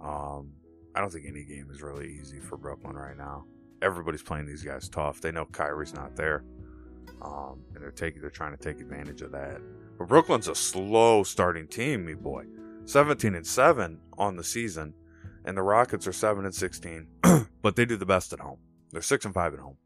Um, 0.00 0.52
I 0.94 1.00
don't 1.00 1.12
think 1.12 1.26
any 1.26 1.44
game 1.44 1.68
is 1.70 1.82
really 1.82 2.18
easy 2.20 2.40
for 2.40 2.56
Brooklyn 2.56 2.96
right 2.96 3.16
now. 3.16 3.44
Everybody's 3.82 4.22
playing 4.22 4.46
these 4.46 4.62
guys 4.62 4.88
tough. 4.88 5.20
They 5.20 5.32
know 5.32 5.46
Kyrie's 5.46 5.94
not 5.94 6.16
there, 6.16 6.44
um, 7.22 7.62
and 7.74 7.82
they're 7.82 7.90
taking 7.90 8.20
they're 8.20 8.30
trying 8.30 8.56
to 8.56 8.62
take 8.62 8.80
advantage 8.80 9.22
of 9.22 9.32
that. 9.32 9.60
But 9.98 10.08
Brooklyn's 10.08 10.48
a 10.48 10.54
slow 10.54 11.22
starting 11.22 11.66
team, 11.66 12.04
me 12.04 12.14
boy. 12.14 12.44
17 12.86 13.34
and 13.34 13.46
7 13.46 13.98
on 14.18 14.36
the 14.36 14.44
season, 14.44 14.94
and 15.44 15.56
the 15.56 15.62
Rockets 15.62 16.06
are 16.06 16.12
7 16.12 16.44
and 16.44 16.54
16, 16.54 17.06
but 17.62 17.76
they 17.76 17.84
do 17.84 17.96
the 17.96 18.06
best 18.06 18.32
at 18.32 18.40
home. 18.40 18.58
They're 18.92 19.02
6 19.02 19.24
and 19.24 19.34
5 19.34 19.54
at 19.54 19.60
home. 19.60 19.76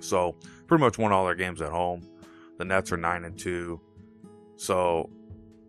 So, 0.00 0.36
pretty 0.66 0.82
much 0.82 0.98
won 0.98 1.12
all 1.12 1.24
their 1.24 1.34
games 1.34 1.60
at 1.60 1.70
home. 1.70 2.06
The 2.58 2.64
Nets 2.64 2.92
are 2.92 2.96
9 2.96 3.24
and 3.24 3.38
2. 3.38 3.80
So, 4.56 5.10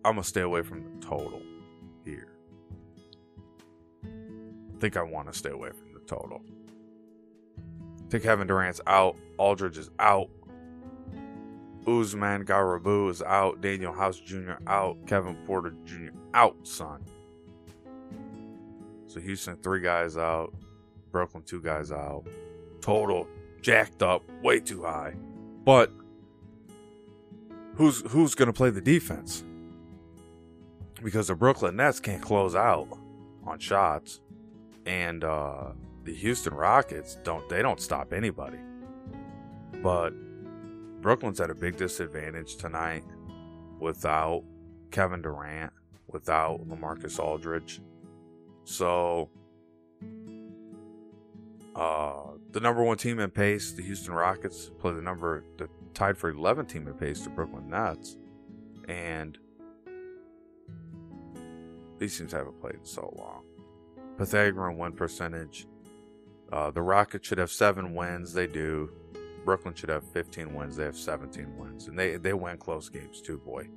I'm 0.06 0.16
to 0.16 0.24
stay 0.24 0.42
away 0.42 0.62
from 0.62 0.84
the 0.84 1.06
total 1.06 1.42
here. 2.04 2.34
I 4.04 4.80
think 4.80 4.98
I 4.98 5.04
want 5.04 5.32
to 5.32 5.38
stay 5.38 5.52
away 5.52 5.70
from 5.72 5.94
the 5.94 6.00
total. 6.02 6.42
I 7.58 8.10
think 8.10 8.24
Kevin 8.24 8.48
Durant's 8.48 8.82
out. 8.88 9.16
Aldridge 9.38 9.78
is 9.78 9.90
out. 10.00 10.30
Usman 11.88 12.46
Garuba 12.46 13.10
is 13.10 13.22
out. 13.22 13.62
Danuel 13.62 13.96
House 13.96 14.20
Jr. 14.20 14.54
out. 14.68 14.98
Kevin 15.08 15.36
Porter 15.48 15.74
Jr. 15.86 16.10
out, 16.34 16.56
son. 16.64 17.04
So 19.08 19.20
Houston, 19.20 19.58
three 19.58 19.82
guys 19.82 20.18
out. 20.18 20.54
Brooklyn, 21.12 21.44
two 21.44 21.62
guys 21.62 21.92
out. 21.92 22.26
Total 22.82 23.28
jacked 23.62 24.02
up, 24.02 24.24
way 24.42 24.60
too 24.60 24.84
high. 24.84 25.16
But 25.64 25.92
who's 27.76 28.02
who's 28.12 28.36
going 28.36 28.48
to 28.48 28.54
play 28.54 28.70
the 28.70 28.82
defense? 28.82 29.44
Because 31.04 31.28
the 31.28 31.36
Brooklyn 31.36 31.76
Nets 31.76 32.00
can't 32.00 32.22
close 32.22 32.56
out 32.56 32.88
on 33.46 33.60
shots, 33.60 34.20
and 34.86 35.24
uh, 35.24 35.72
the 36.04 36.14
Houston 36.14 36.54
Rockets 36.54 37.18
don't. 37.24 37.48
They 37.50 37.62
don't 37.62 37.80
stop 37.80 38.14
anybody. 38.14 38.60
But 39.82 40.14
Brooklyn's 41.02 41.42
at 41.42 41.50
a 41.50 41.56
big 41.56 41.78
disadvantage 41.78 42.58
tonight 42.58 43.04
without 43.80 44.44
Kevin 44.92 45.22
Durant, 45.22 45.74
without 46.08 46.68
LaMarcus 46.68 47.20
Aldridge. 47.20 47.82
So, 48.64 49.30
uh, 51.76 52.24
the 52.52 52.60
number 52.60 52.84
one 52.84 52.98
team 52.98 53.20
in 53.20 53.30
pace, 53.30 53.72
the 53.72 53.84
Houston 53.84 54.14
Rockets, 54.14 54.72
play 54.80 54.94
the 54.94 55.02
number, 55.02 55.46
the 55.58 55.70
tied 55.94 56.18
for 56.18 56.30
11 56.30 56.66
team 56.66 56.88
in 56.88 56.94
pace, 56.94 57.22
the 57.22 57.30
Brooklyn 57.30 57.70
Nets. 57.70 58.18
And 58.88 59.38
these 61.98 62.18
teams 62.18 62.32
haven't 62.32 62.60
played 62.60 62.76
in 62.76 62.86
so 62.86 63.14
long. 63.18 63.44
Pythagorean 64.18 64.78
win 64.78 64.92
percentage. 64.94 65.68
Uh, 66.52 66.72
the 66.72 66.82
Rockets 66.82 67.28
should 67.28 67.38
have 67.38 67.52
seven 67.52 67.96
wins. 67.96 68.34
They 68.34 68.48
do. 68.48 68.92
Brooklyn 69.46 69.74
should 69.74 69.90
have 69.90 70.04
15 70.12 70.54
wins. 70.54 70.76
They 70.76 70.84
have 70.84 70.98
17 70.98 71.58
wins, 71.58 71.88
and 71.88 71.98
they 71.98 72.18
they 72.18 72.34
win 72.34 72.58
close 72.58 72.90
games 72.90 73.22
too, 73.22 73.38
boy. 73.40 73.70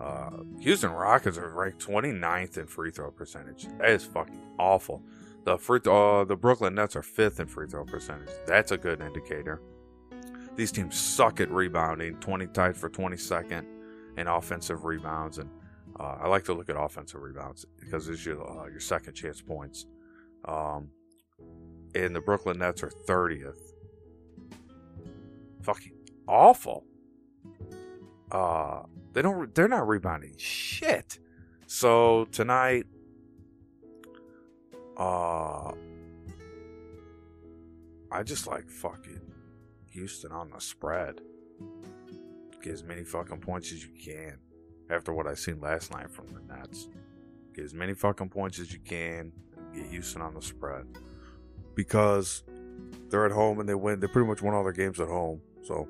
Uh, 0.00 0.30
Houston 0.60 0.90
Rockets 0.90 1.38
are 1.38 1.50
ranked 1.50 1.84
29th 1.84 2.56
in 2.56 2.66
free 2.66 2.90
throw 2.90 3.10
percentage. 3.10 3.66
That 3.78 3.90
is 3.90 4.04
fucking 4.04 4.40
awful. 4.58 5.02
The 5.48 5.56
free 5.56 5.80
uh, 5.86 6.24
the 6.24 6.36
Brooklyn 6.36 6.74
Nets 6.74 6.94
are 6.94 7.02
fifth 7.02 7.40
in 7.40 7.46
free 7.46 7.66
throw 7.66 7.82
percentage. 7.82 8.28
That's 8.46 8.70
a 8.70 8.76
good 8.76 9.00
indicator. 9.00 9.62
These 10.56 10.72
teams 10.72 10.94
suck 10.94 11.40
at 11.40 11.50
rebounding. 11.50 12.16
20 12.16 12.48
tied 12.48 12.76
for 12.76 12.90
22nd 12.90 13.64
in 14.18 14.26
offensive 14.26 14.84
rebounds, 14.84 15.38
and 15.38 15.48
uh, 15.98 16.18
I 16.20 16.28
like 16.28 16.44
to 16.44 16.52
look 16.52 16.68
at 16.68 16.76
offensive 16.78 17.22
rebounds 17.22 17.64
because 17.80 18.10
it's 18.10 18.26
your 18.26 18.46
uh, 18.46 18.66
your 18.66 18.78
second 18.78 19.14
chance 19.14 19.40
points. 19.40 19.86
Um, 20.44 20.90
and 21.94 22.14
the 22.14 22.20
Brooklyn 22.20 22.58
Nets 22.58 22.82
are 22.82 22.92
30th 23.08 23.56
fucking 25.62 25.94
awful. 26.26 26.84
Uh, 28.30 28.82
they 29.14 29.22
don't. 29.22 29.54
They're 29.54 29.66
not 29.66 29.88
rebounding 29.88 30.34
shit. 30.36 31.18
So 31.66 32.26
tonight, 32.32 32.84
uh, 34.98 35.72
I 38.10 38.22
just 38.24 38.46
like 38.46 38.68
fucking 38.68 39.20
Houston 39.90 40.32
on 40.32 40.50
the 40.50 40.60
spread. 40.60 41.20
Get 42.62 42.72
as 42.72 42.82
many 42.82 43.04
fucking 43.04 43.40
points 43.40 43.72
as 43.72 43.82
you 43.82 43.90
can. 44.02 44.38
After 44.90 45.12
what 45.12 45.26
I 45.26 45.34
seen 45.34 45.60
last 45.60 45.92
night 45.92 46.10
from 46.10 46.26
the 46.28 46.40
Nets, 46.54 46.88
get 47.54 47.64
as 47.64 47.74
many 47.74 47.94
fucking 47.94 48.30
points 48.30 48.58
as 48.58 48.72
you 48.72 48.80
can. 48.80 49.32
get 49.74 49.86
Houston 49.86 50.22
on 50.22 50.34
the 50.34 50.40
spread 50.42 50.86
because 51.74 52.42
they're 53.10 53.26
at 53.26 53.32
home 53.32 53.60
and 53.60 53.68
they 53.68 53.74
win. 53.74 54.00
They 54.00 54.06
pretty 54.06 54.26
much 54.26 54.42
won 54.42 54.54
all 54.54 54.64
their 54.64 54.72
games 54.72 54.98
at 54.98 55.08
home. 55.08 55.40
So, 55.62 55.88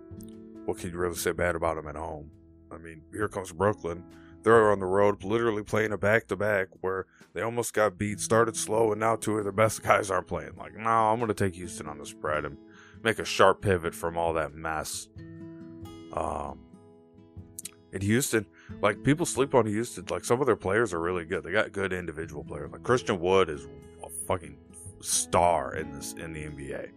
what 0.65 0.79
can 0.79 0.91
you 0.91 0.99
really 0.99 1.15
say 1.15 1.33
bad 1.33 1.55
about 1.55 1.77
them 1.77 1.87
at 1.87 1.97
home? 1.97 2.31
I 2.71 2.77
mean, 2.77 3.03
here 3.13 3.29
comes 3.29 3.53
Brooklyn. 3.53 4.05
They're 4.43 4.71
on 4.71 4.79
the 4.79 4.87
road, 4.87 5.25
literally 5.25 5.63
playing 5.63 5.93
a 5.93 5.99
back 5.99 6.29
to 6.29 6.37
back 6.37 6.69
where 6.81 7.07
they 7.35 7.43
almost 7.43 7.75
got 7.75 7.99
beat, 7.99 8.21
started 8.21 8.57
slow, 8.57 8.93
and 8.93 9.01
now 9.01 9.17
two 9.17 9.37
of 9.37 9.45
their 9.45 9.53
best 9.53 9.83
guys 9.83 10.11
aren't 10.11 10.27
playing. 10.27 10.57
Like, 10.57 10.77
no, 10.77 10.89
I'm 10.89 11.19
going 11.19 11.29
to 11.29 11.35
take 11.35 11.55
Houston 11.57 11.89
on 11.89 11.99
the 11.99 12.07
spread 12.07 12.45
and 12.45 12.57
make 13.03 13.19
a 13.19 13.25
sharp 13.25 13.63
pivot 13.63 13.95
from 13.95 14.17
all 14.17 14.33
that 14.35 14.55
mess. 14.55 15.09
Um, 16.13 16.61
in 17.93 18.01
Houston, 18.03 18.47
like 18.81 19.03
people 19.03 19.27
sleep 19.27 19.55
on 19.55 19.67
Houston. 19.67 20.05
Like 20.11 20.25
some 20.25 20.41
of 20.41 20.47
their 20.47 20.57
players 20.57 20.93
are 20.93 21.01
really 21.01 21.25
good. 21.25 21.43
They 21.43 21.53
got 21.53 21.73
good 21.73 21.93
individual 21.93 22.45
players. 22.45 22.71
Like 22.71 22.83
Christian 22.83 23.19
Wood 23.21 23.49
is 23.49 23.67
a 24.05 24.09
fucking 24.27 24.59
star 25.01 25.75
in 25.75 25.93
this 25.93 26.13
in 26.15 26.33
the 26.33 26.45
NBA 26.45 26.91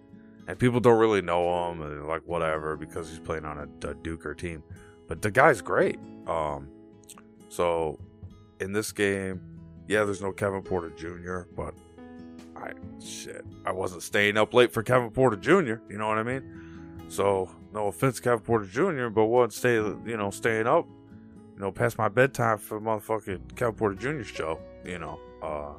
and 0.48 0.60
people 0.60 0.80
don't 0.80 1.00
really 1.00 1.22
know 1.22 1.72
him 1.72 1.82
and 1.82 2.08
like 2.08 2.24
whatever 2.26 2.76
because 2.76 3.10
he's 3.10 3.20
playing 3.20 3.46
on 3.46 3.58
a, 3.58 3.64
a 3.88 3.96
Duker 3.96 4.38
team. 4.38 4.64
But 5.08 5.22
the 5.22 5.32
guy's 5.32 5.62
great. 5.62 6.00
Um, 6.28 6.70
so 7.52 8.00
in 8.62 8.72
this 8.72 8.94
game, 8.94 9.42
yeah, 9.90 10.06
there's 10.06 10.22
no 10.22 10.32
Kevin 10.32 10.62
Porter 10.62 10.90
Jr., 10.92 11.42
but 11.54 11.74
I 12.56 12.72
shit, 13.04 13.46
I 13.66 13.74
wasn't 13.74 14.04
staying 14.04 14.38
up 14.38 14.54
late 14.54 14.72
for 14.72 14.84
Kevin 14.84 15.12
Porter 15.12 15.36
Jr. 15.36 15.82
You 15.90 15.98
know 15.98 16.08
what 16.08 16.18
I 16.18 16.24
mean? 16.24 17.04
So 17.10 17.50
no 17.74 17.88
offense, 17.88 18.22
Kevin 18.22 18.40
Porter 18.40 18.66
Jr., 18.66 19.10
but 19.10 19.26
wasn't 19.26 19.54
stay 19.54 19.76
you 19.76 20.16
know 20.18 20.32
staying 20.32 20.66
up, 20.66 20.88
you 21.56 21.60
know, 21.60 21.74
past 21.74 21.98
my 21.98 22.08
bedtime 22.08 22.58
for 22.58 22.80
motherfucking 22.80 23.58
Kevin 23.58 23.76
Porter 23.76 23.96
Jr. 23.96 24.24
show. 24.24 24.60
You 24.86 25.00
know, 25.00 25.20
uh, 25.44 25.74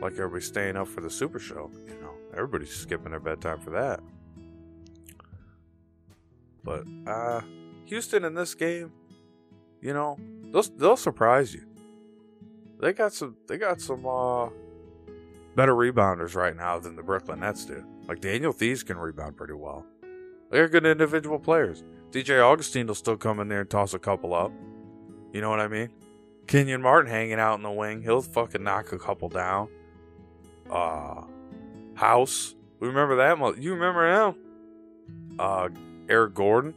like 0.00 0.12
everybody's 0.12 0.46
staying 0.46 0.76
up 0.76 0.86
for 0.86 1.00
the 1.00 1.10
Super 1.10 1.40
Show. 1.40 1.70
You 1.88 2.00
know. 2.00 2.12
Everybody's 2.34 2.70
skipping 2.70 3.10
their 3.10 3.18
bedtime 3.18 3.58
for 3.58 3.70
that. 3.70 4.00
But 6.62 6.84
uh 7.04 7.40
Houston 7.86 8.24
in 8.24 8.34
this 8.34 8.54
game, 8.54 8.92
you 9.80 9.92
know, 9.92 10.18
they'll 10.52 10.62
they'll 10.62 10.96
surprise 10.96 11.54
you. 11.54 11.64
They 12.80 12.92
got 12.92 13.12
some 13.12 13.36
they 13.46 13.58
got 13.58 13.80
some 13.80 14.06
uh 14.06 14.48
better 15.56 15.74
rebounders 15.74 16.34
right 16.34 16.56
now 16.56 16.78
than 16.78 16.96
the 16.96 17.02
Brooklyn 17.02 17.40
Nets 17.40 17.64
do. 17.64 17.84
Like 18.06 18.20
Daniel 18.20 18.52
Theis 18.52 18.84
can 18.84 18.96
rebound 18.96 19.36
pretty 19.36 19.54
well. 19.54 19.84
They're 20.50 20.68
good 20.68 20.86
individual 20.86 21.38
players. 21.38 21.82
DJ 22.10 22.42
Augustine 22.42 22.86
will 22.86 22.94
still 22.94 23.16
come 23.16 23.40
in 23.40 23.48
there 23.48 23.60
and 23.60 23.70
toss 23.70 23.92
a 23.92 23.98
couple 23.98 24.34
up. 24.34 24.52
You 25.32 25.40
know 25.40 25.50
what 25.50 25.60
I 25.60 25.68
mean? 25.68 25.90
Kenyon 26.46 26.80
Martin 26.80 27.10
hanging 27.10 27.38
out 27.38 27.56
in 27.56 27.62
the 27.62 27.70
wing, 27.70 28.02
he'll 28.02 28.22
fucking 28.22 28.62
knock 28.62 28.92
a 28.92 28.98
couple 28.98 29.28
down. 29.28 29.68
Uh 30.70 31.22
House. 31.98 32.54
We 32.78 32.86
remember 32.86 33.16
that. 33.16 33.60
You 33.60 33.74
remember 33.74 34.28
him? 34.28 34.36
Uh, 35.36 35.68
Eric 36.08 36.34
Gordon. 36.34 36.74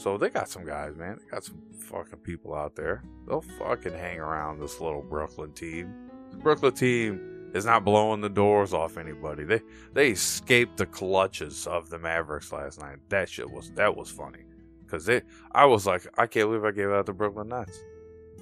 So 0.00 0.16
they 0.16 0.30
got 0.30 0.48
some 0.48 0.64
guys, 0.64 0.96
man. 0.96 1.18
They 1.20 1.30
got 1.30 1.44
some 1.44 1.60
fucking 1.78 2.20
people 2.20 2.54
out 2.54 2.74
there. 2.74 3.02
They'll 3.28 3.42
fucking 3.42 3.92
hang 3.92 4.18
around 4.18 4.58
this 4.58 4.80
little 4.80 5.02
Brooklyn 5.02 5.52
team. 5.52 5.94
The 6.30 6.38
Brooklyn 6.38 6.72
team 6.72 7.50
is 7.52 7.66
not 7.66 7.84
blowing 7.84 8.22
the 8.22 8.30
doors 8.30 8.72
off 8.72 8.96
anybody. 8.96 9.44
They 9.44 9.60
they 9.92 10.12
escaped 10.12 10.78
the 10.78 10.86
clutches 10.86 11.66
of 11.66 11.90
the 11.90 11.98
Mavericks 11.98 12.50
last 12.50 12.80
night. 12.80 12.96
That 13.10 13.28
shit 13.28 13.50
was 13.50 13.72
that 13.72 13.94
was 13.94 14.10
funny. 14.10 14.44
Cause 14.86 15.04
they 15.04 15.20
I 15.52 15.66
was 15.66 15.86
like, 15.86 16.06
I 16.16 16.26
can't 16.26 16.48
believe 16.48 16.64
I 16.64 16.70
gave 16.70 16.88
out 16.88 17.04
the 17.04 17.12
Brooklyn 17.12 17.48
Nets. 17.48 17.78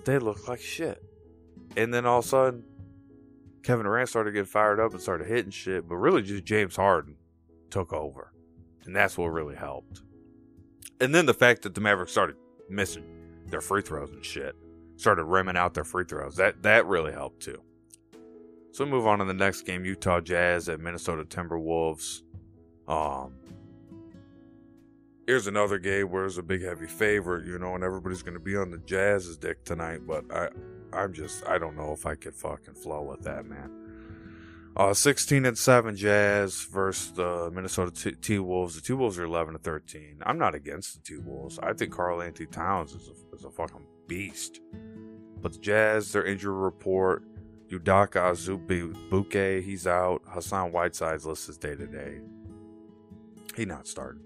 They 0.05 0.21
look 0.21 0.47
like 0.47 0.61
shit. 0.61 1.03
And 1.77 1.93
then 1.93 2.07
all 2.07 2.21
of 2.21 2.25
a 2.25 2.29
sudden 2.29 2.65
Kevin 3.65 3.85
Durant 3.85 4.09
started 4.09 4.31
getting 4.31 4.47
fired 4.47 4.79
up 4.79 4.93
and 4.93 5.03
started 5.03 5.27
hitting 5.27 5.51
shit, 5.51 5.89
but 5.89 5.97
really 5.97 6.23
just 6.23 6.45
James 6.45 6.77
Harden 6.77 7.17
took 7.69 7.93
over. 7.93 8.33
And 8.85 8.95
that's 8.95 9.19
what 9.19 9.27
really 9.33 9.57
helped. 9.57 10.03
And 11.01 11.15
then 11.15 11.27
the 11.27 11.35
fact 11.35 11.63
that 11.63 11.75
the 11.75 11.81
Mavericks 11.81 12.13
started 12.13 12.37
missing 12.69 13.05
their 13.47 13.61
free 13.61 13.83
throws 13.83 14.11
and 14.11 14.25
shit, 14.25 14.57
started 14.97 15.25
rimming 15.25 15.57
out 15.57 15.75
their 15.75 15.85
free 15.85 16.05
throws, 16.05 16.37
that, 16.37 16.63
that 16.63 16.87
really 16.87 17.13
helped 17.13 17.41
too. 17.41 17.63
So 18.73 18.85
we 18.85 18.91
move 18.91 19.07
on 19.07 19.19
to 19.21 19.25
the 19.25 19.35
next 19.35 19.63
game 19.63 19.85
Utah 19.85 20.21
Jazz 20.21 20.69
at 20.69 20.81
Minnesota 20.81 21.25
Timberwolves. 21.25 22.23
Um, 22.87 23.35
here's 25.27 25.47
another 25.47 25.79
game 25.79 26.11
where 26.11 26.23
there's 26.23 26.39
a 26.39 26.43
big 26.43 26.63
heavy 26.63 26.87
favorite, 26.87 27.47
you 27.47 27.59
know, 27.59 27.75
and 27.75 27.85
everybody's 27.85 28.23
going 28.23 28.35
to 28.35 28.41
be 28.41 28.57
on 28.57 28.71
the 28.71 28.79
Jazz's 28.79 29.37
dick 29.37 29.65
tonight, 29.65 30.01
but 30.07 30.25
I, 30.33 30.49
I'm 30.93 31.13
just, 31.13 31.47
I 31.47 31.59
don't 31.59 31.77
know 31.77 31.93
if 31.93 32.07
I 32.07 32.15
could 32.15 32.35
fucking 32.35 32.75
flow 32.75 33.03
with 33.03 33.23
that, 33.23 33.47
man. 33.47 33.88
Uh, 34.79 34.95
16 34.95 35.45
and 35.45 35.59
7 35.59 35.97
Jazz 35.97 36.63
versus 36.71 37.11
the 37.13 37.51
Minnesota 37.53 38.13
T 38.13 38.39
Wolves. 38.39 38.77
The 38.77 38.81
T 38.81 38.93
Wolves 38.93 39.19
are 39.19 39.25
11 39.25 39.57
and 39.57 39.65
13. 39.65 40.21
I'm 40.25 40.39
not 40.39 40.55
against 40.55 40.95
the 40.95 41.01
T 41.03 41.21
Wolves. 41.21 41.59
I 41.61 41.73
think 41.73 41.93
Karl-Anthony 41.93 42.47
Towns 42.47 42.93
is 42.93 43.09
a, 43.09 43.37
is 43.37 43.45
a 43.45 43.51
fucking 43.51 43.85
beast. 44.07 44.61
But 45.41 45.55
the 45.55 45.59
Jazz, 45.59 46.13
their 46.13 46.25
injury 46.25 46.55
report, 46.55 47.25
Udoka 47.69 48.31
Azubuike, 48.33 49.65
he's 49.65 49.89
out. 49.89 50.23
Hassan 50.29 50.71
Whiteside's 50.71 51.27
listed 51.27 51.59
day 51.59 51.75
to 51.75 51.87
day. 51.89 52.21
He 53.57 53.65
not 53.65 53.89
starting. 53.89 54.23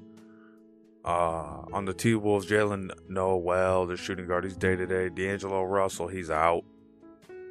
Uh, 1.02 1.64
on 1.72 1.86
the 1.86 1.94
T 1.94 2.14
Wolves, 2.14 2.46
Jaylen 2.46 2.90
Nowell, 3.08 3.86
the 3.86 3.96
shooting 3.96 4.26
guard, 4.26 4.44
he's 4.44 4.56
day 4.58 4.76
to 4.76 4.86
day. 4.86 5.08
D'Angelo 5.08 5.64
Russell, 5.64 6.08
he's 6.08 6.30
out. 6.30 6.62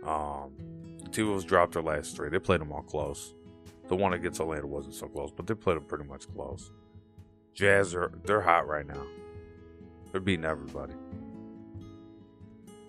Um, 0.05 0.53
the 1.11 1.17
T 1.17 1.23
Wolves 1.23 1.43
dropped 1.43 1.73
their 1.73 1.81
last 1.81 2.15
three. 2.15 2.29
They 2.29 2.39
played 2.39 2.61
them 2.61 2.71
all 2.71 2.81
close. 2.81 3.33
The 3.89 3.95
one 3.95 4.13
against 4.13 4.39
Atlanta 4.39 4.67
wasn't 4.67 4.95
so 4.95 5.07
close, 5.07 5.31
but 5.35 5.45
they 5.45 5.53
played 5.53 5.75
them 5.77 5.83
pretty 5.83 6.05
much 6.05 6.31
close. 6.33 6.71
Jazz 7.53 7.93
are 7.93 8.11
they're 8.23 8.41
hot 8.41 8.67
right 8.67 8.87
now. 8.87 9.03
They're 10.11 10.21
beating 10.21 10.45
everybody. 10.45 10.93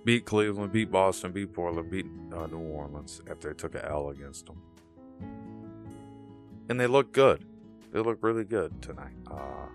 Beat 0.05 0.25
Cleveland, 0.25 0.73
beat 0.73 0.91
Boston, 0.91 1.33
beat 1.33 1.53
Portland, 1.53 1.91
beat 1.91 2.07
uh, 2.33 2.47
New 2.47 2.59
Orleans 2.59 3.21
after 3.31 3.49
they 3.49 3.55
took 3.55 3.75
an 3.75 3.83
L 3.85 4.11
against 4.11 4.47
them. 4.47 4.61
And 6.69 6.79
they 6.79 6.87
look 6.87 7.13
good. 7.13 7.45
They 7.93 8.01
look 8.01 8.19
really 8.23 8.45
good 8.45 8.81
tonight. 8.83 9.15
Uh, 9.31 9.67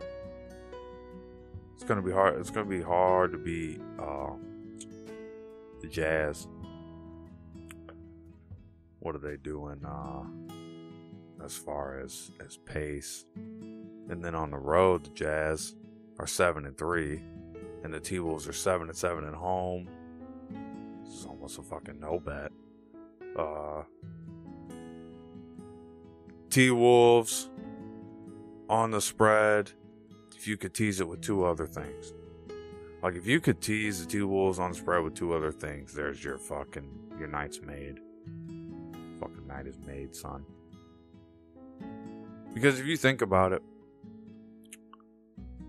it's 1.75 1.83
gonna 1.83 2.01
be 2.01 2.11
hard. 2.11 2.39
It's 2.39 2.49
gonna 2.49 2.69
be 2.69 2.81
hard 2.81 3.33
to 3.33 3.37
beat 3.37 3.81
uh, 3.99 4.31
the 5.81 5.87
Jazz. 5.87 6.47
What 9.07 9.15
are 9.15 9.19
they 9.19 9.37
doing 9.37 9.79
uh, 9.85 10.23
as 11.41 11.55
far 11.55 12.01
as 12.01 12.29
as 12.45 12.57
pace? 12.57 13.23
And 14.09 14.21
then 14.21 14.35
on 14.35 14.51
the 14.51 14.57
road, 14.57 15.05
the 15.05 15.11
Jazz 15.11 15.75
are 16.19 16.27
seven 16.27 16.65
and 16.65 16.77
three, 16.77 17.23
and 17.85 17.93
the 17.93 18.01
T 18.01 18.19
Wolves 18.19 18.49
are 18.49 18.53
seven 18.53 18.89
and 18.89 18.97
seven 18.97 19.25
at 19.25 19.33
home. 19.33 19.87
This 21.05 21.19
is 21.19 21.25
almost 21.25 21.57
a 21.57 21.61
fucking 21.61 22.01
no 22.01 22.19
bet. 22.19 22.51
Uh, 23.39 23.83
T 26.49 26.69
Wolves 26.69 27.49
on 28.67 28.91
the 28.91 28.99
spread 28.99 29.71
if 30.35 30.49
you 30.49 30.57
could 30.57 30.73
tease 30.73 30.99
it 30.99 31.07
with 31.07 31.21
two 31.21 31.45
other 31.45 31.65
things. 31.65 32.11
Like 33.01 33.15
if 33.15 33.25
you 33.25 33.39
could 33.39 33.61
tease 33.61 34.05
the 34.05 34.11
T 34.11 34.21
Wolves 34.23 34.59
on 34.59 34.71
the 34.71 34.77
spread 34.77 35.01
with 35.01 35.15
two 35.15 35.31
other 35.31 35.53
things, 35.53 35.93
there's 35.93 36.21
your 36.21 36.37
fucking 36.37 36.89
your 37.17 37.29
night's 37.29 37.61
made. 37.61 38.01
Night 39.47 39.67
is 39.67 39.77
made, 39.85 40.15
son. 40.15 40.45
Because 42.53 42.79
if 42.79 42.85
you 42.85 42.97
think 42.97 43.21
about 43.21 43.53
it, 43.53 43.61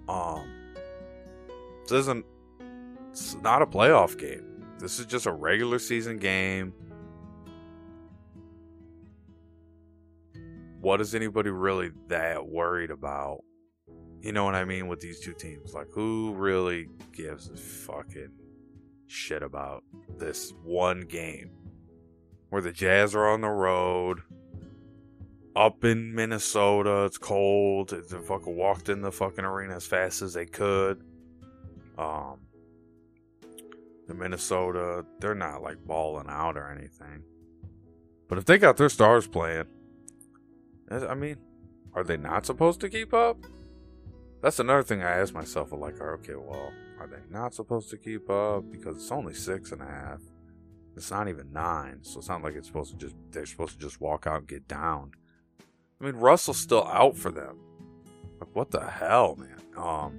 um, 0.09 0.49
this 1.83 1.93
isn't 1.93 2.25
it's 3.11 3.35
not 3.37 3.63
a 3.63 3.67
playoff 3.67 4.19
game. 4.19 4.65
This 4.79 4.99
is 4.99 5.07
just 5.07 5.27
a 5.27 5.33
regular 5.33 5.79
season 5.79 6.19
game. 6.19 6.73
What 10.81 11.01
is 11.01 11.15
anybody 11.15 11.51
really 11.51 11.91
that 12.07 12.47
worried 12.47 12.91
about 12.91 13.43
you 14.23 14.33
know 14.33 14.45
what 14.45 14.55
I 14.55 14.65
mean 14.65 14.89
with 14.89 15.01
these 15.01 15.21
two 15.21 15.33
teams. 15.33 15.75
Like, 15.75 15.89
who 15.93 16.35
really 16.35 16.89
gives 17.13 17.49
a 17.49 17.57
fucking 17.57 18.31
shit 19.07 19.43
about 19.43 19.85
this 20.19 20.53
one 20.65 21.03
game 21.03 21.51
where 22.51 22.63
the 22.63 22.73
Jazz 22.73 23.15
are 23.15 23.29
on 23.29 23.41
the 23.41 23.49
road 23.49 24.23
up 25.55 25.85
in 25.85 26.15
Minnesota? 26.15 27.05
It's 27.05 27.19
cold. 27.19 27.91
They 27.91 28.19
fucking 28.19 28.57
walked 28.57 28.89
in 28.89 29.03
the 29.03 29.13
fucking 29.13 29.45
arena 29.45 29.77
as 29.77 29.87
fast 29.87 30.23
as 30.23 30.35
they 30.35 30.47
could. 30.47 31.03
Um, 31.97 32.39
the 34.07 34.15
Minnesota, 34.15 35.05
they're 35.21 35.35
not 35.35 35.63
like 35.63 35.85
balling 35.85 36.29
out 36.29 36.57
or 36.57 36.71
anything. 36.71 37.23
But 38.29 38.39
if 38.39 38.45
they 38.45 38.59
got 38.59 38.77
their 38.77 38.89
stars 38.89 39.27
playing, 39.27 39.67
I 40.91 41.15
mean, 41.15 41.37
are 41.95 42.05
they 42.05 42.17
not 42.17 42.47
supposed 42.47 42.81
to 42.81 42.89
keep 42.89 43.13
up? 43.13 43.39
That's 44.43 44.61
another 44.61 44.83
thing 44.83 45.03
I 45.03 45.19
ask 45.19 45.35
myself. 45.35 45.73
Like, 45.73 46.01
okay, 46.01 46.35
well, 46.37 46.73
are 47.01 47.07
they 47.07 47.19
not 47.31 47.55
supposed 47.55 47.91
to 47.91 47.97
keep 47.97 48.31
up 48.31 48.71
because 48.71 48.97
it's 48.97 49.11
only 49.11 49.35
six 49.35 49.73
and 49.73 49.83
a 49.83 49.87
half? 49.87 50.21
It's 50.99 51.11
not 51.11 51.29
even 51.29 51.53
nine, 51.53 52.01
so 52.03 52.19
it's 52.19 52.29
not 52.29 52.43
like 52.43 52.55
it's 52.55 52.67
supposed 52.67 52.91
to 52.91 52.97
just 53.07 53.17
they're 53.31 53.47
supposed 53.47 53.73
to 53.73 53.79
just 53.79 54.01
walk 54.01 54.27
out 54.27 54.41
and 54.41 54.49
get 54.49 54.67
down. 54.67 55.13
I 56.01 56.05
mean, 56.05 56.17
Russell's 56.17 56.59
still 56.59 56.85
out 56.87 57.17
for 57.17 57.31
them. 57.31 57.59
Like, 58.41 58.55
what 58.55 58.71
the 58.71 58.85
hell, 58.85 59.37
man? 59.37 59.61
Um, 59.77 60.19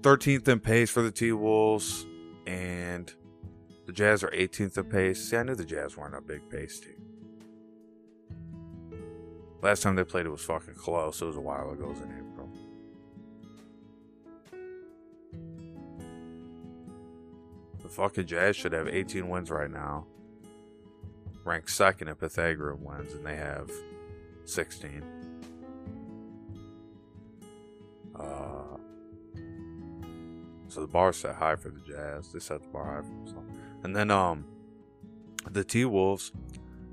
13th 0.00 0.48
in 0.48 0.60
pace 0.60 0.90
for 0.90 1.02
the 1.02 1.12
T 1.12 1.32
Wolves, 1.32 2.06
and 2.46 3.12
the 3.86 3.92
Jazz 3.92 4.24
are 4.24 4.30
18th 4.30 4.78
in 4.78 4.84
pace. 4.84 5.30
See, 5.30 5.36
I 5.36 5.44
knew 5.44 5.54
the 5.54 5.64
Jazz 5.64 5.96
weren't 5.96 6.16
a 6.16 6.20
big 6.20 6.48
pace 6.50 6.80
team. 6.80 6.92
Last 9.62 9.82
time 9.82 9.94
they 9.94 10.04
played 10.04 10.26
it 10.26 10.30
was 10.30 10.42
fucking 10.42 10.74
close. 10.74 11.22
It 11.22 11.26
was 11.26 11.36
a 11.36 11.40
while 11.40 11.70
ago. 11.70 11.84
It 11.84 11.90
was 11.90 12.00
in 12.00 12.25
The 17.86 17.92
fucking 17.92 18.26
Jazz 18.26 18.56
should 18.56 18.72
have 18.72 18.88
18 18.88 19.28
wins 19.28 19.48
right 19.48 19.70
now. 19.70 20.06
Ranked 21.44 21.70
second 21.70 22.08
in 22.08 22.16
Pythagorean 22.16 22.82
wins, 22.82 23.12
and 23.12 23.24
they 23.24 23.36
have 23.36 23.70
16. 24.44 25.04
Uh, 28.18 28.76
so 30.66 30.80
the 30.80 30.88
bar 30.88 31.12
set 31.12 31.36
high 31.36 31.54
for 31.54 31.68
the 31.68 31.78
Jazz. 31.78 32.32
They 32.32 32.40
set 32.40 32.60
the 32.60 32.68
bar 32.70 32.96
high 32.96 33.02
for 33.02 33.14
themselves. 33.14 33.56
And 33.84 33.94
then 33.94 34.10
um, 34.10 34.44
the 35.48 35.62
T 35.62 35.84
Wolves 35.84 36.32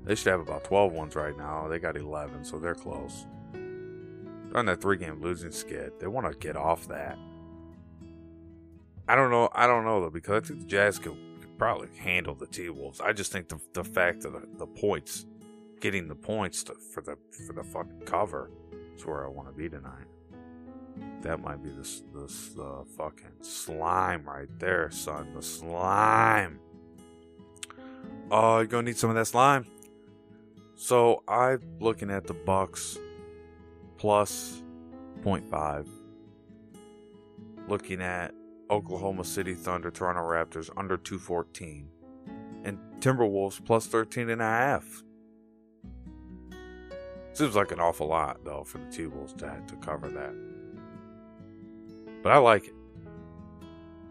they 0.04 0.14
should 0.14 0.30
have 0.30 0.40
about 0.40 0.62
12 0.62 0.92
wins 0.92 1.16
right 1.16 1.36
now. 1.36 1.66
They 1.66 1.80
got 1.80 1.96
11, 1.96 2.44
so 2.44 2.60
they're 2.60 2.76
close. 2.76 3.26
On 4.54 4.66
that 4.66 4.80
three 4.80 4.96
game 4.96 5.20
losing 5.20 5.50
skid. 5.50 5.94
They 5.98 6.06
want 6.06 6.30
to 6.30 6.38
get 6.38 6.56
off 6.56 6.86
that. 6.86 7.18
I 9.08 9.14
don't 9.14 9.30
know. 9.30 9.48
I 9.52 9.66
don't 9.66 9.84
know, 9.84 10.00
though, 10.00 10.10
because 10.10 10.44
I 10.44 10.46
think 10.48 10.60
the 10.60 10.66
Jazz 10.66 10.98
could, 10.98 11.16
could 11.40 11.58
probably 11.58 11.88
handle 11.98 12.34
the 12.34 12.46
T 12.46 12.68
Wolves. 12.70 13.00
I 13.00 13.12
just 13.12 13.32
think 13.32 13.48
the, 13.48 13.58
the 13.72 13.84
fact 13.84 14.22
that 14.22 14.32
the, 14.32 14.46
the 14.58 14.66
points, 14.66 15.26
getting 15.80 16.08
the 16.08 16.14
points 16.14 16.64
to, 16.64 16.74
for 16.74 17.02
the 17.02 17.16
for 17.46 17.52
the 17.52 17.64
fucking 17.64 18.02
cover, 18.06 18.50
is 18.96 19.04
where 19.04 19.26
I 19.26 19.28
want 19.28 19.48
to 19.48 19.54
be 19.54 19.68
tonight. 19.68 20.06
That 21.22 21.40
might 21.40 21.62
be 21.62 21.70
this 21.70 22.02
this 22.14 22.56
uh, 22.58 22.84
fucking 22.96 23.42
slime 23.42 24.24
right 24.24 24.48
there, 24.58 24.90
son. 24.90 25.34
The 25.34 25.42
slime. 25.42 26.60
Oh, 28.30 28.58
you're 28.58 28.66
gonna 28.66 28.84
need 28.84 28.96
some 28.96 29.10
of 29.10 29.16
that 29.16 29.26
slime. 29.26 29.66
So 30.76 31.22
I'm 31.28 31.60
looking 31.78 32.10
at 32.10 32.26
the 32.26 32.34
Bucks 32.34 32.98
plus 33.96 34.62
0.5. 35.22 35.86
Looking 37.68 38.02
at 38.02 38.34
Oklahoma 38.70 39.24
City 39.24 39.54
Thunder, 39.54 39.90
Toronto 39.90 40.22
Raptors 40.22 40.70
under 40.76 40.96
214. 40.96 41.88
And 42.64 42.78
Timberwolves 43.00 43.64
plus 43.64 43.86
13 43.86 44.30
and 44.30 44.40
a 44.40 44.44
half. 44.44 45.02
Seems 47.32 47.56
like 47.56 47.72
an 47.72 47.80
awful 47.80 48.06
lot 48.06 48.44
though 48.44 48.64
for 48.64 48.78
the 48.78 48.86
T-Wolves 48.86 49.32
to, 49.34 49.60
to 49.66 49.76
cover 49.76 50.08
that. 50.08 50.34
But 52.22 52.32
I 52.32 52.38
like 52.38 52.68
it. 52.68 52.74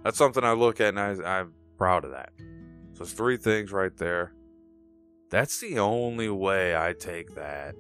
That's 0.03 0.17
something 0.17 0.43
I 0.43 0.51
look 0.51 0.81
at 0.81 0.89
and 0.89 0.99
I, 0.99 1.39
I'm 1.39 1.53
proud 1.77 2.03
of 2.05 2.11
that. 2.11 2.33
So 2.93 3.03
it's 3.03 3.13
three 3.13 3.37
things 3.37 3.71
right 3.71 3.95
there. 3.97 4.33
That's 5.29 5.59
the 5.59 5.79
only 5.79 6.29
way 6.29 6.75
I 6.75 6.93
take 6.93 7.33
that 7.35 7.75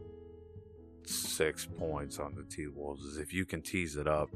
six 1.05 1.67
points 1.77 2.19
on 2.19 2.33
the 2.35 2.43
T 2.43 2.67
Wolves 2.67 3.03
is 3.03 3.17
if 3.17 3.33
you 3.33 3.45
can 3.45 3.61
tease 3.61 3.97
it 3.97 4.07
up, 4.07 4.29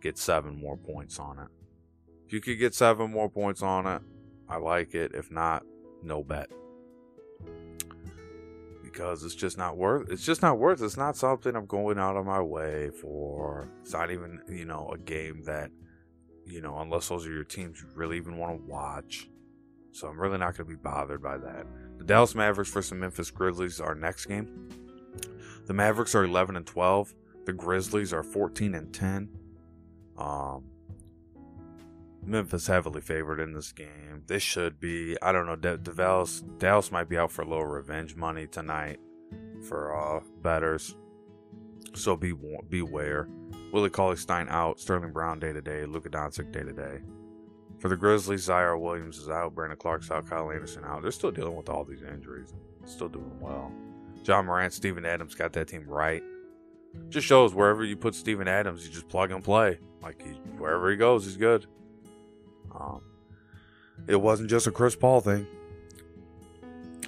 get 0.00 0.18
seven 0.18 0.58
more 0.58 0.76
points 0.76 1.18
on 1.18 1.38
it. 1.38 1.57
If 2.28 2.32
you 2.34 2.40
could 2.40 2.58
get 2.60 2.74
seven 2.74 3.10
more 3.10 3.28
points 3.28 3.62
on 3.62 3.86
it, 3.86 4.02
I 4.48 4.58
like 4.58 4.94
it. 4.94 5.12
If 5.14 5.30
not, 5.32 5.64
no 6.02 6.22
bet. 6.22 6.50
because 8.98 9.22
it's 9.22 9.34
just 9.34 9.56
not 9.56 9.76
worth. 9.76 10.10
It's 10.10 10.24
just 10.24 10.42
not 10.42 10.58
worth. 10.58 10.82
It's 10.82 10.96
not 10.96 11.16
something 11.16 11.54
I'm 11.54 11.66
going 11.66 11.98
out 11.98 12.16
of 12.16 12.26
my 12.26 12.40
way 12.40 12.90
for. 12.90 13.70
It's 13.80 13.92
not 13.92 14.10
even 14.10 14.40
you 14.48 14.64
know 14.64 14.90
a 14.92 14.98
game 14.98 15.42
that 15.44 15.70
you 16.44 16.60
know 16.60 16.78
unless 16.80 17.08
those 17.08 17.26
are 17.26 17.32
your 17.32 17.44
teams 17.44 17.80
you 17.80 17.88
really 17.94 18.16
even 18.16 18.36
want 18.36 18.58
to 18.58 18.70
watch. 18.70 19.28
So 19.92 20.08
I'm 20.08 20.20
really 20.20 20.38
not 20.38 20.56
going 20.56 20.68
to 20.68 20.76
be 20.76 20.82
bothered 20.82 21.22
by 21.22 21.38
that. 21.38 21.66
The 21.98 22.04
Dallas 22.04 22.34
Mavericks 22.34 22.70
versus 22.70 22.92
Memphis 22.92 23.30
Grizzlies 23.30 23.80
are 23.80 23.94
next 23.94 24.26
game. 24.26 24.68
The 25.66 25.74
Mavericks 25.74 26.14
are 26.14 26.24
11 26.24 26.56
and 26.56 26.66
12. 26.66 27.14
The 27.46 27.52
Grizzlies 27.52 28.12
are 28.12 28.22
14 28.22 28.74
and 28.74 28.92
10. 28.92 29.28
Um, 30.18 30.64
Memphis 32.28 32.66
heavily 32.66 33.00
favored 33.00 33.40
in 33.40 33.52
this 33.52 33.72
game. 33.72 34.22
This 34.26 34.42
should 34.42 34.78
be. 34.78 35.16
I 35.22 35.32
don't 35.32 35.46
know. 35.46 35.56
Dallas 35.56 36.40
Dallas 36.58 36.92
might 36.92 37.08
be 37.08 37.18
out 37.18 37.32
for 37.32 37.42
a 37.42 37.48
little 37.48 37.66
revenge 37.66 38.14
money 38.14 38.46
tonight 38.46 39.00
for 39.66 39.96
uh, 39.96 40.20
betters. 40.42 40.96
So 41.94 42.16
be 42.16 42.34
beware. 42.68 43.28
Willie 43.72 43.90
Cauley 43.90 44.16
Stein 44.16 44.46
out. 44.48 44.80
Sterling 44.80 45.12
Brown 45.12 45.38
day 45.38 45.52
to 45.52 45.60
day. 45.60 45.84
Luka 45.86 46.08
Doncic 46.08 46.52
day 46.52 46.62
to 46.62 46.72
day. 46.72 47.00
For 47.78 47.88
the 47.88 47.96
Grizzlies, 47.96 48.48
Ziaire 48.48 48.80
Williams 48.80 49.18
is 49.18 49.28
out. 49.28 49.54
Brandon 49.54 49.78
Clarke's 49.78 50.10
out. 50.10 50.28
Kyle 50.28 50.50
Anderson 50.50 50.84
out. 50.84 51.02
They're 51.02 51.10
still 51.10 51.30
dealing 51.30 51.56
with 51.56 51.68
all 51.68 51.84
these 51.84 52.02
injuries. 52.02 52.52
Still 52.84 53.08
doing 53.08 53.38
well. 53.40 53.72
Ja 54.24 54.42
Morant, 54.42 54.72
Steven 54.72 55.04
Adams 55.04 55.34
got 55.34 55.52
that 55.52 55.68
team 55.68 55.84
right. 55.86 56.22
Just 57.08 57.26
shows 57.26 57.54
wherever 57.54 57.84
you 57.84 57.96
put 57.96 58.14
Steven 58.14 58.48
Adams, 58.48 58.84
you 58.84 58.92
just 58.92 59.08
plug 59.08 59.30
and 59.30 59.44
play. 59.44 59.78
Like 60.02 60.20
he, 60.20 60.30
wherever 60.58 60.90
he 60.90 60.96
goes, 60.96 61.24
he's 61.24 61.36
good. 61.36 61.66
Um, 62.78 63.02
it 64.06 64.16
wasn't 64.16 64.50
just 64.50 64.66
a 64.66 64.70
Chris 64.70 64.94
Paul 64.94 65.20
thing. 65.20 65.46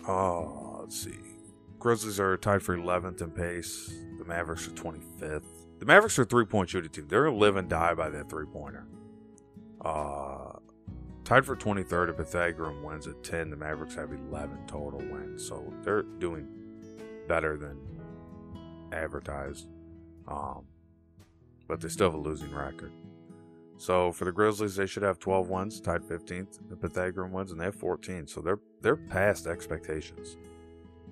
Uh, 0.06 0.80
let's 0.80 1.00
see. 1.00 1.18
Grizzlies 1.78 2.20
are 2.20 2.36
tied 2.36 2.62
for 2.62 2.76
11th 2.76 3.22
in 3.22 3.30
pace. 3.30 3.92
The 4.18 4.24
Mavericks 4.24 4.66
are 4.66 4.72
25th. 4.72 5.44
The 5.78 5.86
Mavericks 5.86 6.18
are 6.18 6.24
three 6.24 6.44
point 6.44 6.68
shooting 6.68 6.90
team. 6.90 7.08
They're 7.08 7.30
live 7.30 7.56
and 7.56 7.68
die 7.68 7.94
by 7.94 8.10
that 8.10 8.28
three 8.28 8.46
pointer. 8.46 8.86
Uh, 9.80 10.52
tied 11.24 11.46
for 11.46 11.56
23rd 11.56 12.10
if 12.10 12.16
Pythagorean 12.18 12.82
wins 12.82 13.06
at 13.06 13.22
10. 13.24 13.50
The 13.50 13.56
Mavericks 13.56 13.94
have 13.94 14.12
11 14.12 14.66
total 14.66 14.98
wins. 14.98 15.46
So 15.46 15.72
they're 15.82 16.02
doing 16.02 16.46
better 17.28 17.56
than 17.56 17.78
advertised. 18.92 19.68
Um, 20.28 20.64
but 21.66 21.80
they 21.80 21.88
still 21.88 22.10
have 22.10 22.14
a 22.14 22.22
losing 22.22 22.54
record. 22.54 22.92
So 23.80 24.12
for 24.12 24.26
the 24.26 24.32
Grizzlies, 24.32 24.76
they 24.76 24.84
should 24.84 25.02
have 25.04 25.18
12 25.18 25.48
wins, 25.48 25.80
tied 25.80 26.02
15th. 26.02 26.58
The 26.68 26.76
Pythagorean 26.76 27.32
wins, 27.32 27.50
and 27.50 27.58
they 27.58 27.64
have 27.64 27.74
14. 27.74 28.26
So 28.26 28.42
they're 28.42 28.60
they're 28.82 28.94
past 28.94 29.46
expectations, 29.46 30.36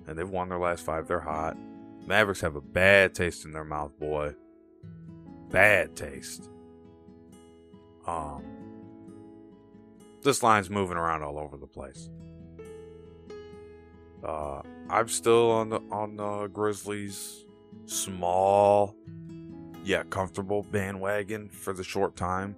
and 0.05 0.15
they've 0.15 0.29
won 0.29 0.49
their 0.49 0.59
last 0.59 0.85
five. 0.85 1.07
They're 1.07 1.19
hot. 1.19 1.57
Mavericks 2.05 2.41
have 2.41 2.55
a 2.55 2.61
bad 2.61 3.15
taste 3.15 3.43
in 3.43 3.53
their 3.53 3.63
mouth, 3.63 3.97
boy. 3.99 4.35
Bad 5.49 5.95
taste. 5.95 6.47
Um, 8.05 8.43
this 10.21 10.43
line's 10.43 10.69
moving 10.69 10.97
around 10.97 11.23
all 11.23 11.39
over 11.39 11.57
the 11.57 11.65
place. 11.65 12.11
Uh, 14.23 14.61
I'm 14.91 15.07
still 15.07 15.49
on 15.49 15.69
the 15.69 15.81
on 15.89 16.17
the 16.17 16.45
Grizzlies 16.49 17.45
small 17.87 18.95
yet 19.89 20.11
comfortable 20.11 20.61
bandwagon 20.61 21.49
for 21.49 21.73
the 21.73 21.83
short 21.83 22.15
time 22.15 22.55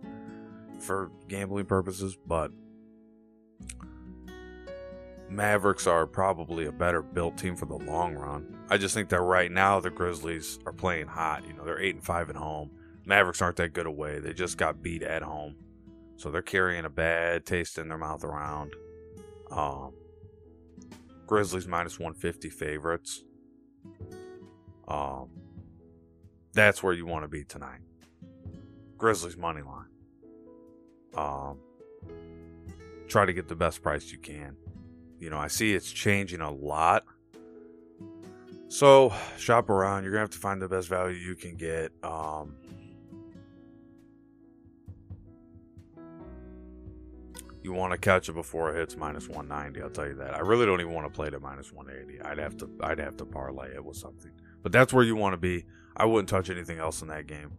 for 0.80 1.10
gambling 1.30 1.66
purposes, 1.66 2.18
but 2.28 2.52
Mavericks 5.30 5.88
are 5.88 6.06
probably 6.06 6.66
a 6.66 6.74
better 6.74 7.02
built 7.02 7.38
team 7.38 7.56
for 7.56 7.66
the 7.66 7.78
long 7.78 8.16
run. 8.16 8.58
I 8.70 8.78
just 8.78 8.94
think 8.94 9.08
that 9.10 9.22
right 9.22 9.50
now 9.50 9.80
the 9.80 9.90
Grizzlies 9.90 10.60
are 10.66 10.74
playing 10.74 11.08
hot. 11.08 11.48
You 11.48 11.54
know, 11.54 11.64
they're 11.64 11.80
eight 11.80 11.96
and 11.96 12.04
five 12.04 12.30
at 12.30 12.36
home. 12.36 12.70
Mavericks 13.06 13.42
aren't 13.42 13.56
that 13.56 13.72
good 13.72 13.86
away. 13.86 14.20
They 14.20 14.34
just 14.34 14.58
got 14.58 14.84
beat 14.84 15.02
at 15.02 15.22
home, 15.22 15.56
so 16.18 16.32
they're 16.32 16.42
carrying 16.42 16.84
a 16.84 16.90
bad 16.90 17.46
taste 17.46 17.78
in 17.78 17.88
their 17.88 17.98
mouth 17.98 18.26
around. 18.26 18.74
Um, 19.50 19.94
Grizzlies 21.28 21.66
minus 21.66 21.98
150 21.98 22.50
favorites. 22.50 23.24
Um, 24.86 25.30
that's 26.54 26.84
where 26.84 26.94
you 26.94 27.06
want 27.06 27.24
to 27.24 27.28
be 27.28 27.44
tonight. 27.44 27.82
Grizzlies 28.98 29.38
money 29.38 29.62
line. 29.62 29.88
Um, 31.16 31.58
try 33.08 33.26
to 33.26 33.34
get 33.34 33.48
the 33.48 33.56
best 33.56 33.82
price 33.82 34.12
you 34.12 34.18
can. 34.18 34.56
You 35.20 35.30
know, 35.30 35.38
I 35.38 35.48
see 35.48 35.74
it's 35.74 35.92
changing 35.92 36.42
a 36.42 36.52
lot. 36.52 37.04
So 38.70 39.14
shop 39.38 39.70
around. 39.70 40.04
You're 40.04 40.14
gonna 40.14 40.22
have 40.22 40.30
to 40.32 40.38
find 40.38 40.62
the 40.62 40.70
best 40.70 40.88
value 40.88 41.16
you 41.16 41.36
can 41.36 41.58
get. 41.58 41.92
Um, 42.04 42.56
you 47.64 47.74
want 47.74 47.92
to 47.92 47.98
catch 47.98 48.30
it 48.30 48.34
before 48.34 48.74
it 48.74 48.80
hits 48.80 48.96
minus 48.98 49.28
190. 49.28 49.82
I'll 49.82 49.90
tell 49.90 50.08
you 50.08 50.16
that. 50.16 50.34
I 50.34 50.40
really 50.40 50.66
don't 50.66 50.82
even 50.82 50.94
want 50.94 51.06
to 51.06 51.14
play 51.14 51.28
it 51.28 51.34
at 51.34 51.42
minus 51.42 51.72
180. 51.72 52.22
I'd 52.22 52.38
have 52.38 52.58
to. 52.58 52.70
I'd 52.82 53.00
have 53.00 53.18
to 53.18 53.26
parlay 53.26 53.76
it 53.76 53.84
with 53.84 53.98
something. 53.98 54.32
But 54.64 54.72
that's 54.72 54.94
where 54.94 55.04
you 55.04 55.16
want 55.16 55.34
to 55.34 55.38
be. 55.38 55.66
I 55.96 56.06
wouldn't 56.06 56.30
touch 56.30 56.50
anything 56.50 56.80
else 56.80 57.02
in 57.02 57.08
that 57.10 57.28
game. 57.28 57.52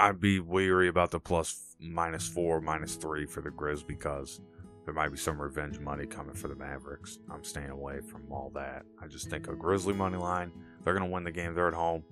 I'd 0.00 0.20
be 0.20 0.40
weary 0.40 0.88
about 0.88 1.10
the 1.10 1.20
plus 1.20 1.76
minus 1.80 2.26
four, 2.26 2.60
minus 2.60 2.96
three 2.96 3.26
for 3.26 3.40
the 3.40 3.50
Grizz 3.50 3.86
because 3.86 4.40
there 4.84 4.94
might 4.94 5.10
be 5.10 5.18
some 5.18 5.40
revenge 5.40 5.78
money 5.78 6.06
coming 6.06 6.34
for 6.34 6.48
the 6.48 6.54
Mavericks. 6.54 7.18
I'm 7.30 7.44
staying 7.44 7.70
away 7.70 8.00
from 8.00 8.22
all 8.30 8.50
that. 8.54 8.84
I 9.02 9.06
just 9.06 9.28
think 9.28 9.48
a 9.48 9.54
Grizzly 9.54 9.92
money 9.92 10.16
line, 10.16 10.52
they're 10.82 10.98
to 10.98 11.04
win 11.04 11.24
the 11.24 11.30
game. 11.30 11.54
They're 11.54 11.68
at 11.68 11.74
home. 11.74 12.04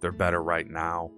They're 0.00 0.12
better 0.12 0.42
right 0.42 0.68
now. 0.68 1.10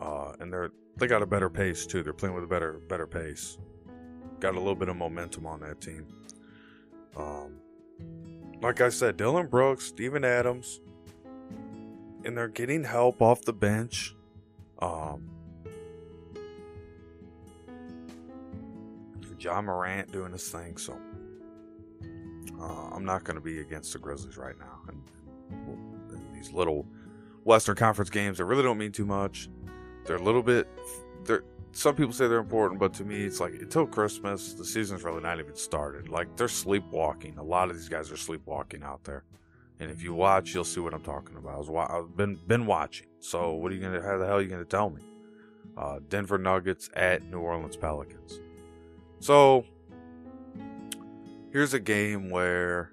Uh, 0.00 0.32
and 0.40 0.52
they're 0.52 0.70
they 0.96 1.06
got 1.06 1.22
a 1.22 1.26
better 1.26 1.50
pace 1.50 1.86
too. 1.86 2.02
They're 2.02 2.12
playing 2.12 2.34
with 2.34 2.44
a 2.44 2.48
better 2.48 2.80
better 2.88 3.06
pace. 3.06 3.58
Got 4.40 4.54
a 4.54 4.58
little 4.58 4.74
bit 4.74 4.88
of 4.88 4.96
momentum 4.96 5.46
on 5.46 5.60
that 5.60 5.80
team. 5.80 6.06
Um, 7.16 7.60
like 8.60 8.80
I 8.80 8.88
said, 8.88 9.16
Dillon 9.16 9.46
Brooks, 9.46 9.86
Steven 9.86 10.24
Adams, 10.24 10.80
and 12.24 12.36
they're 12.36 12.48
getting 12.48 12.84
help 12.84 13.20
off 13.22 13.42
the 13.42 13.52
bench. 13.52 14.14
Um, 14.80 15.30
Ja 19.38 19.60
Morant 19.60 20.10
doing 20.10 20.32
his 20.32 20.48
thing, 20.48 20.78
so 20.78 20.98
uh, 22.58 22.88
I'm 22.94 23.04
not 23.04 23.24
going 23.24 23.36
to 23.36 23.42
be 23.42 23.60
against 23.60 23.92
the 23.92 23.98
Grizzlies 23.98 24.38
right 24.38 24.58
now. 24.58 24.78
And, 24.88 25.02
and, 26.10 26.34
these 26.34 26.50
little 26.50 26.86
Western 27.44 27.76
Conference 27.76 28.08
games, 28.08 28.38
they 28.38 28.44
really 28.44 28.62
don't 28.62 28.78
mean 28.78 28.92
too 28.92 29.04
much. 29.04 29.50
They're 30.06 30.16
a 30.16 30.22
little 30.22 30.42
bit. 30.42 30.66
They're 31.24 31.44
some 31.74 31.96
people 31.96 32.12
say 32.12 32.28
they're 32.28 32.38
important, 32.38 32.78
but 32.78 32.94
to 32.94 33.04
me, 33.04 33.24
it's 33.24 33.40
like 33.40 33.54
until 33.54 33.86
Christmas, 33.86 34.54
the 34.54 34.64
season's 34.64 35.02
really 35.02 35.20
not 35.20 35.40
even 35.40 35.56
started. 35.56 36.08
Like 36.08 36.36
they're 36.36 36.48
sleepwalking. 36.48 37.36
A 37.36 37.42
lot 37.42 37.68
of 37.68 37.76
these 37.76 37.88
guys 37.88 38.12
are 38.12 38.16
sleepwalking 38.16 38.82
out 38.82 39.02
there. 39.04 39.24
And 39.80 39.90
if 39.90 40.02
you 40.02 40.14
watch, 40.14 40.54
you'll 40.54 40.64
see 40.64 40.80
what 40.80 40.94
I'm 40.94 41.02
talking 41.02 41.36
about. 41.36 41.54
I 41.54 41.58
was 41.58 41.68
wa- 41.68 41.88
I've 41.90 42.16
been 42.16 42.38
been 42.46 42.66
watching. 42.66 43.08
So 43.20 43.54
what 43.54 43.72
are 43.72 43.74
you 43.74 43.80
gonna? 43.80 44.00
How 44.00 44.18
the 44.18 44.26
hell 44.26 44.36
are 44.36 44.42
you 44.42 44.48
gonna 44.48 44.64
tell 44.64 44.90
me? 44.90 45.02
Uh, 45.76 45.98
Denver 46.08 46.38
Nuggets 46.38 46.90
at 46.94 47.24
New 47.24 47.40
Orleans 47.40 47.76
Pelicans. 47.76 48.40
So 49.18 49.64
here's 51.52 51.74
a 51.74 51.80
game 51.80 52.30
where 52.30 52.92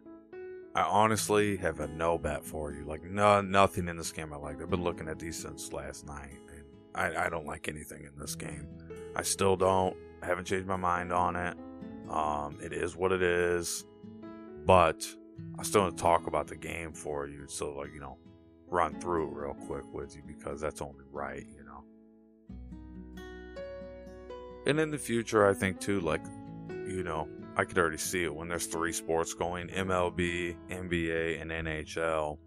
I 0.74 0.82
honestly 0.84 1.58
have 1.58 1.80
a 1.82 1.88
no 1.88 2.18
bet 2.18 2.44
for 2.44 2.72
you. 2.72 2.84
Like 2.86 3.04
no 3.04 3.42
nothing 3.42 3.88
in 3.88 3.98
this 3.98 4.12
game 4.12 4.34
I 4.34 4.38
like. 4.38 4.62
I've 4.62 4.70
been 4.70 4.84
looking 4.84 5.08
at 5.08 5.20
these 5.20 5.38
since 5.38 5.72
last 5.74 6.08
night, 6.08 6.40
and 6.50 6.64
I, 6.96 7.26
I 7.26 7.30
don't 7.30 7.46
like 7.46 7.68
anything 7.68 8.04
in 8.04 8.20
this 8.20 8.36
game. 8.36 8.68
I 9.16 9.22
still 9.22 9.56
don't. 9.56 9.96
I 10.24 10.26
haven't 10.26 10.46
changed 10.46 10.68
my 10.68 10.78
mind 10.78 11.12
on 11.12 11.36
it. 11.36 11.58
Um, 12.10 12.58
it 12.64 12.74
is 12.74 12.96
what 12.96 13.12
it 13.12 13.22
is, 13.22 13.86
but 14.66 15.06
I 15.60 15.64
still 15.64 15.82
want 15.82 15.98
to 15.98 16.02
talk 16.02 16.28
about 16.28 16.48
the 16.48 16.56
game 16.56 16.94
for 16.94 17.28
you, 17.28 17.46
so 17.48 17.74
like 17.74 17.94
you 17.94 18.00
know, 18.00 18.18
run 18.68 19.00
through 19.00 19.28
it 19.28 19.36
real 19.36 19.54
quick 19.54 19.84
with 19.94 20.16
you 20.16 20.24
because 20.26 20.60
that's 20.60 20.82
only 20.82 21.06
right, 21.12 21.46
you 21.56 21.64
know. 21.64 21.84
And 24.66 24.80
in 24.80 24.92
the 24.92 24.98
future, 24.98 25.48
I 25.48 25.54
think 25.54 25.80
too, 25.80 26.02
like 26.02 26.22
you 26.70 27.04
know, 27.04 27.28
I 27.56 27.66
could 27.66 27.78
already 27.78 27.98
see 27.98 28.24
it 28.24 28.34
when 28.34 28.48
there's 28.48 28.66
three 28.66 28.94
sports 28.94 29.34
going: 29.34 29.68
MLB, 29.68 30.56
NBA, 30.70 31.42
and 31.42 31.52
NHL. 31.52 32.38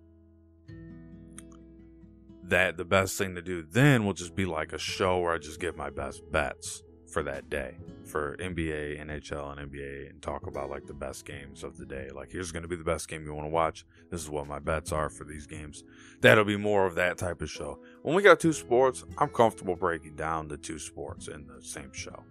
That 2.45 2.77
the 2.77 2.85
best 2.85 3.17
thing 3.17 3.35
to 3.37 3.43
do 3.43 3.63
then 3.63 4.05
will 4.05 4.13
just 4.13 4.35
be 4.35 4.45
like 4.45 4.73
a 4.73 4.79
show 4.79 5.21
where 5.21 5.33
I 5.33 5.39
just 5.39 5.61
give 5.61 5.77
my 5.77 5.89
best 5.89 6.21
bets 6.31 6.83
for 7.15 7.23
that 7.23 7.49
day 7.49 7.77
for 8.05 8.37
NBA, 8.39 9.01
NHL, 9.01 9.57
and 9.57 9.71
NBA 9.71 10.11
and 10.11 10.21
talk 10.21 10.49
about 10.49 10.69
like 10.69 10.85
the 10.85 10.93
best 10.93 11.25
games 11.25 11.63
of 11.63 11.79
the 11.79 11.87
day. 11.87 12.11
Like, 12.13 12.33
here's 12.33 12.51
going 12.51 12.65
to 12.65 12.69
be 12.69 12.75
the 12.75 12.83
best 12.83 13.09
game 13.09 13.25
you 13.25 13.33
want 13.33 13.47
to 13.47 13.51
watch. 13.51 13.87
This 14.11 14.21
is 14.21 14.29
what 14.29 14.49
my 14.49 14.59
bets 14.59 14.91
are 14.91 15.09
for 15.09 15.23
these 15.23 15.47
games. 15.47 15.85
That'll 16.21 16.45
be 16.45 16.57
more 16.57 16.87
of 16.87 16.97
that 16.97 17.17
type 17.17 17.41
of 17.41 17.49
show. 17.49 17.79
When 18.03 18.17
we 18.17 18.23
got 18.23 18.41
two 18.41 18.53
sports, 18.53 19.05
I'm 19.17 19.29
comfortable 19.29 19.77
breaking 19.77 20.17
down 20.17 20.49
the 20.49 20.57
two 20.57 20.81
sports 20.81 21.29
in 21.29 21.47
the 21.47 21.63
same 21.63 21.93
show. 21.93 22.25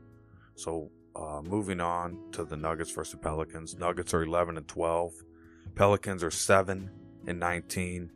So, 0.55 0.91
uh, 1.15 1.41
moving 1.41 1.79
on 1.79 2.17
to 2.33 2.43
the 2.43 2.57
Nuggets 2.57 2.91
versus 2.91 3.17
Pelicans. 3.21 3.77
Nuggets 3.77 4.13
are 4.13 4.23
11 4.23 4.57
and 4.57 4.67
12. 4.67 5.13
Pelicans 5.75 6.23
are 6.25 6.31
7 6.31 6.89
and 7.25 7.39
19. 7.39 8.11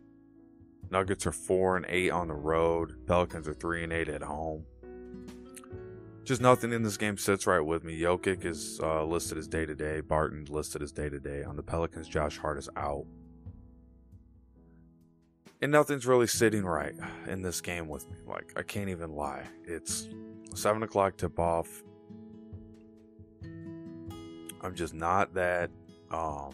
Nuggets 0.91 1.25
are 1.25 1.31
4 1.31 1.77
and 1.77 1.85
8 1.87 2.11
on 2.11 2.27
the 2.27 2.35
road. 2.35 3.07
Pelicans 3.07 3.47
are 3.47 3.53
3 3.53 3.85
and 3.85 3.93
8 3.93 4.09
at 4.09 4.23
home. 4.23 4.65
Just 6.27 6.41
nothing 6.41 6.73
in 6.73 6.83
this 6.83 6.97
game 6.97 7.17
sits 7.17 7.47
right 7.47 7.61
with 7.61 7.85
me. 7.85 7.97
Jokic 8.01 8.43
is 8.43 8.81
uh, 8.83 9.05
listed 9.05 9.37
as 9.37 9.47
day 9.47 9.65
to 9.65 9.73
day. 9.73 10.01
Barton 10.01 10.43
listed 10.49 10.81
as 10.81 10.91
day 10.91 11.07
to 11.07 11.21
day. 11.21 11.43
On 11.43 11.55
the 11.55 11.63
Pelicans, 11.63 12.09
Josh 12.09 12.37
Hart 12.37 12.57
is 12.57 12.67
out. 12.75 13.05
And 15.61 15.71
nothing's 15.71 16.05
really 16.05 16.27
sitting 16.27 16.65
right 16.65 16.93
in 17.27 17.43
this 17.43 17.61
game 17.61 17.87
with 17.87 18.09
me. 18.09 18.17
Like, 18.27 18.51
I 18.57 18.63
can't 18.63 18.89
even 18.89 19.15
lie. 19.15 19.43
It's 19.63 20.09
7 20.53 20.83
o'clock 20.83 21.15
tip 21.15 21.39
off. 21.39 21.81
I'm 24.61 24.75
just 24.75 24.93
not 24.93 25.33
that 25.35 25.71
um, 26.11 26.51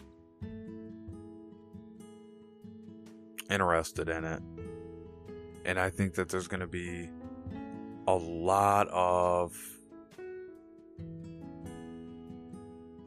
interested 3.50 4.08
in 4.08 4.24
it. 4.24 4.40
And 5.64 5.80
I 5.80 5.90
think 5.90 6.14
that 6.14 6.28
there's 6.28 6.46
going 6.46 6.60
to 6.60 6.68
be 6.68 7.10
a 8.06 8.14
lot 8.14 8.88
of 8.88 9.56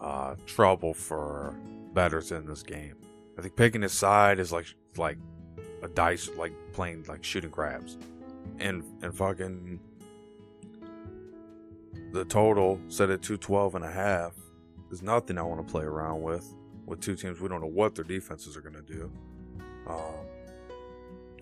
uh, 0.02 0.36
trouble 0.46 0.94
for 0.94 1.56
betters 1.94 2.32
in 2.32 2.46
this 2.46 2.64
game. 2.64 2.96
I 3.38 3.42
think 3.42 3.56
picking 3.56 3.84
a 3.84 3.90
side 3.90 4.40
is 4.40 4.52
like 4.52 4.68
like 4.98 5.18
a 5.84 5.88
dice, 5.88 6.30
like 6.38 6.54
playing 6.74 7.06
like 7.08 7.24
shooting 7.24 7.52
craps, 7.52 7.98
and 8.60 8.84
and 9.02 9.16
fucking 9.16 9.80
the 12.14 12.26
total 12.26 12.80
set 12.88 13.10
at 13.10 13.22
212 13.22 13.76
and 13.76 13.86
a 13.86 13.92
half 13.92 14.34
is 14.92 15.02
nothing 15.02 15.38
I 15.38 15.44
want 15.44 15.66
to 15.66 15.72
play 15.72 15.84
around 15.84 16.22
with. 16.22 16.54
With 16.86 17.02
two 17.02 17.16
teams, 17.16 17.42
we 17.42 17.50
don't 17.50 17.60
know 17.60 17.68
what 17.68 17.96
their 17.96 18.06
defenses 18.06 18.56
are 18.56 18.62
going 18.62 18.76
to 18.76 18.82
do. 18.82 19.12
Um, 19.88 20.26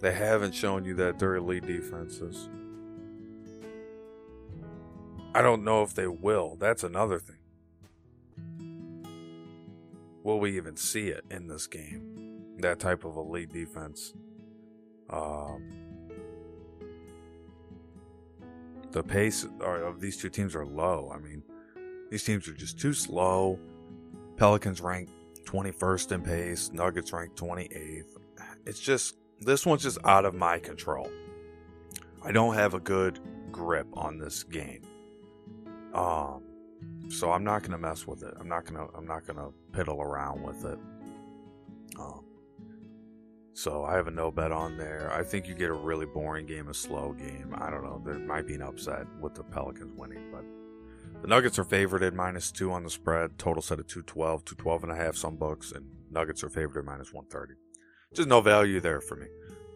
they 0.01 0.11
haven't 0.11 0.53
shown 0.53 0.83
you 0.83 0.95
that 0.95 1.19
they're 1.19 1.35
elite 1.35 1.67
defenses. 1.67 2.49
I 5.35 5.41
don't 5.41 5.65
know 5.65 5.83
if 5.83 5.93
they 5.93 6.07
will. 6.07 6.55
That's 6.57 6.85
another 6.85 7.19
thing. 7.19 7.35
Will 10.23 10.39
we 10.39 10.55
even 10.55 10.77
see 10.77 11.09
it 11.09 11.25
in 11.29 11.47
this 11.47 11.67
game? 11.67 12.55
That 12.59 12.79
type 12.79 13.03
of 13.03 13.17
elite 13.17 13.51
defense. 13.51 14.13
Um, 15.09 15.71
the 18.91 19.03
pace 19.03 19.45
of 19.59 19.99
these 19.99 20.15
two 20.15 20.29
teams 20.29 20.55
are 20.55 20.65
low. 20.65 21.11
I 21.13 21.19
mean, 21.19 21.43
these 22.09 22.23
teams 22.23 22.47
are 22.47 22.53
just 22.53 22.79
too 22.79 22.93
slow. 22.93 23.59
Pelicans 24.37 24.79
rank 24.79 25.09
21st 25.43 26.13
in 26.13 26.21
pace, 26.21 26.71
Nuggets 26.71 27.11
rank 27.11 27.35
28th. 27.35 28.03
It's 28.65 28.79
just, 28.79 29.17
this 29.41 29.65
one's 29.65 29.83
just 29.83 29.97
out 30.05 30.23
of 30.23 30.33
my 30.33 30.59
control. 30.59 31.11
I 32.23 32.31
don't 32.31 32.53
have 32.53 32.73
a 32.73 32.79
good 32.79 33.19
grip 33.51 33.87
on 33.91 34.17
this 34.17 34.41
game. 34.43 34.81
Um, 35.95 36.43
so 37.09 37.31
I'm 37.31 37.43
not 37.43 37.63
gonna 37.63 37.77
mess 37.77 38.05
with 38.05 38.23
it. 38.23 38.33
I'm 38.39 38.49
not 38.49 38.65
gonna 38.65 38.87
I'm 38.95 39.07
not 39.07 39.25
gonna 39.25 39.49
piddle 39.71 39.99
around 39.99 40.43
with 40.43 40.65
it. 40.65 40.77
Um, 41.97 42.25
so 43.53 43.85
I 43.85 43.95
have 43.95 44.07
a 44.07 44.11
no 44.11 44.31
bet 44.31 44.51
on 44.51 44.77
there. 44.77 45.09
I 45.13 45.23
think 45.23 45.47
you 45.47 45.55
get 45.55 45.69
a 45.69 45.73
really 45.73 46.05
boring 46.05 46.45
game, 46.45 46.67
a 46.67 46.73
slow 46.73 47.13
game. 47.13 47.55
I 47.57 47.69
don't 47.69 47.83
know. 47.83 48.01
There 48.03 48.19
might 48.19 48.45
be 48.45 48.55
an 48.55 48.61
upset 48.61 49.07
with 49.21 49.33
the 49.33 49.43
Pelicans 49.43 49.97
winning, 49.97 50.29
but 50.31 50.43
the 51.21 51.29
Nuggets 51.29 51.57
are 51.57 51.63
favored 51.63 52.03
at 52.03 52.13
minus 52.13 52.51
two 52.51 52.73
on 52.73 52.83
the 52.83 52.89
spread. 52.89 53.39
Total 53.39 53.61
set 53.61 53.79
at 53.79 53.87
212, 53.87 54.43
212 54.43 54.83
and 54.83 54.91
a 54.91 54.95
half 54.95 55.15
some 55.15 55.37
books, 55.37 55.71
and 55.71 55.85
Nuggets 56.11 56.43
are 56.43 56.49
favored 56.49 56.79
at 56.79 56.85
minus 56.85 57.13
130. 57.13 57.53
Just 58.13 58.27
no 58.27 58.41
value 58.41 58.81
there 58.81 58.99
for 58.99 59.15
me. 59.15 59.27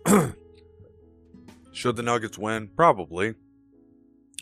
Should 1.72 1.96
the 1.96 2.04
Nuggets 2.04 2.38
win? 2.38 2.70
Probably. 2.76 3.36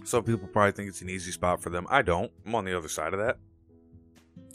Some 0.03 0.23
people 0.23 0.47
probably 0.47 0.71
think 0.71 0.89
it's 0.89 1.01
an 1.01 1.09
easy 1.09 1.31
spot 1.31 1.61
for 1.61 1.69
them. 1.69 1.87
I 1.89 2.01
don't. 2.01 2.31
I'm 2.45 2.55
on 2.55 2.65
the 2.65 2.77
other 2.77 2.87
side 2.87 3.13
of 3.13 3.19
that. 3.19 3.37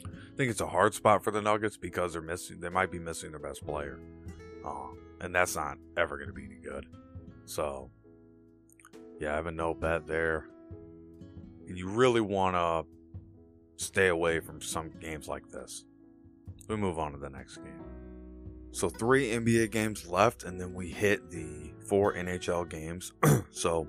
I 0.05 0.37
think 0.37 0.51
it's 0.51 0.61
a 0.61 0.67
hard 0.67 0.95
spot 0.95 1.23
for 1.23 1.31
the 1.31 1.43
Nuggets 1.43 1.77
because 1.77 2.13
they're 2.13 2.23
missing. 2.23 2.61
They 2.61 2.69
might 2.69 2.91
be 2.91 2.99
missing 2.99 3.31
their 3.31 3.41
best 3.41 3.67
player, 3.67 4.01
uh, 4.65 4.89
and 5.21 5.35
that's 5.35 5.57
not 5.57 5.79
ever 5.97 6.17
going 6.17 6.29
to 6.29 6.35
be 6.35 6.45
any 6.45 6.57
good. 6.57 6.87
So, 7.45 7.91
yeah, 9.21 9.33
I 9.33 9.37
have 9.37 9.47
a 9.47 9.53
no 9.53 9.75
bet 9.75 10.07
there. 10.07 10.47
And 11.69 11.77
you 11.77 11.89
really 11.89 12.21
want 12.21 12.57
to 12.57 13.85
stay 13.85 14.09
away 14.09 14.41
from 14.41 14.61
some 14.61 14.91
games 15.01 15.29
like 15.29 15.49
this. 15.49 15.85
We 16.69 16.77
move 16.77 16.99
on 16.99 17.13
to 17.13 17.19
the 17.19 17.31
next 17.31 17.57
game. 17.59 17.85
So 18.71 18.89
three 18.89 19.31
NBA 19.31 19.71
games 19.71 20.07
left, 20.07 20.45
and 20.45 20.59
then 20.59 20.73
we 20.73 20.89
hit 20.89 21.31
the 21.31 21.73
four 21.87 22.15
NHL 22.15 22.69
games. 22.69 23.13
so 23.51 23.87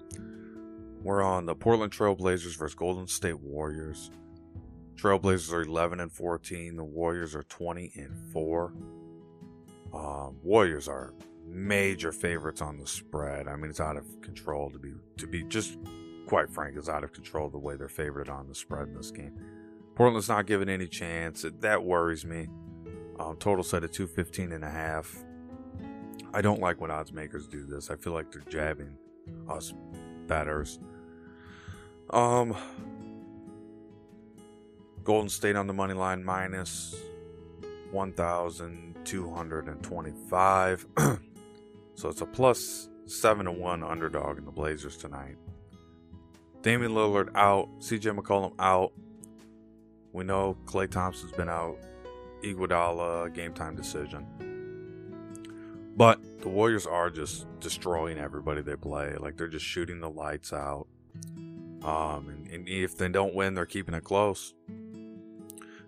we're 1.04 1.22
on 1.22 1.46
the 1.46 1.56
Portland 1.56 1.92
Trailblazers 1.92 2.58
versus 2.58 2.76
Golden 2.76 3.08
State 3.08 3.40
Warriors. 3.40 4.10
Trailblazers 4.96 5.52
are 5.52 5.64
11 5.64 6.00
and 6.00 6.12
14. 6.12 6.76
The 6.78 6.84
Warriors 6.84 7.36
are 7.36 7.44
20 7.44 7.92
and 7.96 8.32
4. 8.32 8.74
Um, 9.94 10.38
Warriors 10.44 10.88
are 10.88 11.14
major 11.46 12.12
favorites 12.12 12.62
on 12.62 12.78
the 12.78 12.88
spread. 12.88 13.48
I 13.48 13.56
mean, 13.56 13.70
it's 13.70 13.80
out 13.82 13.98
of 13.98 14.22
control 14.22 14.72
to 14.72 14.80
be 14.80 14.94
to 15.18 15.28
be 15.28 15.44
just 15.44 15.78
quite 16.28 16.50
frank. 16.50 16.78
It's 16.78 16.90
out 16.90 17.04
of 17.04 17.12
control 17.12 17.50
the 17.50 17.60
way 17.60 17.76
they're 17.76 17.90
favored 17.90 18.30
on 18.30 18.48
the 18.48 18.56
spread 18.56 18.88
in 18.88 18.96
this 18.96 19.12
game. 19.12 19.34
Portland's 19.96 20.30
not 20.30 20.48
given 20.48 20.70
any 20.70 20.88
chance. 20.88 21.46
That 21.60 21.84
worries 21.84 22.26
me. 22.26 22.48
Um, 23.20 23.36
total 23.38 23.64
set 23.64 23.84
at 23.84 23.94
215 23.94 24.52
and 24.52 24.64
a 24.64 24.70
half. 24.70 25.24
I 26.34 26.42
don't 26.42 26.60
like 26.60 26.82
when 26.82 26.90
odds 26.90 27.14
makers 27.14 27.48
do 27.48 27.66
this. 27.66 27.92
I 27.92 27.96
feel 27.96 28.14
like 28.14 28.32
they're 28.32 28.42
jabbing 28.50 28.98
us 29.48 29.74
betters. 30.26 30.80
Um, 32.14 32.56
Golden 35.04 35.30
State 35.30 35.56
on 35.56 35.66
the 35.66 35.74
money 35.74 35.96
line 35.96 36.24
minus 36.24 36.96
1,225. 37.92 40.88
so 41.96 42.10
it's 42.10 42.22
a 42.22 42.26
plus 42.28 42.88
7 43.08 43.48
to 43.48 43.52
1 43.52 43.84
underdog 43.84 44.38
in 44.38 44.46
the 44.46 44.52
Blazers 44.52 44.96
tonight. 44.96 45.38
Damian 46.62 46.92
Lillard 46.92 47.30
out. 47.34 47.68
CJ 47.80 48.16
McCollum 48.16 48.54
out. 48.60 48.94
We 50.12 50.24
know 50.24 50.56
Klay 50.66 50.92
Thompson's 50.92 51.32
been 51.32 51.50
out. 51.50 51.80
Iguodala 52.44 53.34
game 53.34 53.54
time 53.54 53.76
decision. 53.76 54.28
But 55.98 56.20
the 56.42 56.50
Warriors 56.50 56.86
are 56.86 57.10
just 57.10 57.48
destroying 57.60 58.20
everybody 58.20 58.62
they 58.62 58.76
play. 58.76 59.16
Like 59.16 59.36
they're 59.36 59.48
just 59.48 59.66
shooting 59.66 60.00
the 60.00 60.12
lights 60.12 60.54
out. 60.54 60.86
Um, 61.84 62.30
and, 62.30 62.48
and, 62.48 62.70
if 62.70 62.98
they 62.98 63.10
don't 63.10 63.36
win, 63.36 63.56
they're 63.56 63.66
keeping 63.66 63.94
it 63.94 64.04
close. 64.04 64.54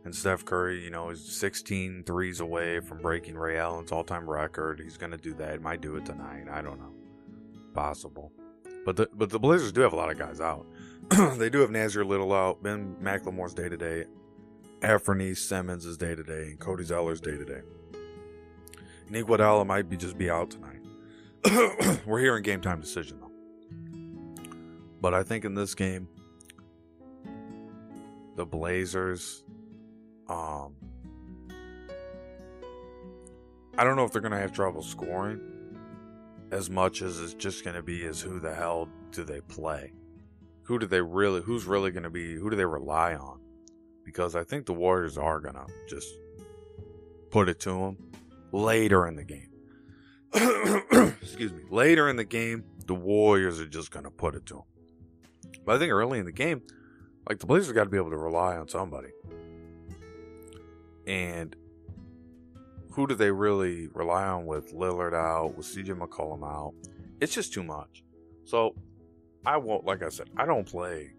And 0.04 0.14
Steph 0.14 0.43
Curry, 0.43 0.84
you 0.84 0.89
know, 0.89 1.10
is 1.10 1.24
16 1.24 2.04
threes 2.04 2.41
away 2.41 2.80
from 2.82 3.02
breaking 3.02 3.38
Ray 3.38 3.58
Allen's 3.58 3.91
all 3.91 4.04
time 4.04 4.30
record. 4.30 4.82
He's 4.84 4.98
going 4.98 5.12
to 5.12 5.18
do 5.18 5.34
that. 5.36 5.54
He 5.54 5.58
might 5.60 5.82
do 5.82 5.96
it 5.96 6.06
tonight. 6.06 6.46
I 6.52 6.62
don't 6.62 6.80
know. 6.80 6.93
Possible. 7.74 8.32
But 8.86 8.98
the, 8.98 9.10
but 9.14 9.30
the 9.30 9.39
Blazers 9.39 9.72
do 9.72 9.82
have 9.82 9.93
a 9.93 9.96
lot 9.96 10.12
of 10.12 10.20
guys 10.20 10.41
out. 10.41 10.68
they 11.38 11.50
do 11.50 11.60
have 11.62 11.70
Nassir 11.70 12.06
Little 12.06 12.34
out. 12.34 12.62
Ben 12.62 12.96
McLemore's 13.02 13.54
day 13.54 13.70
to 13.70 13.78
day. 13.78 14.06
Anfernee 14.82 15.36
Simons 15.36 15.86
is 15.86 15.98
day 15.98 16.14
to 16.14 16.24
day. 16.24 16.50
And 16.50 16.60
Cody 16.60 16.84
Zeller's 16.84 17.22
day 17.22 17.38
to 17.38 17.46
day. 17.46 17.62
And 19.08 19.16
Iguodala 19.16 19.66
might 19.66 19.89
be 19.89 19.98
just 19.98 20.18
be 20.18 20.30
out 20.30 20.52
tonight. 20.52 20.82
We're 22.06 22.20
hearing 22.20 22.43
game 22.43 22.62
time 22.62 22.82
decision 22.82 23.20
though. 23.20 23.24
But 25.06 25.14
I 25.14 25.22
think 25.22 25.45
in 25.45 25.53
this 25.53 25.76
game, 25.76 26.08
the 28.36 28.43
Blazers, 28.43 29.43
um, 30.28 30.74
I 33.78 33.84
don't 33.84 33.97
know 33.97 34.03
if 34.03 34.12
they're 34.12 34.24
going 34.24 34.32
to 34.32 34.39
have 34.39 34.51
trouble 34.51 34.82
scoring 34.82 35.39
as 36.49 36.72
much 36.72 37.03
as 37.03 37.20
it's 37.22 37.36
just 37.36 37.64
going 37.64 37.76
to 37.76 37.84
be 37.84 38.03
as 38.08 38.20
who 38.20 38.39
the 38.39 38.51
hell 38.51 38.89
do 39.12 39.24
they 39.24 39.41
play? 39.41 39.93
Who 40.64 40.80
do 40.80 40.88
they 40.88 41.01
really, 41.01 41.41
who's 41.41 41.66
really 41.66 41.91
going 41.91 42.01
to 42.01 42.10
be, 42.10 42.34
who 42.34 42.49
do 42.49 42.56
they 42.56 42.66
rely 42.66 43.14
on? 43.14 43.39
Because 44.03 44.36
I 44.36 44.43
think 44.43 44.66
the 44.66 44.74
Warriors 44.74 45.20
are 45.20 45.39
going 45.39 45.53
to 45.53 45.68
just 45.88 46.10
put 47.30 47.47
it 47.47 47.60
to 47.60 47.70
them 47.70 47.97
later 48.51 49.06
in 49.06 49.18
the 49.18 49.24
game. 49.24 49.51
Excuse 51.22 51.53
me. 51.53 51.62
Later 51.70 52.10
in 52.10 52.16
the 52.16 52.26
game, 52.26 52.64
the 52.88 52.95
Warriors 52.95 53.60
are 53.60 53.68
just 53.68 53.91
going 53.91 54.06
to 54.06 54.10
put 54.10 54.34
it 54.34 54.47
to 54.47 54.56
them. 54.56 54.64
But 55.64 55.76
I 55.76 55.80
think 55.80 55.91
early 55.91 56.20
in 56.20 56.26
the 56.26 56.32
game, 56.32 56.62
like 57.28 57.39
the 57.39 57.45
Blazers 57.45 57.74
got 57.74 57.86
to 57.86 57.89
be 57.89 57.97
able 57.97 58.12
to 58.12 58.18
rely 58.18 58.56
on 58.58 58.68
somebody. 58.68 59.10
And 61.08 61.56
who 62.91 63.08
do 63.08 63.16
they 63.16 63.32
really 63.32 63.88
rely 63.93 64.26
on 64.26 64.45
with 64.45 64.74
Lillard 64.74 65.14
out, 65.14 65.56
with 65.58 65.68
CJ 65.68 65.99
McCollum 65.99 66.43
out? 66.43 66.74
It's 67.20 67.34
just 67.34 67.53
too 67.53 67.64
much. 67.64 68.03
So 68.45 68.76
I 69.45 69.58
won't, 69.58 69.86
like 69.86 70.03
I 70.03 70.10
said, 70.10 70.30
I 70.38 70.45
don't 70.45 70.66
play 70.66 71.14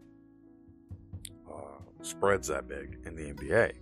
uh, 1.49 1.81
spreads 2.03 2.49
that 2.49 2.69
big 2.69 2.99
in 3.05 3.15
the 3.15 3.33
NBA. 3.33 3.73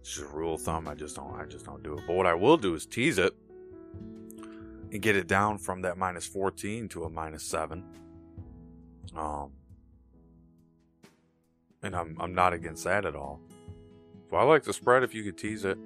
It's 0.00 0.14
just 0.14 0.32
a 0.32 0.34
rule 0.36 0.54
of 0.54 0.62
thumb. 0.62 0.86
I 0.88 0.94
just 0.94 1.16
don't. 1.16 1.34
I 1.34 1.46
just 1.46 1.66
don't 1.66 1.82
do 1.82 1.98
it. 1.98 2.04
But 2.06 2.14
what 2.14 2.26
I 2.26 2.34
will 2.34 2.56
do 2.56 2.74
is 2.74 2.86
tease 2.86 3.18
it 3.18 3.34
and 4.92 5.02
get 5.02 5.16
it 5.16 5.26
down 5.26 5.58
from 5.58 5.82
that 5.82 5.98
minus 5.98 6.26
14 6.26 6.88
to 6.90 7.04
a 7.04 7.10
minus 7.10 7.42
seven. 7.42 7.82
Um, 9.16 9.50
and 11.86 11.96
I'm 11.96 12.16
I'm 12.20 12.34
not 12.34 12.52
against 12.52 12.84
that 12.84 13.06
at 13.06 13.16
all. 13.16 13.40
So 14.30 14.36
I 14.36 14.42
like 14.42 14.64
the 14.64 14.72
spread 14.72 15.02
if 15.02 15.14
you 15.14 15.22
could 15.22 15.38
tease 15.38 15.64
it. 15.64 15.78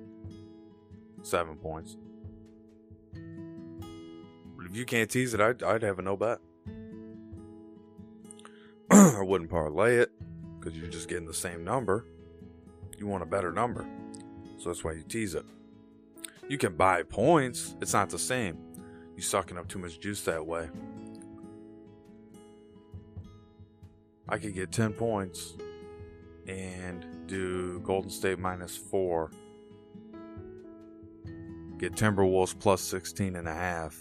Seven 1.23 1.57
points. 1.57 1.97
But 3.13 4.67
if 4.67 4.75
you 4.75 4.85
can't 4.87 5.11
tease 5.11 5.35
it, 5.35 5.41
I'd, 5.41 5.63
I'd 5.63 5.83
have 5.83 5.99
a 5.99 6.03
no 6.03 6.17
bet. 6.17 6.39
I 8.91 9.23
wouldn't 9.23 9.51
parlay 9.51 9.97
it 9.97 10.11
because 10.59 10.77
you're 10.77 10.89
just 10.89 11.09
getting 11.09 11.27
the 11.27 11.35
same 11.35 11.65
number. 11.65 12.07
You 12.99 13.07
want 13.07 13.23
a 13.23 13.27
better 13.27 13.53
number. 13.53 13.87
So 14.59 14.71
that's 14.71 14.83
why 14.83 14.93
you 14.93 15.03
tease 15.03 15.35
it. 15.35 15.45
You 16.49 16.59
can 16.59 16.77
buy 16.77 17.03
points, 17.03 17.77
it's 17.81 17.93
not 17.93 18.11
the 18.11 18.19
same. 18.19 18.59
You're 19.15 19.23
sucking 19.23 19.59
up 19.59 19.69
too 19.69 19.79
much 19.79 20.01
juice 20.01 20.23
that 20.23 20.45
way. 20.45 20.69
I 24.29 24.39
could 24.39 24.55
get 24.55 24.73
10 24.73 24.95
points 24.95 25.55
and 26.47 27.07
do 27.27 27.81
Golden 27.81 28.11
State 28.11 28.39
minus 28.39 28.77
4. 28.77 29.31
Get 31.79 31.95
Timberwolves 31.95 32.59
plus 32.59 32.81
16 32.83 33.37
and 33.37 33.49
a 33.49 33.55
half. 33.55 33.97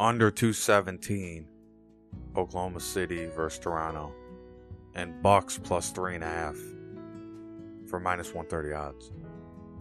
Under 0.00 0.30
217. 0.30 1.46
Oklahoma 2.36 2.80
City 2.80 3.26
versus 3.26 3.58
Toronto. 3.58 4.12
And 4.94 5.22
Bucks 5.22 5.58
plus 5.62 5.90
three 5.90 6.14
and 6.14 6.24
a 6.24 6.28
half 6.28 6.56
for 7.88 8.00
minus 8.00 8.34
130 8.34 8.74
odds. 8.74 9.12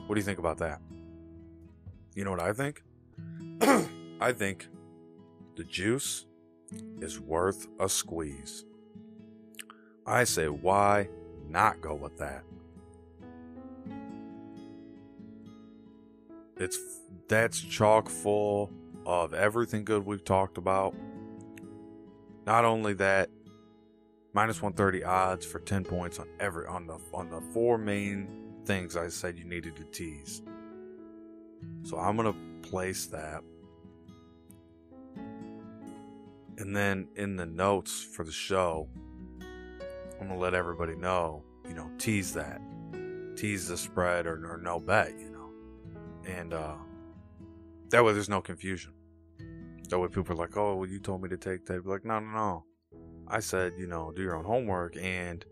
What 0.06 0.16
do 0.16 0.20
you 0.20 0.26
think 0.26 0.39
about 0.39 0.58
that? 0.60 0.82
You 2.16 2.24
know 2.24 2.32
what 2.32 2.39
I 2.39 2.54
think? 2.54 2.84
I 4.20 4.32
think 4.32 4.68
the 5.56 5.64
juice 5.64 6.26
is 7.02 7.20
worth 7.20 7.68
a 7.80 7.89
squeeze. 7.89 8.66
I 10.08 10.24
say, 10.24 10.47
why 10.47 11.10
not 11.49 11.82
go 11.82 11.93
with 11.93 12.18
that? 12.18 12.43
It's 16.55 16.80
that's 17.28 17.60
chock 17.60 18.08
full 18.08 18.72
of 19.05 19.34
everything 19.34 19.84
good 19.84 20.05
we've 20.05 20.24
talked 20.24 20.58
about. 20.58 20.95
Not 22.45 22.64
only 22.64 22.93
that, 22.93 23.30
minus 24.34 24.62
130 24.62 25.03
odds 25.03 25.45
for 25.45 25.60
10 25.60 25.84
points 25.84 26.20
on 26.20 26.28
every 26.39 26.66
on 26.68 26.88
the 26.88 26.97
on 27.14 27.30
the 27.30 27.41
four 27.53 27.78
main 27.78 28.28
things 28.66 28.95
I 28.95 29.10
said 29.10 29.38
you 29.38 29.43
needed 29.43 29.76
to 29.76 29.84
tease. 29.86 30.41
So 31.84 31.97
I'm 31.97 32.16
gonna 32.16 32.36
place 32.62 33.08
that. 33.08 33.43
And 36.58 36.76
then 36.76 37.08
in 37.16 37.36
the 37.36 37.45
notes 37.45 38.01
for 38.01 38.24
the 38.24 38.32
show, 38.32 38.89
I'm 40.20 40.28
gonna 40.28 40.39
let 40.39 40.53
everybody 40.53 40.95
know, 40.95 41.43
you 41.68 41.74
know, 41.74 41.89
tease 41.97 42.34
that. 42.34 42.61
Tease 43.36 43.68
the 43.68 43.78
spread 43.78 44.26
or, 44.26 44.34
or 44.51 44.57
no 44.57 44.80
bet, 44.80 45.18
you 45.20 45.30
know. 45.30 45.49
And 46.26 46.53
uh 46.53 46.76
that 47.89 48.03
way 48.03 48.13
there's 48.13 48.30
no 48.30 48.41
confusion. 48.41 48.93
That 49.89 49.99
way 49.99 50.07
people 50.07 50.34
are 50.34 50.36
like, 50.36 50.57
oh, 50.57 50.76
well, 50.76 50.89
you 50.89 50.99
told 50.99 51.22
me 51.22 51.30
to 51.30 51.38
take 51.38 51.65
that. 51.65 51.84
Be 51.84 51.89
like, 51.89 52.03
no, 52.03 52.20
no, 52.20 52.32
no. 52.32 52.65
I 53.28 53.39
said, 53.39 53.74
you 53.78 53.88
know, 53.88 54.11
do 54.15 54.22
your 54.22 54.36
own 54.36 54.43
homework 54.43 54.97
and 54.97 55.45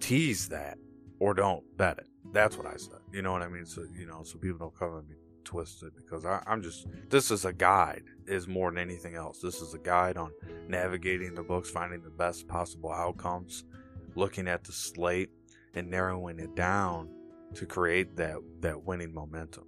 tease 0.00 0.48
that 0.48 0.78
or 1.20 1.34
don't 1.34 1.62
bet 1.76 1.98
it. 1.98 2.08
That's 2.32 2.56
what 2.56 2.66
I 2.66 2.76
said. 2.76 2.98
You 3.12 3.22
know 3.22 3.32
what 3.32 3.42
I 3.42 3.48
mean? 3.48 3.66
So, 3.66 3.84
you 3.96 4.06
know, 4.06 4.22
so 4.24 4.38
people 4.38 4.58
don't 4.58 4.76
come 4.76 4.98
at 4.98 5.08
me 5.08 5.14
twisted 5.44 5.92
because 5.96 6.24
I, 6.24 6.42
I'm 6.46 6.62
just, 6.62 6.86
this 7.10 7.30
is 7.30 7.44
a 7.44 7.52
guide, 7.52 8.04
is 8.26 8.48
more 8.48 8.70
than 8.70 8.78
anything 8.78 9.14
else. 9.14 9.40
This 9.40 9.60
is 9.60 9.74
a 9.74 9.78
guide 9.78 10.16
on 10.16 10.32
navigating 10.68 11.34
the 11.34 11.42
books, 11.42 11.70
finding 11.70 12.02
the 12.02 12.10
best 12.10 12.48
possible 12.48 12.92
outcomes, 12.92 13.64
looking 14.14 14.48
at 14.48 14.64
the 14.64 14.72
slate 14.72 15.30
and 15.74 15.90
narrowing 15.90 16.38
it 16.38 16.54
down 16.54 17.08
to 17.54 17.66
create 17.66 18.16
that, 18.16 18.38
that 18.60 18.84
winning 18.84 19.12
momentum 19.14 19.64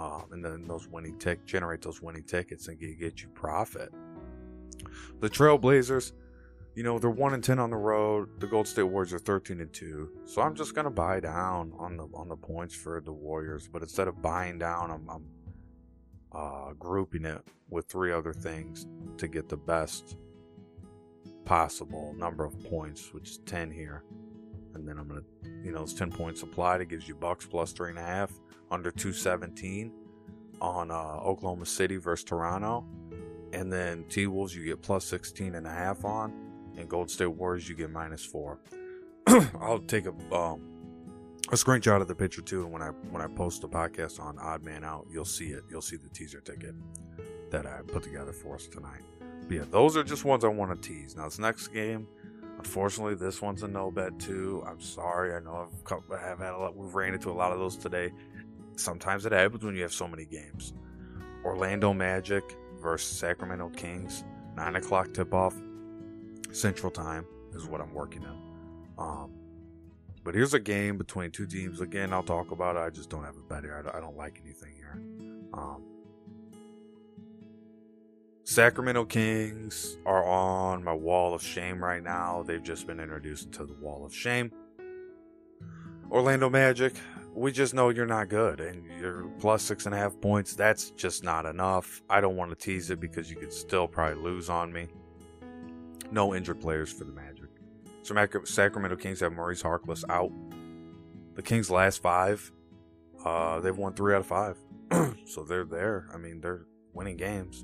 um, 0.00 0.24
and 0.32 0.44
then 0.44 0.66
those 0.66 0.88
winning 0.88 1.18
tick 1.18 1.44
generate 1.44 1.82
those 1.82 2.00
winning 2.00 2.22
tickets 2.22 2.68
and 2.68 2.78
get, 2.78 2.98
get 2.98 3.22
you 3.22 3.28
profit. 3.28 3.92
The 5.20 5.28
Trailblazers, 5.28 6.12
you 6.74 6.82
know, 6.82 6.98
they're 6.98 7.10
one 7.10 7.34
and 7.34 7.42
ten 7.42 7.58
on 7.58 7.70
the 7.70 7.76
road. 7.76 8.40
The 8.40 8.46
Gold 8.46 8.68
State 8.68 8.84
Warriors 8.84 9.12
are 9.12 9.18
thirteen 9.18 9.60
and 9.60 9.72
two. 9.72 10.10
So 10.24 10.42
I'm 10.42 10.54
just 10.54 10.74
gonna 10.74 10.90
buy 10.90 11.20
down 11.20 11.72
on 11.78 11.96
the 11.96 12.08
on 12.14 12.28
the 12.28 12.36
points 12.36 12.74
for 12.74 13.00
the 13.00 13.12
Warriors. 13.12 13.68
But 13.68 13.82
instead 13.82 14.08
of 14.08 14.22
buying 14.22 14.58
down, 14.58 14.90
I'm, 14.90 15.08
I'm 15.08 15.24
uh, 16.32 16.72
grouping 16.74 17.24
it 17.24 17.42
with 17.68 17.86
three 17.86 18.12
other 18.12 18.32
things 18.32 18.86
to 19.18 19.28
get 19.28 19.48
the 19.48 19.56
best 19.56 20.16
possible 21.44 22.14
number 22.16 22.44
of 22.44 22.58
points, 22.64 23.12
which 23.12 23.30
is 23.30 23.38
ten 23.38 23.70
here. 23.70 24.04
And 24.74 24.86
then 24.86 24.98
I'm 24.98 25.08
gonna, 25.08 25.22
you 25.64 25.72
know, 25.72 25.82
it's 25.82 25.94
ten 25.94 26.10
points 26.12 26.42
applied. 26.42 26.80
It 26.80 26.88
gives 26.88 27.08
you 27.08 27.16
Bucks 27.16 27.46
plus 27.46 27.72
three 27.72 27.90
and 27.90 27.98
a 27.98 28.04
half 28.04 28.30
under 28.70 28.90
217 28.90 29.92
on 30.60 30.90
uh, 30.90 30.94
Oklahoma 30.94 31.66
City 31.66 31.96
versus 31.96 32.24
Toronto. 32.24 32.84
And 33.52 33.72
then 33.72 34.04
T 34.08 34.26
Wolves, 34.28 34.54
you 34.54 34.64
get 34.64 34.80
plus 34.80 35.04
16 35.06 35.56
and 35.56 35.66
a 35.66 35.70
half 35.70 36.04
on. 36.04 36.49
And 36.80 36.88
Gold 36.88 37.10
State 37.10 37.26
Warriors, 37.26 37.68
you 37.68 37.74
get 37.74 37.90
minus 37.90 38.24
four. 38.24 38.58
I'll 39.26 39.80
take 39.80 40.06
a 40.06 40.34
um, 40.34 40.70
a 41.48 41.54
screenshot 41.54 42.00
of 42.00 42.08
the 42.08 42.14
picture 42.14 42.42
too. 42.42 42.62
And 42.64 42.72
when 42.72 42.82
I 42.82 42.88
when 43.10 43.22
I 43.22 43.26
post 43.26 43.62
the 43.62 43.68
podcast 43.68 44.20
on 44.20 44.38
Odd 44.38 44.62
Man 44.62 44.84
Out, 44.84 45.06
you'll 45.10 45.24
see 45.24 45.48
it. 45.48 45.64
You'll 45.70 45.82
see 45.82 45.96
the 45.96 46.08
teaser 46.08 46.40
ticket 46.40 46.74
that 47.50 47.66
I 47.66 47.80
put 47.86 48.02
together 48.02 48.32
for 48.32 48.54
us 48.54 48.66
tonight. 48.66 49.02
But 49.42 49.50
yeah, 49.50 49.64
those 49.70 49.96
are 49.96 50.04
just 50.04 50.24
ones 50.24 50.44
I 50.44 50.48
want 50.48 50.80
to 50.80 50.88
tease. 50.88 51.16
Now 51.16 51.24
this 51.24 51.38
next 51.38 51.68
game, 51.68 52.06
unfortunately, 52.58 53.14
this 53.14 53.42
one's 53.42 53.62
a 53.62 53.68
no 53.68 53.90
bet 53.90 54.18
too. 54.18 54.64
I'm 54.66 54.80
sorry. 54.80 55.34
I 55.34 55.40
know 55.40 55.68
I've, 55.88 56.12
I 56.12 56.20
have 56.20 56.38
had 56.38 56.52
a 56.52 56.58
lot. 56.58 56.76
We've 56.76 56.94
ran 56.94 57.14
into 57.14 57.30
a 57.30 57.32
lot 57.32 57.52
of 57.52 57.58
those 57.58 57.76
today. 57.76 58.12
Sometimes 58.76 59.26
it 59.26 59.32
happens 59.32 59.64
when 59.64 59.74
you 59.74 59.82
have 59.82 59.92
so 59.92 60.08
many 60.08 60.24
games. 60.24 60.72
Orlando 61.44 61.92
Magic 61.92 62.56
versus 62.80 63.18
Sacramento 63.18 63.70
Kings, 63.70 64.24
9 64.56 64.76
o'clock 64.76 65.12
tip 65.12 65.34
off, 65.34 65.54
Central 66.52 66.90
Time 66.90 67.26
is 67.54 67.66
what 67.66 67.80
I'm 67.80 67.92
working 67.94 68.24
on. 68.24 68.40
Um, 68.98 69.30
but 70.22 70.34
here's 70.34 70.54
a 70.54 70.60
game 70.60 70.98
between 70.98 71.30
two 71.30 71.46
teams. 71.46 71.80
Again, 71.80 72.12
I'll 72.12 72.22
talk 72.22 72.50
about 72.50 72.76
it. 72.76 72.80
I 72.80 72.90
just 72.90 73.08
don't 73.08 73.24
have 73.24 73.36
a 73.36 73.40
bet 73.48 73.64
here. 73.64 73.90
I 73.92 74.00
don't, 74.00 74.16
like 74.16 74.40
anything 74.44 74.74
here. 74.76 75.00
Um, 75.54 75.82
Sacramento 78.44 79.04
Kings 79.06 79.96
are 80.04 80.24
on 80.24 80.84
my 80.84 80.92
wall 80.92 81.34
of 81.34 81.42
shame 81.42 81.82
right 81.82 82.02
now. 82.02 82.42
They've 82.42 82.62
just 82.62 82.86
been 82.86 83.00
introduced 83.00 83.52
to 83.52 83.64
the 83.64 83.74
wall 83.74 84.04
of 84.04 84.14
shame. 84.14 84.52
Orlando 86.10 86.50
Magic, 86.50 86.94
we 87.34 87.52
just 87.52 87.72
know 87.72 87.90
you're 87.90 88.06
not 88.06 88.28
good 88.28 88.60
and 88.60 88.84
you're 89.00 89.28
plus 89.38 89.62
six 89.62 89.86
and 89.86 89.94
a 89.94 89.98
half 89.98 90.20
points. 90.20 90.54
That's 90.54 90.90
just 90.90 91.22
not 91.22 91.46
enough. 91.46 92.02
I 92.10 92.20
don't 92.20 92.36
want 92.36 92.50
to 92.50 92.56
tease 92.56 92.90
it 92.90 93.00
because 93.00 93.30
you 93.30 93.36
could 93.36 93.52
still 93.52 93.86
probably 93.86 94.22
lose 94.22 94.50
on 94.50 94.72
me. 94.72 94.88
No 96.10 96.34
injured 96.34 96.60
players 96.60 96.92
for 96.92 97.04
the 97.04 97.12
Magic. 97.12 97.48
So 98.02 98.44
Sacramento 98.44 98.96
Kings 98.96 99.20
have 99.20 99.32
Maurice 99.32 99.62
Harkless 99.62 100.04
out. 100.08 100.32
The 101.34 101.42
Kings' 101.42 101.70
last 101.70 102.02
five, 102.02 102.50
uh, 103.24 103.60
they've 103.60 103.76
won 103.76 103.94
three 103.94 104.14
out 104.14 104.20
of 104.20 104.26
five. 104.26 104.56
so 105.24 105.44
they're 105.44 105.64
there. 105.64 106.08
I 106.12 106.16
mean, 106.16 106.40
they're 106.40 106.66
winning 106.92 107.16
games. 107.16 107.62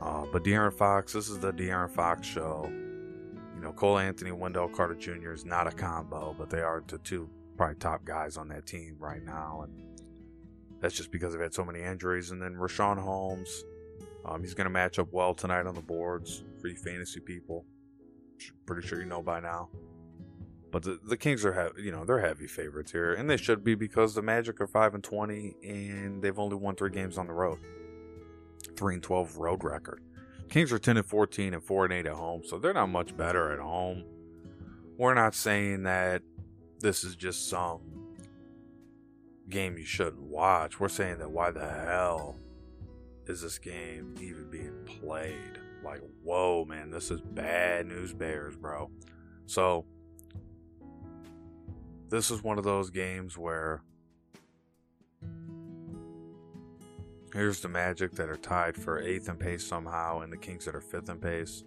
Uh, 0.00 0.26
but 0.32 0.44
De'Aaron 0.44 0.72
Fox, 0.72 1.12
this 1.12 1.28
is 1.28 1.38
the 1.40 1.52
De'Aaron 1.52 1.90
Fox 1.90 2.26
show. 2.26 2.66
You 2.68 3.60
know, 3.60 3.72
Cole 3.72 3.98
Anthony, 3.98 4.30
Wendell 4.30 4.68
Carter 4.68 4.94
Jr. 4.94 5.32
is 5.32 5.44
not 5.44 5.66
a 5.66 5.72
combo, 5.72 6.34
but 6.38 6.50
they 6.50 6.60
are 6.60 6.84
the 6.86 6.98
two 6.98 7.28
probably 7.56 7.74
top 7.76 8.04
guys 8.04 8.36
on 8.36 8.46
that 8.48 8.66
team 8.66 8.94
right 9.00 9.24
now, 9.24 9.62
and 9.64 9.82
that's 10.80 10.94
just 10.94 11.10
because 11.10 11.32
they've 11.32 11.42
had 11.42 11.52
so 11.52 11.64
many 11.64 11.82
injuries. 11.82 12.30
And 12.30 12.40
then 12.40 12.54
Richaun 12.54 13.02
Holmes, 13.02 13.64
um, 14.24 14.42
he's 14.42 14.54
going 14.54 14.66
to 14.66 14.70
match 14.70 15.00
up 15.00 15.12
well 15.12 15.34
tonight 15.34 15.66
on 15.66 15.74
the 15.74 15.80
boards 15.80 16.44
for 16.60 16.68
you 16.68 16.76
fantasy 16.76 17.20
people. 17.20 17.64
Pretty 18.66 18.86
sure 18.86 19.00
you 19.00 19.06
know 19.06 19.22
by 19.22 19.40
now. 19.40 19.68
But 20.70 20.82
the, 20.82 20.98
the 21.02 21.16
Kings 21.16 21.44
are, 21.46 21.72
you 21.78 21.90
know, 21.90 22.04
they're 22.04 22.20
heavy 22.20 22.46
favorites 22.46 22.92
here, 22.92 23.14
and 23.14 23.28
they 23.28 23.38
should 23.38 23.64
be 23.64 23.74
because 23.74 24.14
the 24.14 24.22
Magic 24.22 24.60
are 24.60 24.66
five 24.66 24.94
and 24.94 25.02
twenty, 25.02 25.56
and 25.62 26.22
they've 26.22 26.38
only 26.38 26.56
won 26.56 26.76
three 26.76 26.90
games 26.90 27.16
on 27.16 27.26
the 27.26 27.32
road, 27.32 27.58
three 28.76 28.94
and 28.94 29.02
twelve 29.02 29.38
road 29.38 29.64
record. 29.64 30.02
Kings 30.50 30.72
are 30.72 30.78
ten 30.78 30.98
and 30.98 31.06
fourteen 31.06 31.54
and 31.54 31.64
four 31.64 31.84
and 31.84 31.94
eight 31.94 32.06
at 32.06 32.12
home, 32.12 32.42
so 32.44 32.58
they're 32.58 32.74
not 32.74 32.88
much 32.88 33.16
better 33.16 33.50
at 33.52 33.58
home. 33.58 34.04
We're 34.98 35.14
not 35.14 35.34
saying 35.34 35.84
that 35.84 36.22
this 36.80 37.02
is 37.02 37.16
just 37.16 37.48
some 37.48 37.80
game 39.48 39.78
you 39.78 39.86
shouldn't 39.86 40.22
watch. 40.22 40.78
We're 40.78 40.88
saying 40.88 41.18
that 41.18 41.30
why 41.30 41.50
the 41.50 41.66
hell 41.66 42.36
is 43.26 43.40
this 43.40 43.58
game 43.58 44.14
even 44.20 44.50
being 44.50 44.84
played? 44.84 45.58
Like, 45.84 46.00
whoa, 46.22 46.64
man, 46.64 46.90
this 46.90 47.10
is 47.10 47.20
bad 47.20 47.86
news 47.86 48.12
bears, 48.12 48.56
bro. 48.56 48.90
So, 49.46 49.86
this 52.08 52.30
is 52.30 52.42
one 52.42 52.58
of 52.58 52.64
those 52.64 52.90
games 52.90 53.36
where 53.36 53.82
here's 57.32 57.60
the 57.60 57.68
Magic 57.68 58.12
that 58.12 58.28
are 58.28 58.36
tied 58.36 58.76
for 58.76 58.98
eighth 58.98 59.28
in 59.28 59.36
pace 59.36 59.66
somehow, 59.66 60.20
and 60.20 60.32
the 60.32 60.36
Kings 60.36 60.64
that 60.64 60.74
are 60.74 60.80
fifth 60.80 61.08
in 61.08 61.18
pace. 61.18 61.64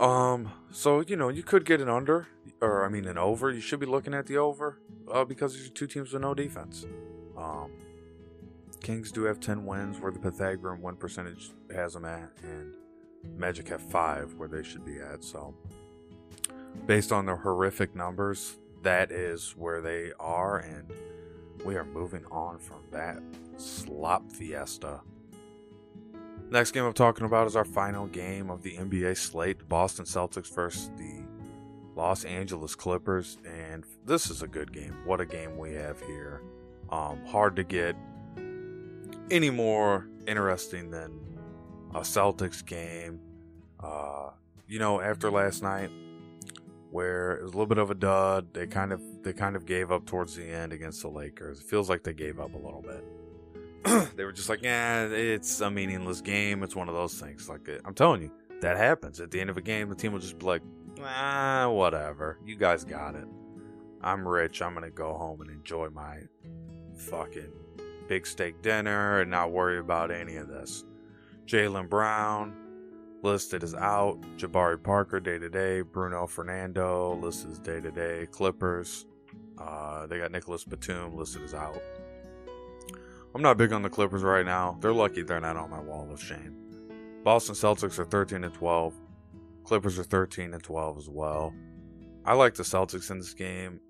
Um, 0.00 0.50
so 0.70 1.00
you 1.00 1.16
know 1.16 1.28
you 1.28 1.42
could 1.42 1.64
get 1.64 1.80
an 1.80 1.88
under, 1.88 2.28
or 2.60 2.84
I 2.84 2.88
mean 2.88 3.06
an 3.06 3.18
over. 3.18 3.50
You 3.50 3.60
should 3.60 3.80
be 3.80 3.86
looking 3.86 4.14
at 4.14 4.26
the 4.26 4.36
over, 4.38 4.78
uh, 5.10 5.24
because 5.24 5.54
these 5.54 5.66
are 5.66 5.70
two 5.70 5.86
teams 5.86 6.12
with 6.12 6.22
no 6.22 6.34
defense. 6.34 6.86
Kings 8.82 9.12
do 9.12 9.22
have 9.24 9.40
ten 9.40 9.64
wins, 9.64 10.00
where 10.00 10.12
the 10.12 10.18
Pythagorean 10.18 10.82
win 10.82 10.96
percentage 10.96 11.50
has 11.74 11.94
them 11.94 12.04
at, 12.04 12.30
and 12.42 12.74
Magic 13.36 13.68
have 13.68 13.82
five, 13.82 14.34
where 14.34 14.48
they 14.48 14.62
should 14.62 14.84
be 14.84 14.98
at. 14.98 15.22
So, 15.22 15.54
based 16.86 17.12
on 17.12 17.26
their 17.26 17.36
horrific 17.36 17.94
numbers, 17.94 18.58
that 18.82 19.12
is 19.12 19.54
where 19.56 19.80
they 19.80 20.12
are, 20.18 20.58
and 20.58 20.90
we 21.64 21.76
are 21.76 21.84
moving 21.84 22.24
on 22.30 22.58
from 22.58 22.82
that 22.90 23.22
slop 23.56 24.30
fiesta. 24.30 25.00
Next 26.50 26.72
game 26.72 26.84
I'm 26.84 26.92
talking 26.92 27.24
about 27.24 27.46
is 27.46 27.56
our 27.56 27.64
final 27.64 28.06
game 28.08 28.50
of 28.50 28.62
the 28.62 28.76
NBA 28.76 29.16
slate 29.16 29.68
Boston 29.68 30.04
Celtics 30.04 30.52
versus 30.52 30.90
the 30.98 31.24
Los 31.94 32.24
Angeles 32.24 32.74
Clippers. 32.74 33.38
And 33.46 33.84
this 34.04 34.28
is 34.28 34.42
a 34.42 34.48
good 34.48 34.72
game. 34.72 34.94
What 35.06 35.20
a 35.20 35.26
game 35.26 35.56
we 35.56 35.72
have 35.74 36.00
here. 36.02 36.42
Um, 36.90 37.24
hard 37.24 37.56
to 37.56 37.64
get 37.64 37.96
any 39.32 39.50
more 39.50 40.06
interesting 40.26 40.90
than 40.90 41.18
a 41.94 42.00
Celtics 42.00 42.64
game. 42.64 43.18
Uh, 43.80 44.30
you 44.68 44.78
know, 44.78 45.00
after 45.00 45.30
last 45.30 45.62
night, 45.62 45.90
where 46.92 47.32
it 47.32 47.42
was 47.42 47.52
a 47.52 47.54
little 47.54 47.66
bit 47.66 47.78
of 47.78 47.90
a 47.90 47.94
dud. 47.94 48.52
They 48.52 48.66
kind 48.66 48.92
of 48.92 49.00
they 49.22 49.32
kind 49.32 49.56
of 49.56 49.66
gave 49.66 49.90
up 49.90 50.04
towards 50.04 50.36
the 50.36 50.44
end 50.44 50.72
against 50.72 51.00
the 51.02 51.08
Lakers. 51.08 51.58
It 51.58 51.64
feels 51.64 51.88
like 51.88 52.04
they 52.04 52.12
gave 52.12 52.38
up 52.38 52.54
a 52.54 52.58
little 52.58 52.82
bit. 52.82 54.12
they 54.16 54.24
were 54.24 54.32
just 54.32 54.48
like, 54.48 54.62
yeah, 54.62 55.06
it's 55.06 55.60
a 55.62 55.70
meaningless 55.70 56.20
game. 56.20 56.62
It's 56.62 56.76
one 56.76 56.88
of 56.88 56.94
those 56.94 57.14
things. 57.14 57.48
Like 57.48 57.68
I'm 57.84 57.94
telling 57.94 58.22
you, 58.22 58.30
that 58.60 58.76
happens 58.76 59.20
at 59.20 59.30
the 59.30 59.40
end 59.40 59.48
of 59.48 59.56
a 59.56 59.62
game. 59.62 59.88
The 59.88 59.96
team 59.96 60.12
will 60.12 60.20
just 60.20 60.38
be 60.38 60.44
like, 60.44 60.62
ah, 61.02 61.68
whatever. 61.70 62.38
You 62.44 62.56
guys 62.56 62.84
got 62.84 63.14
it. 63.14 63.26
I'm 64.02 64.28
rich. 64.28 64.60
I'm 64.60 64.74
gonna 64.74 64.90
go 64.90 65.14
home 65.14 65.40
and 65.40 65.50
enjoy 65.50 65.88
my 65.88 66.18
fucking 66.94 67.52
big 68.12 68.26
steak 68.26 68.60
dinner 68.60 69.20
and 69.22 69.30
not 69.30 69.52
worry 69.52 69.78
about 69.78 70.10
any 70.10 70.36
of 70.36 70.46
this. 70.46 70.84
Jaylen 71.46 71.88
Brown, 71.88 72.54
listed 73.22 73.64
as 73.64 73.74
out. 73.74 74.20
Jabari 74.36 74.82
Parker 74.82 75.18
day 75.18 75.38
to 75.38 75.48
day. 75.48 75.80
Bruno 75.80 76.26
Fernando 76.26 77.14
listed 77.22 77.52
as 77.52 77.58
day 77.58 77.80
to 77.80 77.90
day. 77.90 78.26
Clippers. 78.30 79.06
Uh, 79.56 80.06
they 80.08 80.18
got 80.18 80.30
Nicolas 80.30 80.62
Batum 80.62 81.16
listed 81.16 81.42
as 81.42 81.54
out. 81.54 81.80
I'm 83.34 83.40
not 83.40 83.56
big 83.56 83.72
on 83.72 83.80
the 83.80 83.88
Clippers 83.88 84.22
right 84.22 84.44
now. 84.44 84.76
They're 84.80 84.92
lucky 84.92 85.22
they're 85.22 85.40
not 85.40 85.56
on 85.56 85.70
my 85.70 85.80
wall 85.80 86.06
of 86.12 86.22
shame. 86.22 86.54
Boston 87.24 87.54
Celtics 87.54 87.98
are 87.98 88.04
13 88.04 88.44
and 88.44 88.52
12. 88.52 88.92
Clippers 89.64 89.98
are 89.98 90.04
13 90.04 90.52
and 90.52 90.62
12 90.62 90.98
as 90.98 91.08
well. 91.08 91.54
I 92.26 92.34
like 92.34 92.52
the 92.52 92.62
Celtics 92.62 93.10
in 93.10 93.20
this 93.20 93.32
game. 93.32 93.80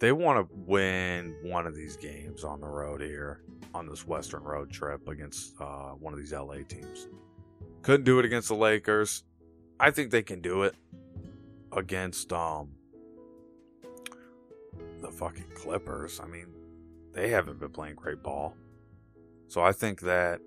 They 0.00 0.12
want 0.12 0.48
to 0.48 0.54
win 0.66 1.34
one 1.42 1.66
of 1.66 1.76
these 1.76 1.98
games 1.98 2.42
on 2.42 2.62
the 2.62 2.68
road 2.68 3.02
here 3.02 3.42
on 3.74 3.86
this 3.86 4.06
Western 4.06 4.42
road 4.42 4.70
trip 4.70 5.08
against 5.08 5.54
uh, 5.60 5.90
one 5.92 6.12
of 6.12 6.18
these 6.18 6.32
LA 6.32 6.58
teams. 6.68 7.08
Couldn't 7.82 8.04
do 8.04 8.18
it 8.18 8.24
against 8.24 8.48
the 8.48 8.54
Lakers. 8.54 9.24
I 9.78 9.90
think 9.90 10.10
they 10.10 10.22
can 10.22 10.40
do 10.40 10.62
it 10.62 10.74
against 11.72 12.32
um 12.32 12.70
the 15.02 15.10
fucking 15.10 15.44
Clippers. 15.54 16.20
I 16.20 16.26
mean, 16.26 16.46
they 17.12 17.28
haven't 17.28 17.60
been 17.60 17.70
playing 17.70 17.96
great 17.96 18.22
ball. 18.22 18.56
So 19.48 19.62
I 19.62 19.72
think 19.72 20.00
that 20.00 20.40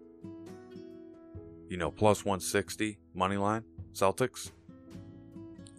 you 1.70 1.78
know, 1.78 1.92
plus 1.92 2.26
160 2.26 2.98
money 3.14 3.38
line 3.38 3.64
Celtics. 3.94 4.52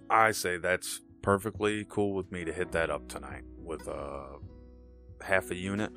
I 0.09 0.33
say 0.33 0.57
that's 0.57 1.01
perfectly 1.23 1.87
cool 1.89 2.15
with 2.15 2.33
me 2.33 2.45
to 2.45 2.53
hit 2.53 2.73
that 2.73 2.91
up 2.91 3.09
tonight 3.09 3.45
with 3.63 3.87
a 3.89 3.93
uh, 3.93 4.27
half 5.23 5.51
a 5.51 5.55
unit. 5.55 5.93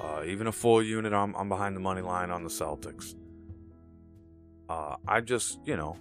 Uh, 0.00 0.22
even 0.24 0.46
a 0.46 0.52
full 0.52 0.82
unit, 0.82 1.12
I'm, 1.12 1.34
I'm 1.34 1.48
behind 1.48 1.74
the 1.74 1.80
money 1.80 2.02
line 2.02 2.30
on 2.30 2.44
the 2.44 2.50
Celtics. 2.50 3.14
Uh, 4.68 4.96
I 5.06 5.20
just, 5.20 5.58
you 5.64 5.76
know, 5.76 5.96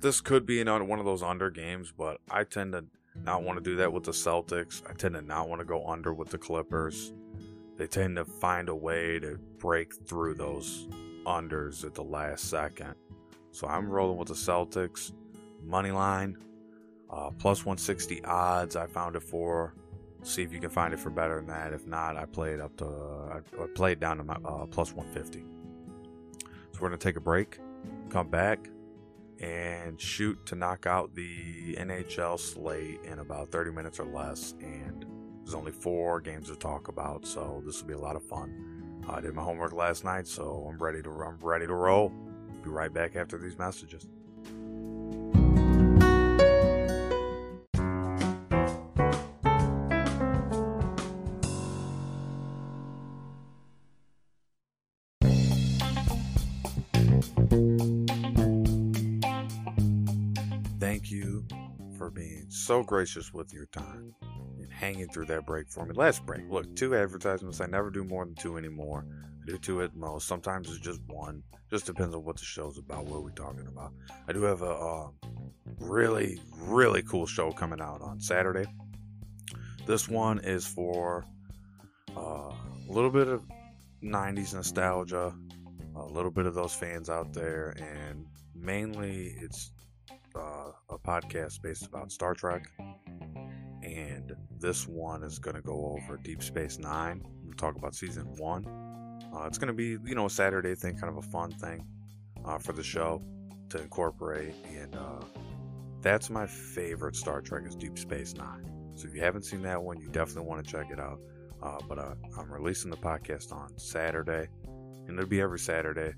this 0.00 0.20
could 0.20 0.46
be 0.46 0.60
another 0.60 0.84
one 0.84 0.98
of 0.98 1.04
those 1.04 1.22
under 1.22 1.50
games, 1.50 1.92
but 1.96 2.20
I 2.30 2.44
tend 2.44 2.72
to 2.72 2.84
not 3.24 3.42
want 3.42 3.58
to 3.58 3.62
do 3.62 3.76
that 3.76 3.92
with 3.92 4.04
the 4.04 4.12
Celtics. 4.12 4.82
I 4.88 4.94
tend 4.94 5.14
to 5.14 5.22
not 5.22 5.48
want 5.48 5.60
to 5.60 5.64
go 5.64 5.86
under 5.86 6.12
with 6.12 6.30
the 6.30 6.38
Clippers. 6.38 7.12
They 7.76 7.86
tend 7.86 8.16
to 8.16 8.24
find 8.24 8.68
a 8.68 8.74
way 8.74 9.18
to 9.20 9.38
break 9.58 9.94
through 10.06 10.34
those 10.34 10.88
unders 11.24 11.84
at 11.84 11.94
the 11.94 12.02
last 12.02 12.50
second. 12.50 12.94
So 13.52 13.66
I'm 13.68 13.88
rolling 13.88 14.18
with 14.18 14.28
the 14.28 14.34
Celtics. 14.34 15.12
Money 15.64 15.92
line, 15.92 16.36
uh, 17.10 17.30
plus 17.38 17.64
160 17.64 18.24
odds. 18.24 18.74
I 18.74 18.86
found 18.86 19.14
it 19.14 19.22
for. 19.22 19.74
See 20.22 20.42
if 20.42 20.52
you 20.52 20.60
can 20.60 20.70
find 20.70 20.94
it 20.94 21.00
for 21.00 21.10
better 21.10 21.36
than 21.36 21.46
that. 21.46 21.72
If 21.72 21.86
not, 21.86 22.16
I 22.16 22.26
play 22.26 22.52
it 22.52 22.60
up 22.60 22.76
to. 22.76 22.86
I 22.86 23.66
play 23.74 23.92
it 23.92 24.00
down 24.00 24.18
to 24.18 24.24
my 24.24 24.36
uh, 24.44 24.66
plus 24.66 24.92
150. 24.92 25.44
So 26.40 26.78
we're 26.80 26.88
gonna 26.88 26.98
take 26.98 27.16
a 27.16 27.20
break 27.20 27.58
come 28.12 28.28
back 28.28 28.68
and 29.40 30.00
shoot 30.00 30.38
to 30.46 30.54
knock 30.54 30.86
out 30.86 31.14
the 31.14 31.74
NHL 31.74 32.38
slate 32.38 33.00
in 33.04 33.18
about 33.18 33.50
30 33.50 33.72
minutes 33.72 33.98
or 33.98 34.04
less. 34.04 34.54
And 34.60 35.06
there's 35.42 35.54
only 35.54 35.72
four 35.72 36.20
games 36.20 36.48
to 36.48 36.56
talk 36.56 36.88
about, 36.88 37.26
so 37.26 37.62
this 37.64 37.80
will 37.80 37.88
be 37.88 37.94
a 37.94 37.98
lot 37.98 38.16
of 38.16 38.22
fun. 38.22 39.02
I 39.08 39.20
did 39.20 39.34
my 39.34 39.42
homework 39.42 39.72
last 39.72 40.04
night, 40.04 40.28
so 40.28 40.68
I'm 40.70 40.80
ready 40.80 41.02
to 41.02 41.10
I'm 41.10 41.38
ready 41.40 41.66
to 41.66 41.74
roll. 41.74 42.12
Be 42.62 42.70
right 42.70 42.92
back 42.92 43.16
after 43.16 43.38
these 43.38 43.58
messages. 43.58 44.06
So 62.72 62.82
gracious 62.82 63.34
with 63.34 63.52
your 63.52 63.66
time 63.66 64.14
and 64.58 64.72
hanging 64.72 65.06
through 65.08 65.26
that 65.26 65.44
break 65.44 65.68
for 65.68 65.84
me. 65.84 65.92
Last 65.94 66.24
break, 66.24 66.40
look, 66.48 66.74
two 66.74 66.96
advertisements. 66.96 67.60
I 67.60 67.66
never 67.66 67.90
do 67.90 68.02
more 68.02 68.24
than 68.24 68.34
two 68.34 68.56
anymore. 68.56 69.04
I 69.42 69.50
do 69.50 69.58
two 69.58 69.82
at 69.82 69.94
most. 69.94 70.26
Sometimes 70.26 70.70
it's 70.70 70.78
just 70.78 71.02
one. 71.06 71.42
Just 71.70 71.84
depends 71.84 72.14
on 72.14 72.24
what 72.24 72.38
the 72.38 72.46
show's 72.46 72.78
about, 72.78 73.04
what 73.04 73.24
we're 73.24 73.30
talking 73.32 73.66
about. 73.66 73.92
I 74.26 74.32
do 74.32 74.40
have 74.44 74.62
a 74.62 74.70
uh, 74.70 75.08
really, 75.80 76.40
really 76.60 77.02
cool 77.02 77.26
show 77.26 77.52
coming 77.52 77.82
out 77.82 78.00
on 78.00 78.22
Saturday. 78.22 78.64
This 79.86 80.08
one 80.08 80.38
is 80.38 80.66
for 80.66 81.26
uh, 82.16 82.20
a 82.20 82.88
little 82.88 83.10
bit 83.10 83.28
of 83.28 83.44
90s 84.02 84.54
nostalgia, 84.54 85.34
a 85.94 86.06
little 86.06 86.30
bit 86.30 86.46
of 86.46 86.54
those 86.54 86.72
fans 86.72 87.10
out 87.10 87.34
there, 87.34 87.76
and 87.76 88.24
mainly 88.54 89.34
it's 89.38 89.72
uh, 90.36 90.72
a 90.90 90.98
podcast 90.98 91.62
based 91.62 91.86
about 91.86 92.12
Star 92.12 92.34
Trek, 92.34 92.70
and 93.82 94.34
this 94.58 94.86
one 94.86 95.22
is 95.22 95.38
going 95.38 95.56
to 95.56 95.62
go 95.62 95.96
over 95.96 96.16
Deep 96.16 96.42
Space 96.42 96.78
Nine. 96.78 97.22
We'll 97.44 97.54
talk 97.54 97.76
about 97.76 97.94
season 97.94 98.26
one. 98.36 98.66
Uh, 99.34 99.46
it's 99.46 99.58
going 99.58 99.68
to 99.68 99.74
be, 99.74 99.96
you 100.08 100.14
know, 100.14 100.26
a 100.26 100.30
Saturday 100.30 100.74
thing, 100.74 100.96
kind 100.96 101.08
of 101.08 101.24
a 101.24 101.28
fun 101.30 101.50
thing 101.52 101.86
uh, 102.44 102.58
for 102.58 102.72
the 102.72 102.82
show 102.82 103.22
to 103.70 103.80
incorporate, 103.80 104.54
and 104.68 104.94
uh, 104.94 105.24
that's 106.00 106.30
my 106.30 106.46
favorite 106.46 107.16
Star 107.16 107.40
Trek 107.40 107.64
is 107.66 107.74
Deep 107.74 107.98
Space 107.98 108.34
Nine. 108.34 108.68
So 108.94 109.08
if 109.08 109.14
you 109.14 109.22
haven't 109.22 109.44
seen 109.44 109.62
that 109.62 109.82
one, 109.82 110.00
you 110.00 110.08
definitely 110.08 110.48
want 110.48 110.64
to 110.64 110.70
check 110.70 110.90
it 110.90 111.00
out. 111.00 111.18
Uh, 111.62 111.78
but 111.88 111.98
uh, 111.98 112.14
I'm 112.38 112.52
releasing 112.52 112.90
the 112.90 112.96
podcast 112.96 113.52
on 113.52 113.78
Saturday, 113.78 114.48
and 115.06 115.16
it'll 115.16 115.28
be 115.28 115.40
every 115.40 115.60
Saturday. 115.60 116.12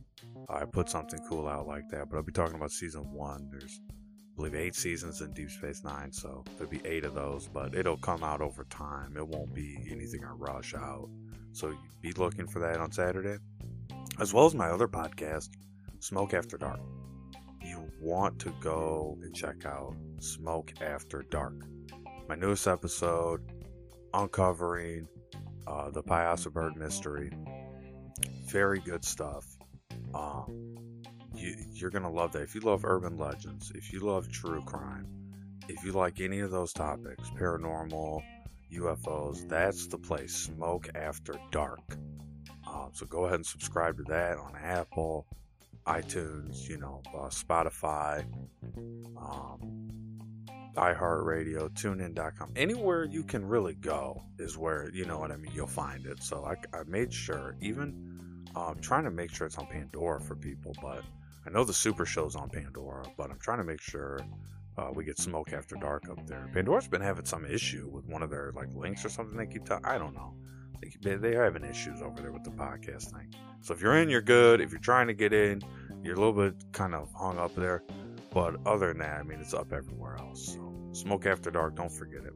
I 0.49 0.65
put 0.65 0.89
something 0.89 1.21
cool 1.29 1.47
out 1.47 1.67
like 1.67 1.89
that, 1.91 2.11
but 2.11 2.17
I'll 2.17 2.23
be 2.23 2.33
talking 2.33 2.57
about 2.57 2.71
season 2.71 3.13
one. 3.13 3.49
There's 3.51 3.81
believe 4.37 4.55
eight 4.55 4.75
seasons 4.75 5.21
in 5.21 5.33
Deep 5.33 5.51
Space 5.51 5.85
Nine, 5.85 6.13
so 6.13 6.45
there'll 6.57 6.71
be 6.71 6.83
eight 6.85 7.05
of 7.05 7.15
those, 7.15 7.49
but 7.49 7.75
it'll 7.75 7.97
come 7.97 8.25
out 8.25 8.41
over 8.41 8.65
time. 8.65 9.17
It 9.17 9.27
won't 9.27 9.55
be 9.55 9.79
anything 9.91 10.25
I 10.25 10.33
rush 10.33 10.75
out. 10.75 11.09
So 11.53 11.73
be 12.01 12.13
looking 12.13 12.47
for 12.47 12.59
that 12.61 12.79
on 12.79 12.91
Saturday, 12.91 13.39
as 14.21 14.35
well 14.35 14.47
as 14.47 14.55
my 14.55 14.69
other 14.69 14.89
podcast, 14.89 15.51
Smoke 16.01 16.35
After 16.35 16.57
Dark. 16.59 16.81
You 17.63 17.89
want 18.01 18.39
to 18.41 18.53
go 18.61 19.17
and 19.23 19.35
check 19.35 19.65
out 19.65 19.95
Smoke 20.19 20.73
After 20.81 21.23
Dark. 21.31 21.55
My 22.29 22.35
newest 22.35 22.67
episode, 22.67 23.41
uncovering 24.13 25.07
uh, 25.67 25.91
the 25.91 26.03
Payaso 26.03 26.53
Bird 26.53 26.77
mystery. 26.77 27.31
Very 28.47 28.81
good 28.81 29.05
stuff. 29.05 29.47
Um, 30.15 30.77
you, 31.37 31.55
you're 31.73 31.91
going 31.91 32.03
to 32.03 32.11
love 32.11 32.33
that. 32.33 32.43
If 32.43 32.55
you 32.55 32.61
love 32.61 32.85
urban 32.85 33.19
legends, 33.19 33.73
if 33.75 33.93
you 33.93 34.01
love 34.01 34.31
true 34.31 34.63
crime, 34.63 35.07
if 35.69 35.85
you 35.85 35.93
like 35.93 36.21
any 36.21 36.41
of 36.41 36.51
those 36.51 36.73
topics, 36.73 37.31
paranormal, 37.31 38.23
UFOs, 38.73 39.49
that's 39.49 39.87
the 39.87 39.99
place. 39.99 40.35
Smoke 40.35 40.89
After 40.95 41.35
Dark. 41.51 41.97
Um, 42.67 42.91
so 42.93 43.07
go 43.07 43.25
ahead 43.25 43.37
and 43.37 43.47
subscribe 43.47 43.97
to 43.99 44.03
that 44.05 44.39
on 44.39 44.55
Apple, 44.57 45.27
iTunes, 45.87 46.69
you 46.69 46.79
know, 46.79 47.03
uh, 47.15 47.29
Spotify, 47.29 48.25
um, 49.17 49.89
iHeartRadio, 50.77 51.71
TuneIn.com. 51.71 52.53
Anywhere 52.57 53.05
you 53.05 53.23
can 53.23 53.47
really 53.47 53.75
go 53.75 54.23
is 54.39 54.59
where, 54.59 54.91
you 54.93 55.05
know 55.05 55.19
what 55.19 55.31
I 55.31 55.37
mean, 55.37 55.53
you'll 55.55 55.67
find 55.67 56.07
it. 56.07 56.23
So 56.23 56.45
I, 56.45 56.55
I 56.77 56.83
made 56.87 57.13
sure, 57.13 57.57
even 57.61 58.47
um, 58.57 58.79
trying 58.81 59.05
to 59.05 59.11
make 59.11 59.33
sure 59.33 59.47
it's 59.47 59.59
on 59.59 59.67
Pandora 59.67 60.21
for 60.21 60.35
people, 60.35 60.75
but 60.83 61.03
I 61.47 61.51
know 61.51 61.65
the 61.65 61.75
Super 61.75 62.07
Show's 62.07 62.37
on 62.37 62.49
Pandora, 62.49 63.05
but 63.17 63.31
I'm 63.31 63.39
trying 63.39 63.59
to 63.59 63.65
make 63.65 63.81
sure 63.81 64.21
uh, 64.79 64.91
we 64.93 65.05
get 65.05 65.19
Smoke 65.19 65.53
After 65.53 65.77
Dark 65.77 66.09
up 66.11 66.27
there. 66.27 66.51
Pandora's 66.53 66.89
been 66.89 67.01
having 67.01 67.25
some 67.27 67.45
issue 67.45 67.89
with 67.93 68.07
one 68.07 68.23
of 68.23 68.31
their 68.31 68.53
like 68.57 68.73
links 68.75 69.05
or 69.05 69.09
something 69.09 69.37
they 69.37 69.47
keep 69.47 69.65
talking. 69.65 69.85
I 69.85 69.99
don't 69.99 70.15
know. 70.15 70.35
They, 71.03 71.17
they're 71.17 71.45
having 71.45 71.65
issues 71.65 72.03
over 72.03 72.21
there 72.21 72.33
with 72.33 72.45
the 72.45 72.51
podcast 72.51 73.13
thing. 73.13 73.33
So 73.61 73.75
if 73.75 73.81
you're 73.81 73.97
in, 73.99 74.09
you're 74.09 74.23
good. 74.23 74.61
If 74.61 74.71
you're 74.71 74.81
trying 74.81 75.07
to 75.07 75.15
get 75.15 75.33
in, 75.33 75.63
you're 76.03 76.15
a 76.15 76.19
little 76.19 76.33
bit 76.33 76.55
kind 76.73 76.95
of 76.95 77.13
hung 77.15 77.39
up 77.39 77.55
there. 77.55 77.83
But 78.33 78.57
other 78.67 78.89
than 78.89 78.99
that, 78.99 79.21
I 79.21 79.23
mean, 79.23 79.39
it's 79.39 79.55
up 79.55 79.73
everywhere 79.73 80.17
else. 80.19 80.55
So 80.55 80.89
Smoke 80.93 81.27
After 81.27 81.51
Dark, 81.51 81.77
don't 81.77 81.93
forget 81.93 82.25
it. 82.25 82.35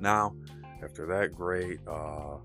Now, 0.00 0.34
after 0.82 1.06
that 1.06 1.34
great 1.34 1.80
uh, 1.86 2.38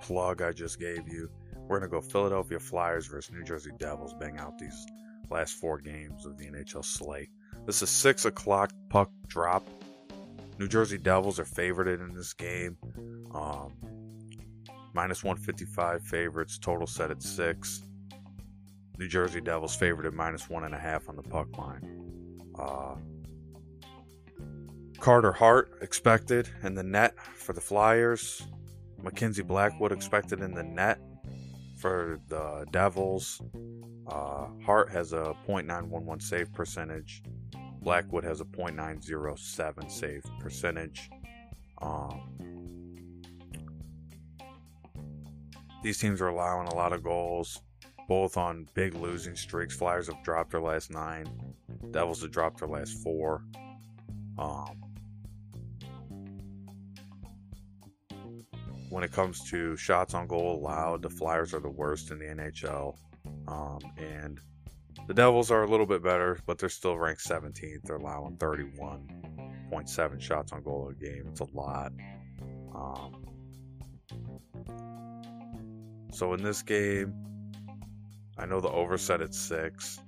plug 0.00 0.42
I 0.42 0.52
just 0.52 0.80
gave 0.80 1.06
you, 1.08 1.30
we're 1.68 1.78
going 1.78 1.90
to 1.90 1.94
go 1.94 2.00
Philadelphia 2.00 2.58
Flyers 2.58 3.06
versus 3.06 3.32
New 3.32 3.44
Jersey 3.44 3.70
Devils, 3.78 4.14
bang 4.18 4.38
out 4.38 4.58
these 4.58 4.86
last 5.30 5.54
four 5.54 5.78
games 5.78 6.26
of 6.26 6.36
the 6.38 6.46
NHL 6.46 6.84
slate. 6.84 7.30
This 7.66 7.82
is 7.82 7.90
6 7.90 8.24
o'clock 8.24 8.72
puck 8.88 9.10
drop. 9.26 9.66
New 10.58 10.68
Jersey 10.68 10.98
Devils 10.98 11.38
are 11.38 11.44
favored 11.44 11.88
in 11.88 12.14
this 12.14 12.32
game. 12.32 12.76
Um, 13.34 13.72
minus 14.94 15.22
155 15.22 16.02
favorites, 16.02 16.58
total 16.58 16.86
set 16.86 17.10
at 17.10 17.22
6. 17.22 17.82
New 18.98 19.08
Jersey 19.08 19.40
Devils 19.40 19.76
favored 19.76 20.06
at 20.06 20.14
minus 20.14 20.46
1.5 20.46 21.08
on 21.08 21.16
the 21.16 21.22
puck 21.22 21.58
line. 21.58 22.42
Uh, 22.58 22.94
Carter 24.98 25.32
Hart 25.32 25.78
expected 25.82 26.48
in 26.62 26.74
the 26.74 26.82
net 26.82 27.14
for 27.34 27.52
the 27.52 27.60
Flyers. 27.60 28.42
Mackenzie 29.02 29.42
Blackwood 29.42 29.92
expected 29.92 30.40
in 30.40 30.54
the 30.54 30.62
net 30.62 30.98
for 31.86 32.18
the 32.26 32.66
Devils. 32.72 33.40
Uh, 34.08 34.46
Hart 34.64 34.90
has 34.90 35.12
a 35.12 35.36
.911 35.46 36.20
save 36.20 36.52
percentage. 36.52 37.22
Blackwood 37.80 38.24
has 38.24 38.40
a 38.40 38.44
.907 38.44 39.90
save 39.90 40.24
percentage. 40.40 41.08
Um, 41.80 43.22
these 45.84 45.98
teams 45.98 46.20
are 46.20 46.26
allowing 46.26 46.66
a 46.66 46.74
lot 46.74 46.92
of 46.92 47.04
goals, 47.04 47.62
both 48.08 48.36
on 48.36 48.66
big 48.74 48.94
losing 48.94 49.36
streaks. 49.36 49.76
Flyers 49.76 50.08
have 50.08 50.20
dropped 50.24 50.50
their 50.50 50.60
last 50.60 50.90
nine. 50.90 51.26
Devils 51.92 52.22
have 52.22 52.32
dropped 52.32 52.58
their 52.58 52.68
last 52.68 53.00
four. 53.04 53.44
Um, 54.38 54.82
when 58.96 59.04
it 59.04 59.12
comes 59.12 59.42
to 59.50 59.76
shots 59.76 60.14
on 60.14 60.26
goal 60.26 60.58
allowed, 60.58 61.02
the 61.02 61.10
Flyers 61.10 61.52
are 61.52 61.60
the 61.60 61.68
worst 61.68 62.10
in 62.10 62.18
the 62.18 62.24
NHL. 62.24 62.96
Um, 63.46 63.78
and 63.98 64.40
the 65.06 65.12
Devils 65.12 65.50
are 65.50 65.64
a 65.64 65.66
little 65.70 65.84
bit 65.84 66.02
better, 66.02 66.38
but 66.46 66.56
they're 66.56 66.70
still 66.70 66.96
ranked 66.96 67.22
17th. 67.22 67.82
They're 67.84 67.96
allowing 67.96 68.38
31.7 68.38 70.18
shots 70.18 70.52
on 70.52 70.62
goal 70.62 70.88
a 70.88 70.94
game. 70.94 71.26
It's 71.28 71.40
a 71.40 71.48
lot. 71.52 71.92
Um, 72.74 73.26
so 76.10 76.32
in 76.32 76.42
this 76.42 76.62
game, 76.62 77.12
I 78.38 78.46
know 78.46 78.62
the 78.62 78.70
over 78.70 78.96
set 78.96 79.20
at 79.20 79.34
six. 79.34 80.00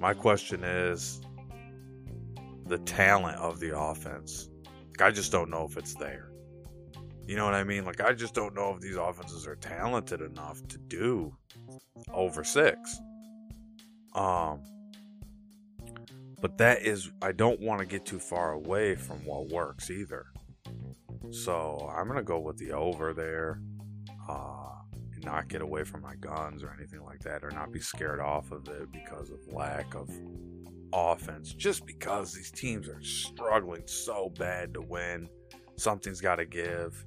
My 0.00 0.14
question 0.14 0.64
is 0.64 1.20
the 2.64 2.78
talent 2.78 3.36
of 3.36 3.60
the 3.60 3.78
offense. 3.78 4.48
I 4.98 5.10
just 5.10 5.30
don't 5.30 5.50
know 5.50 5.66
if 5.66 5.76
it's 5.76 5.94
there. 5.94 6.27
You 7.28 7.36
know 7.36 7.44
what 7.44 7.52
I 7.52 7.62
mean? 7.62 7.84
Like, 7.84 8.00
I 8.00 8.14
just 8.14 8.32
don't 8.32 8.54
know 8.54 8.72
if 8.74 8.80
these 8.80 8.96
offenses 8.96 9.46
are 9.46 9.56
talented 9.56 10.22
enough 10.22 10.66
to 10.68 10.78
do 10.78 11.36
over 12.10 12.42
six. 12.42 12.98
Um, 14.14 14.62
but 16.40 16.56
that 16.56 16.80
is, 16.80 17.12
I 17.20 17.32
don't 17.32 17.60
want 17.60 17.80
to 17.80 17.86
get 17.86 18.06
too 18.06 18.18
far 18.18 18.52
away 18.52 18.94
from 18.94 19.18
what 19.26 19.50
works 19.50 19.90
either. 19.90 20.24
So 21.30 21.92
I'm 21.94 22.08
gonna 22.08 22.22
go 22.22 22.38
with 22.38 22.56
the 22.56 22.72
over 22.72 23.12
there, 23.12 23.60
uh, 24.26 24.76
and 25.12 25.22
not 25.22 25.48
get 25.48 25.60
away 25.60 25.84
from 25.84 26.00
my 26.00 26.14
guns 26.14 26.62
or 26.62 26.74
anything 26.78 27.04
like 27.04 27.20
that, 27.20 27.44
or 27.44 27.50
not 27.50 27.72
be 27.72 27.80
scared 27.80 28.20
off 28.20 28.52
of 28.52 28.66
it 28.68 28.90
because 28.90 29.28
of 29.28 29.40
lack 29.52 29.94
of 29.94 30.08
offense. 30.94 31.52
Just 31.52 31.84
because 31.84 32.32
these 32.32 32.50
teams 32.50 32.88
are 32.88 33.02
struggling 33.02 33.82
so 33.86 34.32
bad 34.38 34.72
to 34.72 34.80
win, 34.80 35.28
something's 35.76 36.22
got 36.22 36.36
to 36.36 36.46
give. 36.46 37.04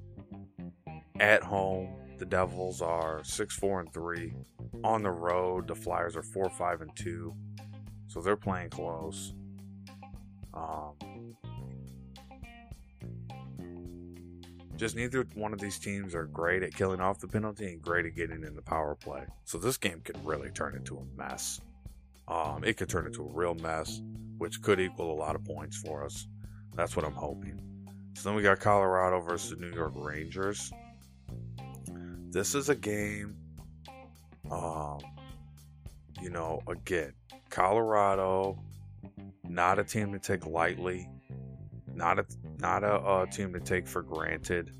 At 1.19 1.43
home, 1.43 1.89
the 2.17 2.25
Devils 2.25 2.81
are 2.81 3.23
six 3.23 3.55
four 3.55 3.79
and 3.79 3.91
three. 3.93 4.33
On 4.83 5.01
the 5.01 5.11
road, 5.11 5.67
the 5.67 5.75
Flyers 5.75 6.15
are 6.15 6.23
four 6.23 6.49
five 6.49 6.81
and 6.81 6.95
two. 6.95 7.35
So 8.07 8.21
they're 8.21 8.35
playing 8.35 8.69
close. 8.69 9.33
Um, 10.53 10.93
just 14.75 14.95
neither 14.95 15.25
one 15.35 15.53
of 15.53 15.59
these 15.59 15.79
teams 15.79 16.13
are 16.15 16.25
great 16.25 16.63
at 16.63 16.73
killing 16.73 16.99
off 16.99 17.19
the 17.19 17.27
penalty 17.27 17.67
and 17.67 17.81
great 17.81 18.05
at 18.05 18.15
getting 18.15 18.43
in 18.43 18.55
the 18.55 18.61
power 18.61 18.95
play. 18.95 19.23
So 19.45 19.57
this 19.57 19.77
game 19.77 20.01
could 20.03 20.17
really 20.25 20.49
turn 20.49 20.75
into 20.75 20.97
a 20.97 21.17
mess. 21.17 21.61
Um, 22.27 22.63
it 22.63 22.77
could 22.77 22.89
turn 22.89 23.05
into 23.05 23.23
a 23.23 23.31
real 23.31 23.55
mess, 23.55 24.01
which 24.37 24.61
could 24.61 24.79
equal 24.79 25.13
a 25.13 25.17
lot 25.17 25.35
of 25.35 25.43
points 25.43 25.77
for 25.77 26.03
us. 26.03 26.27
That's 26.75 26.95
what 26.95 27.05
I'm 27.05 27.13
hoping. 27.13 27.61
So 28.13 28.29
then 28.29 28.35
we 28.35 28.41
got 28.41 28.59
Colorado 28.59 29.21
versus 29.21 29.51
the 29.51 29.55
New 29.57 29.73
York 29.73 29.93
Rangers 29.95 30.71
this 32.31 32.55
is 32.55 32.69
a 32.69 32.75
game, 32.75 33.35
um, 34.49 34.99
you 36.21 36.29
know, 36.29 36.61
again, 36.67 37.13
Colorado, 37.49 38.57
not 39.43 39.79
a 39.79 39.83
team 39.83 40.13
to 40.13 40.19
take 40.19 40.45
lightly, 40.45 41.09
not 41.93 42.19
a 42.19 42.25
not 42.59 42.83
a, 42.83 42.95
a 42.95 43.27
team 43.27 43.51
to 43.53 43.59
take 43.59 43.85
for 43.85 44.01
granted. 44.01 44.71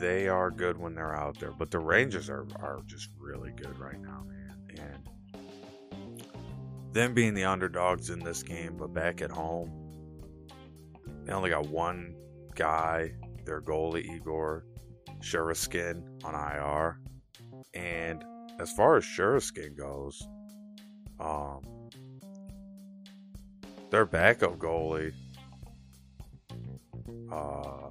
They 0.00 0.28
are 0.28 0.50
good 0.50 0.78
when 0.78 0.94
they're 0.94 1.14
out 1.14 1.38
there, 1.38 1.52
but 1.52 1.70
the 1.70 1.78
Rangers 1.78 2.30
are 2.30 2.46
are 2.56 2.80
just 2.86 3.10
really 3.18 3.52
good 3.52 3.78
right 3.78 4.00
now, 4.00 4.24
man. 4.26 4.94
And 5.34 6.22
them 6.92 7.12
being 7.12 7.34
the 7.34 7.44
underdogs 7.44 8.08
in 8.08 8.20
this 8.20 8.42
game, 8.42 8.76
but 8.78 8.94
back 8.94 9.20
at 9.20 9.30
home, 9.30 9.70
they 11.24 11.32
only 11.34 11.50
got 11.50 11.68
one 11.68 12.14
guy, 12.54 13.12
their 13.44 13.60
goalie 13.60 14.08
Igor 14.08 14.64
Shesterkin 15.20 16.24
on 16.24 16.34
IR. 16.34 16.98
And 17.74 18.24
as 18.58 18.72
far 18.72 18.96
as 18.96 19.04
Shesterkin 19.04 19.76
goes, 19.76 20.26
um, 21.20 21.62
their 23.90 24.06
backup 24.06 24.58
goalie, 24.58 25.12
uh, 27.30 27.90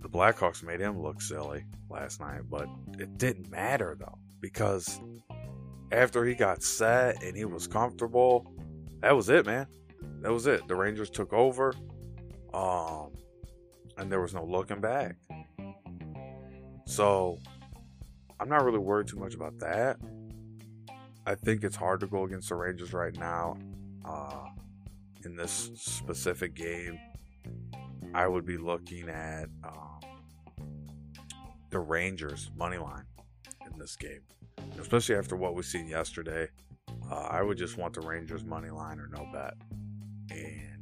the 0.00 0.08
Blackhawks 0.08 0.62
made 0.62 0.80
him 0.80 1.00
look 1.00 1.20
silly 1.20 1.64
last 1.88 2.20
night, 2.20 2.42
but 2.48 2.68
it 2.98 3.18
didn't 3.18 3.50
matter 3.50 3.96
though 3.98 4.18
because 4.40 5.00
after 5.92 6.24
he 6.24 6.34
got 6.34 6.62
set 6.62 7.22
and 7.22 7.36
he 7.36 7.44
was 7.44 7.66
comfortable, 7.66 8.46
that 9.00 9.14
was 9.14 9.28
it, 9.28 9.46
man. 9.46 9.66
That 10.22 10.32
was 10.32 10.46
it. 10.46 10.66
The 10.68 10.76
Rangers 10.76 11.10
took 11.10 11.32
over, 11.32 11.74
um, 12.52 13.12
and 13.96 14.10
there 14.10 14.20
was 14.20 14.34
no 14.34 14.44
looking 14.44 14.80
back. 14.80 15.16
So 16.90 17.38
I'm 18.40 18.48
not 18.48 18.64
really 18.64 18.80
worried 18.80 19.06
too 19.06 19.16
much 19.16 19.34
about 19.34 19.56
that. 19.60 19.96
I 21.24 21.36
think 21.36 21.62
it's 21.62 21.76
hard 21.76 22.00
to 22.00 22.08
go 22.08 22.24
against 22.24 22.48
the 22.48 22.56
Rangers 22.56 22.92
right 22.92 23.16
now 23.16 23.58
uh, 24.04 24.46
in 25.24 25.36
this 25.36 25.70
specific 25.76 26.54
game. 26.54 26.98
I 28.12 28.26
would 28.26 28.44
be 28.44 28.56
looking 28.56 29.08
at 29.08 29.44
um, 29.62 30.00
the 31.70 31.78
Rangers 31.78 32.50
money 32.56 32.78
line 32.78 33.04
in 33.64 33.78
this 33.78 33.94
game, 33.94 34.22
especially 34.80 35.14
after 35.14 35.36
what 35.36 35.54
we've 35.54 35.64
seen 35.64 35.86
yesterday. 35.86 36.48
Uh, 37.08 37.28
I 37.30 37.42
would 37.42 37.56
just 37.56 37.78
want 37.78 37.94
the 37.94 38.00
Rangers 38.00 38.44
money 38.44 38.70
line 38.70 38.98
or 38.98 39.06
no 39.06 39.28
bet, 39.32 39.54
and 40.32 40.79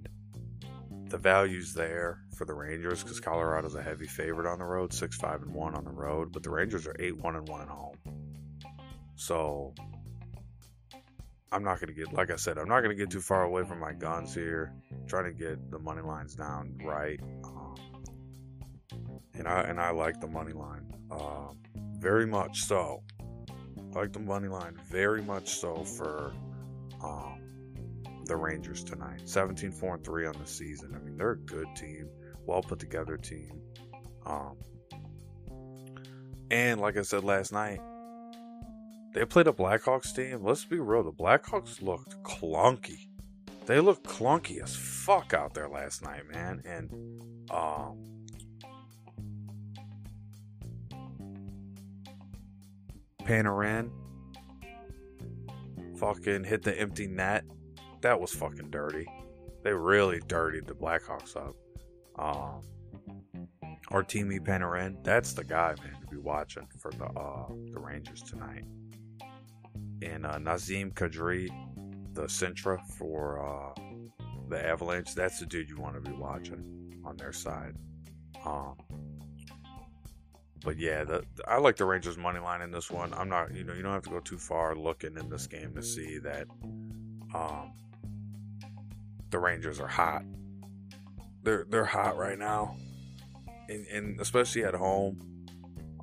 the 1.11 1.19
value's 1.19 1.75
there 1.75 2.21
for 2.37 2.45
the 2.45 2.55
Rangers 2.55 3.03
because 3.03 3.21
Colorado's 3.21 3.75
a 3.75 3.83
heavy 3.83 4.07
favorite 4.07 4.51
on 4.51 4.59
the 4.59 4.65
road, 4.65 4.93
six 4.93 5.17
five 5.17 5.43
and 5.43 5.55
one 5.55 5.75
on 5.75 5.85
the 5.85 5.91
road, 5.91 6.33
but 6.33 6.43
the 6.43 6.51
Rangers 6.51 6.87
are 6.87 6.97
eight 6.99 7.17
one 7.17 7.37
and 7.37 7.49
one 7.49 7.61
at 7.61 7.69
home. 7.69 7.97
So 9.17 9.75
I'm 11.51 11.65
not 11.65 11.81
gonna 11.81 11.93
get, 11.93 12.13
like 12.13 12.31
I 12.31 12.37
said, 12.37 12.59
I'm 12.59 12.69
not 12.69 12.83
gonna 12.83 12.95
get 12.95 13.11
too 13.11 13.21
far 13.21 13.45
away 13.45 13.65
from 13.65 13.81
my 13.81 13.93
guns 13.93 14.35
here. 14.35 14.73
Trying 15.07 15.25
to 15.25 15.33
get 15.33 15.71
the 15.71 15.79
money 15.79 16.03
lines 16.03 16.35
down 16.35 16.79
right. 16.85 17.21
Um, 17.45 17.77
and 19.35 19.49
I 19.49 19.63
and 19.63 19.81
I 19.81 19.91
like 19.91 20.21
the 20.21 20.27
money 20.27 20.53
line 20.53 20.93
uh, 21.11 21.49
very 21.99 22.27
much 22.27 22.63
so. 22.63 23.03
I 23.95 23.99
like 24.01 24.13
the 24.13 24.21
money 24.21 24.49
line 24.49 24.77
very 24.91 25.23
much 25.23 25.49
so 25.49 25.85
for 25.85 26.33
um, 27.03 27.41
the 28.29 28.37
Rangers 28.37 28.85
tonight. 28.85 29.23
17 29.25 29.73
4 29.73 29.95
and 29.97 30.05
3 30.05 30.27
on 30.27 30.35
the 30.39 30.47
season. 30.47 30.95
I 30.95 30.99
mean, 30.99 31.17
they're 31.17 31.33
a 31.33 31.39
good 31.39 31.69
team, 31.75 32.09
well 32.47 32.63
put 32.63 32.79
together 32.79 33.17
team. 33.17 33.61
Um, 34.27 34.57
and 36.51 36.81
like 36.81 36.97
I 36.97 37.03
said 37.03 37.25
last 37.25 37.53
night, 37.53 37.81
they 39.15 39.25
played 39.25 39.47
a 39.47 39.53
Blackhawks 39.53 40.15
team. 40.15 40.45
Let's 40.45 40.65
be 40.65 40.79
real, 40.79 41.03
the 41.03 41.13
Blackhawks 41.13 41.83
looked 41.83 42.23
clunky. 42.23 43.09
They 43.67 43.81
looked 43.81 44.05
clunky 44.07 44.63
as 44.63 44.75
fuck 44.77 45.35
out 45.35 45.55
there 45.55 45.69
last 45.69 46.03
night, 46.03 46.23
man. 46.31 46.63
And 46.65 46.91
um, 47.51 47.99
Panarin 53.25 53.91
fucking 55.99 56.45
hit 56.45 56.63
the 56.63 56.79
empty 56.79 57.07
net. 57.07 57.45
That 58.01 58.21
was 58.21 58.33
fucking 58.33 58.71
dirty. 58.71 59.07
They 59.65 59.73
really 59.73 60.21
dirtied 60.27 60.67
the 60.67 60.75
Blackhawks 60.75 61.37
up. 61.37 61.55
Um, 62.19 62.63
Artemi 63.91 64.41
Panarin, 64.41 65.03
that's 65.03 65.33
the 65.33 65.45
guy, 65.45 65.75
man, 65.83 66.01
to 66.01 66.07
be 66.07 66.19
watching 66.19 66.67
for 66.79 66.91
the 66.93 67.07
uh, 67.07 67.49
the 67.73 67.81
Rangers 67.81 68.23
tonight. 68.23 68.65
And 70.03 70.27
uh, 70.27 70.39
Nazem 70.39 70.93
Kadri, 70.93 71.49
the 72.13 72.25
Centra 72.25 72.79
for 72.99 73.45
uh, 73.45 73.81
the 74.49 74.65
Avalanche, 74.65 75.15
that's 75.15 75.41
the 75.41 75.47
dude 75.47 75.69
you 75.69 75.79
want 75.79 75.95
to 75.95 76.11
be 76.11 76.17
watching 76.17 77.01
on 77.05 77.17
their 77.17 77.33
side. 77.33 77.75
Um, 78.45 78.77
but 80.65 80.79
yeah, 80.79 81.05
the, 81.05 81.25
I 81.47 81.59
like 81.59 81.77
the 81.77 81.85
Rangers 81.85 82.19
money 82.19 82.41
line 82.41 82.63
in 82.63 82.71
this 82.71 82.91
one. 82.91 83.13
I'm 83.15 83.29
not, 83.29 83.55
you 83.55 83.65
know, 83.65 83.73
you 83.73 83.83
don't 83.83 83.93
have 83.93 84.03
to 84.03 84.11
go 84.11 84.21
too 84.21 84.39
far 84.39 84.75
looking 84.75 85.17
in 85.17 85.29
this 85.29 85.47
game 85.47 85.75
to 85.75 85.83
see 85.83 86.19
that 86.19 86.47
um, 87.35 87.73
the 89.31 89.39
Rangers 89.39 89.81
are 89.81 89.89
hot. 89.89 90.23
They're 91.43 91.67
they're 91.69 91.85
hot 91.85 92.17
right 92.17 92.39
now, 92.39 92.77
and, 93.69 93.87
and 93.87 94.21
especially 94.21 94.65
at 94.65 94.75
home. 94.75 95.21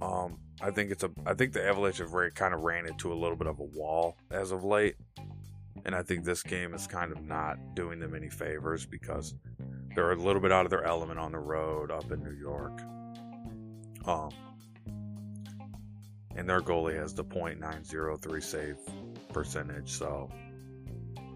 Um, 0.02 0.38
I 0.62 0.72
think 0.72 0.92
it's 0.92 1.04
a. 1.04 1.12
I 1.26 1.34
think 1.34 1.54
the 1.54 1.66
Avalanche 1.66 1.98
have 1.98 2.12
kind 2.34 2.54
of 2.54 2.62
ran 2.62 2.88
into 2.88 3.12
a 3.12 3.16
little 3.16 3.36
bit 3.36 3.48
of 3.48 3.60
a 3.60 3.64
wall 3.64 4.18
as 4.32 4.52
of 4.52 4.64
late, 4.64 4.96
and 5.86 5.94
I 5.94 6.02
think 6.02 6.24
this 6.24 6.44
game 6.44 6.74
is 6.74 6.88
kind 6.88 7.12
of 7.12 7.22
not 7.24 7.58
doing 7.76 8.00
them 8.00 8.16
any 8.16 8.30
favors 8.30 8.86
because 8.86 9.36
they're 9.96 10.12
a 10.12 10.16
little 10.16 10.42
bit 10.42 10.52
out 10.52 10.66
of 10.66 10.72
their 10.72 10.84
element 10.84 11.20
on 11.20 11.32
the 11.32 11.40
road 11.40 11.92
up 11.92 12.12
in 12.12 12.24
New 12.24 12.36
York. 12.36 12.82
Um, 14.06 14.30
and 16.36 16.50
their 16.50 16.62
goalie 16.62 16.98
has 16.98 17.14
the 17.14 17.24
.903 17.24 18.44
save 18.44 18.78
percentage, 19.32 19.90
so 19.90 20.30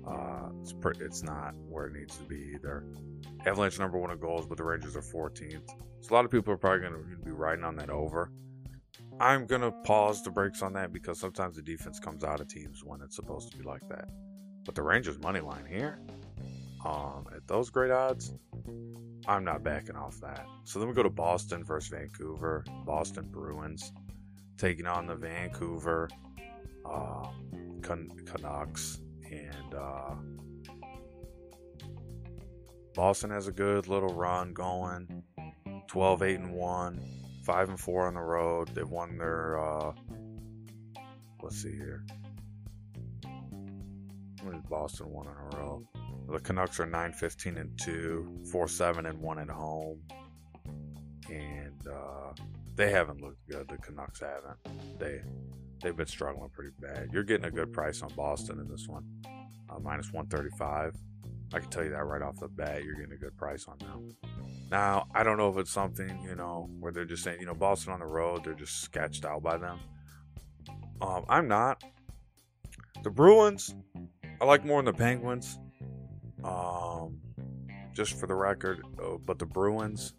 uh, 0.09 0.49
it's 0.61 0.73
pre- 0.73 0.95
it's 0.99 1.23
not 1.23 1.53
where 1.67 1.87
it 1.87 1.93
needs 1.93 2.17
to 2.17 2.23
be 2.23 2.53
either. 2.55 2.85
Avalanche 3.45 3.79
number 3.79 3.97
one 3.97 4.11
in 4.11 4.19
goals, 4.19 4.45
but 4.45 4.57
the 4.57 4.63
Rangers 4.63 4.95
are 4.95 5.01
14th. 5.01 5.69
So 6.01 6.11
a 6.11 6.13
lot 6.13 6.25
of 6.25 6.31
people 6.31 6.53
are 6.53 6.57
probably 6.57 6.79
going 6.81 6.93
to 6.93 7.23
be 7.23 7.31
riding 7.31 7.63
on 7.63 7.75
that 7.77 7.89
over. 7.89 8.31
I'm 9.19 9.45
going 9.45 9.61
to 9.61 9.71
pause 9.83 10.23
the 10.23 10.31
brakes 10.31 10.61
on 10.61 10.73
that 10.73 10.93
because 10.93 11.19
sometimes 11.19 11.57
the 11.57 11.61
defense 11.61 11.99
comes 11.99 12.23
out 12.23 12.39
of 12.39 12.47
teams 12.47 12.83
when 12.83 13.01
it's 13.01 13.15
supposed 13.15 13.51
to 13.51 13.57
be 13.57 13.63
like 13.63 13.87
that. 13.89 14.07
But 14.65 14.75
the 14.75 14.81
Rangers 14.81 15.19
money 15.19 15.41
line 15.41 15.65
here, 15.67 15.99
um, 16.85 17.25
at 17.35 17.45
those 17.47 17.69
great 17.69 17.91
odds, 17.91 18.33
I'm 19.27 19.43
not 19.43 19.63
backing 19.63 19.95
off 19.95 20.19
that. 20.21 20.45
So 20.63 20.79
then 20.79 20.87
we 20.87 20.93
go 20.93 21.03
to 21.03 21.09
Boston 21.09 21.63
versus 21.63 21.89
Vancouver. 21.89 22.63
Boston 22.85 23.27
Bruins 23.29 23.91
taking 24.57 24.87
on 24.87 25.05
the 25.05 25.15
Vancouver 25.15 26.09
uh, 26.85 27.27
Can- 27.81 28.11
Canucks. 28.25 29.01
And 29.31 29.73
uh, 29.73 30.15
Boston 32.95 33.29
has 33.29 33.47
a 33.47 33.51
good 33.51 33.87
little 33.87 34.13
run 34.13 34.53
going 34.53 35.23
12 35.87 36.23
8 36.23 36.39
and 36.39 36.53
1, 36.53 37.01
5 37.43 37.69
and 37.69 37.79
4 37.79 38.07
on 38.07 38.13
the 38.13 38.21
road. 38.21 38.69
They've 38.73 38.89
won 38.89 39.17
their, 39.17 39.59
uh, 39.59 39.93
let's 41.41 41.61
see 41.61 41.71
here. 41.71 42.05
Boston 44.69 45.09
one 45.09 45.27
in 45.27 45.33
a 45.33 45.57
row? 45.57 45.83
The 46.29 46.39
Canucks 46.39 46.79
are 46.79 46.85
9 46.85 47.13
15 47.13 47.57
and 47.57 47.79
2, 47.79 48.45
4 48.51 48.67
7 48.67 49.05
and 49.05 49.19
1 49.19 49.39
at 49.39 49.49
home. 49.49 49.99
And 51.29 51.87
uh, 51.87 52.33
they 52.75 52.91
haven't 52.91 53.21
looked 53.21 53.47
good. 53.49 53.67
The 53.67 53.77
Canucks 53.77 54.21
haven't. 54.21 54.99
They 54.99 55.21
they've 55.81 55.95
been 55.95 56.07
struggling 56.07 56.49
pretty 56.49 56.71
bad. 56.79 57.09
You're 57.11 57.23
getting 57.23 57.45
a 57.45 57.51
good 57.51 57.71
price 57.71 58.01
on 58.01 58.11
Boston 58.15 58.59
in 58.59 58.67
this 58.67 58.87
one, 58.87 59.05
uh, 59.69 59.79
minus 59.79 60.11
135. 60.11 60.95
I 61.53 61.59
can 61.59 61.69
tell 61.69 61.83
you 61.83 61.89
that 61.91 62.03
right 62.03 62.21
off 62.21 62.39
the 62.39 62.47
bat. 62.47 62.83
You're 62.83 62.95
getting 62.95 63.13
a 63.13 63.17
good 63.17 63.35
price 63.35 63.65
on 63.67 63.77
them. 63.79 64.15
Now 64.69 65.07
I 65.15 65.23
don't 65.23 65.37
know 65.37 65.49
if 65.49 65.57
it's 65.57 65.71
something 65.71 66.21
you 66.23 66.35
know 66.35 66.69
where 66.79 66.91
they're 66.91 67.05
just 67.05 67.23
saying 67.23 67.39
you 67.39 67.47
know 67.47 67.55
Boston 67.55 67.91
on 67.91 67.99
the 67.99 68.05
road 68.05 68.43
they're 68.43 68.53
just 68.53 68.81
sketched 68.81 69.25
out 69.25 69.41
by 69.41 69.57
them. 69.57 69.79
Um, 71.01 71.25
I'm 71.29 71.47
not. 71.47 71.83
The 73.03 73.09
Bruins, 73.09 73.73
I 74.41 74.45
like 74.45 74.65
more 74.65 74.81
than 74.81 74.93
the 74.93 74.97
Penguins. 74.97 75.57
Um, 76.43 77.19
just 77.93 78.19
for 78.19 78.27
the 78.27 78.35
record, 78.35 78.81
uh, 79.01 79.17
but 79.25 79.39
the 79.39 79.45
Bruins 79.45 80.13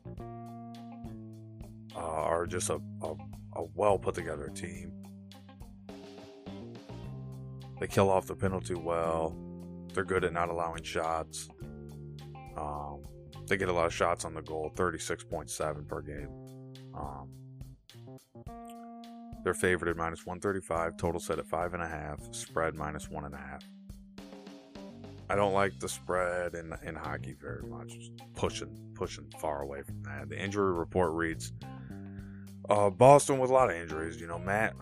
uh, 1.97 1.99
are 1.99 2.47
just 2.47 2.71
a, 2.71 2.81
a, 3.03 3.15
a 3.57 3.65
well 3.75 3.99
put 3.99 4.15
together 4.15 4.49
team. 4.49 5.00
They 7.81 7.87
kill 7.87 8.11
off 8.11 8.27
the 8.27 8.37
penalty 8.37 8.75
well. 8.75 9.35
They're 9.95 10.05
good 10.05 10.23
at 10.23 10.33
not 10.33 10.51
allowing 10.51 10.83
shots. 10.83 11.49
Um, 12.57 13.03
they 13.49 13.57
get 13.57 13.71
a 13.71 13.73
lot 13.73 13.87
of 13.87 13.95
shots 13.95 14.25
on 14.25 14.35
the 14.35 14.43
goal, 14.43 14.71
36.7 14.77 15.89
per 15.89 16.03
game. 16.03 16.29
Um, 16.95 17.31
they're 19.43 19.55
favored 19.55 19.89
at 19.89 19.97
minus 19.97 20.27
135, 20.27 20.99
total 20.99 21.21
set 21.21 21.39
at 21.39 21.47
5.5, 21.47 22.35
spread 22.35 22.75
minus 22.75 23.07
1.5. 23.09 23.63
I 25.31 25.35
don't 25.35 25.55
like 25.55 25.79
the 25.81 25.89
spread 25.89 26.55
in, 26.55 26.75
in 26.85 26.95
hockey 26.95 27.35
very 27.41 27.63
much. 27.63 27.95
Pushing 28.35 28.77
pushing 28.95 29.31
far 29.39 29.63
away 29.63 29.83
from 29.83 30.03
that. 30.03 30.29
The 30.29 30.39
injury 30.39 30.73
report 30.73 31.13
reads 31.13 31.53
uh, 32.69 32.91
Boston 32.91 33.39
with 33.39 33.49
a 33.49 33.53
lot 33.53 33.71
of 33.71 33.77
injuries. 33.77 34.21
You 34.21 34.27
know, 34.27 34.41
Matt 34.41 34.75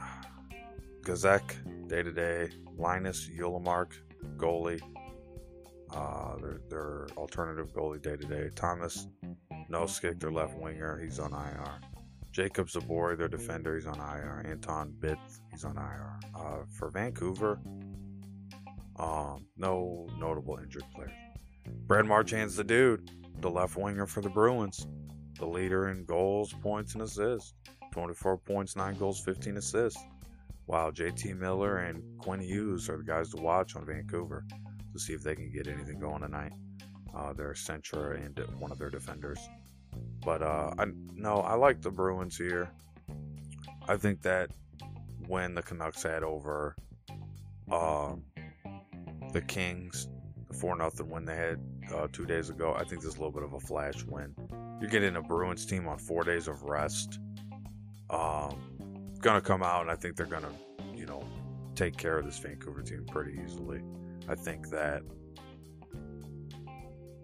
Gazek, 1.03 1.87
day 1.87 2.03
to 2.03 2.11
day, 2.11 2.49
Linus 2.79 3.29
Ullmark, 3.29 3.93
goalie. 4.37 4.81
Uh, 5.91 6.37
their, 6.37 6.61
their 6.69 7.07
alternative 7.17 7.73
goalie 7.73 8.01
day 8.01 8.17
to 8.17 8.27
day. 8.27 8.51
Tomas 8.55 9.09
Nosek, 9.71 10.21
their 10.21 10.31
left 10.31 10.57
winger, 10.57 10.99
he's 11.03 11.19
on 11.19 11.33
IR. 11.33 11.81
Jacob 12.31 12.69
Zabori, 12.69 13.17
their 13.17 13.29
defender, 13.29 13.75
he's 13.75 13.87
on 13.87 13.99
IR. 13.99 14.45
Anton 14.49 14.95
Bitt, 15.01 15.19
he's 15.51 15.65
on 15.65 15.77
IR. 15.77 16.21
Uh, 16.35 16.59
for 16.71 16.91
Vancouver, 16.91 17.59
um, 18.97 19.47
no 19.57 20.07
notable 20.19 20.59
injured 20.63 20.85
players. 20.95 21.13
Brad 21.87 22.07
Marchand's 22.07 22.57
the 22.57 22.65
dude, 22.65 23.11
the 23.41 23.51
left 23.51 23.77
winger 23.77 24.07
for 24.07 24.21
the 24.21 24.29
Bruins, 24.29 24.87
the 25.39 25.47
leader 25.47 25.89
in 25.89 26.05
goals, 26.05 26.53
points, 26.63 26.95
and 26.95 27.03
assists. 27.03 27.55
24 27.93 28.39
points, 28.39 28.77
9 28.77 28.95
goals, 28.97 29.21
15 29.21 29.57
assists. 29.57 30.01
Wow, 30.69 30.91
JT 30.91 31.39
Miller 31.39 31.79
and 31.79 32.03
Quinn 32.19 32.41
Hughes 32.41 32.91
are 32.91 32.99
the 32.99 33.03
guys 33.03 33.31
to 33.31 33.41
watch 33.41 33.75
on 33.75 33.87
Vancouver 33.87 34.45
to 34.93 34.99
see 34.99 35.15
if 35.15 35.23
they 35.23 35.35
can 35.35 35.51
get 35.51 35.67
anything 35.67 35.99
going 35.99 36.21
tonight. 36.21 36.53
Uh, 37.17 37.33
their 37.33 37.55
Centra 37.55 38.23
and 38.23 38.39
one 38.61 38.71
of 38.71 38.79
their 38.79 38.91
defenders. 38.91 39.39
But 40.23 40.43
uh, 40.43 40.75
I, 40.79 40.85
no, 41.15 41.37
I 41.37 41.55
like 41.55 41.81
the 41.81 41.91
Bruins 41.91 42.37
here. 42.37 42.71
I 43.89 43.97
think 43.97 44.21
that 44.23 44.51
when 45.27 45.55
the 45.55 45.63
Canucks 45.63 46.03
had 46.03 46.23
over 46.23 46.77
um, 47.73 48.25
the 49.33 49.41
Kings, 49.41 50.07
the 50.49 50.55
4 50.55 50.77
nothing 50.77 51.09
win 51.09 51.25
they 51.25 51.35
had 51.35 51.61
uh, 51.95 52.09
two 52.13 52.27
days 52.27 52.51
ago. 52.51 52.75
I 52.75 52.85
think 52.85 53.01
this 53.01 53.13
is 53.13 53.17
a 53.17 53.23
little 53.23 53.33
bit 53.33 53.43
of 53.43 53.55
a 53.55 53.61
flash 53.61 54.05
win. 54.05 54.35
You're 54.83 54.91
getting 54.91 55.17
a 55.17 55.23
Bruins 55.23 55.65
team 55.65 55.89
on 55.89 55.97
four 55.97 56.25
days 56.25 56.47
of 56.47 56.63
rest. 56.63 57.21
Um, 58.11 58.68
gonna 59.21 59.41
come 59.41 59.63
out, 59.63 59.83
and 59.83 59.91
I 59.91 59.97
think 59.97 60.17
they're 60.17 60.27
gonna, 60.27 60.53
you 60.95 61.07
know, 61.07 61.23
take 61.75 61.97
care 61.97 62.19
of 62.19 62.25
this 62.25 62.39
Vancouver 62.39 62.83
team 62.83 63.05
pretty 63.11 63.41
easily. 63.45 63.83
I 64.29 64.35
think 64.35 64.69
that 64.71 65.03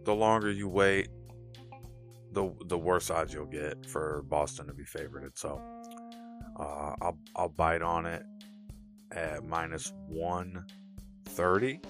the 0.05 0.15
longer 0.15 0.51
you 0.51 0.69
wait, 0.69 1.09
the 2.33 2.53
the 2.67 2.79
worse 2.79 3.11
odds 3.11 3.33
you'll 3.33 3.47
get 3.47 3.87
for 3.87 4.23
Boston 4.29 4.67
to 4.67 4.75
be 4.75 4.85
favored. 4.85 5.37
So 5.37 5.61
uh, 6.59 6.95
I'll 7.01 7.19
I'll 7.37 7.49
bite 7.49 7.83
on 7.83 8.07
it 8.07 8.25
at 9.13 9.45
minus 9.45 9.93
one 10.09 10.65
thirty. 11.27 11.81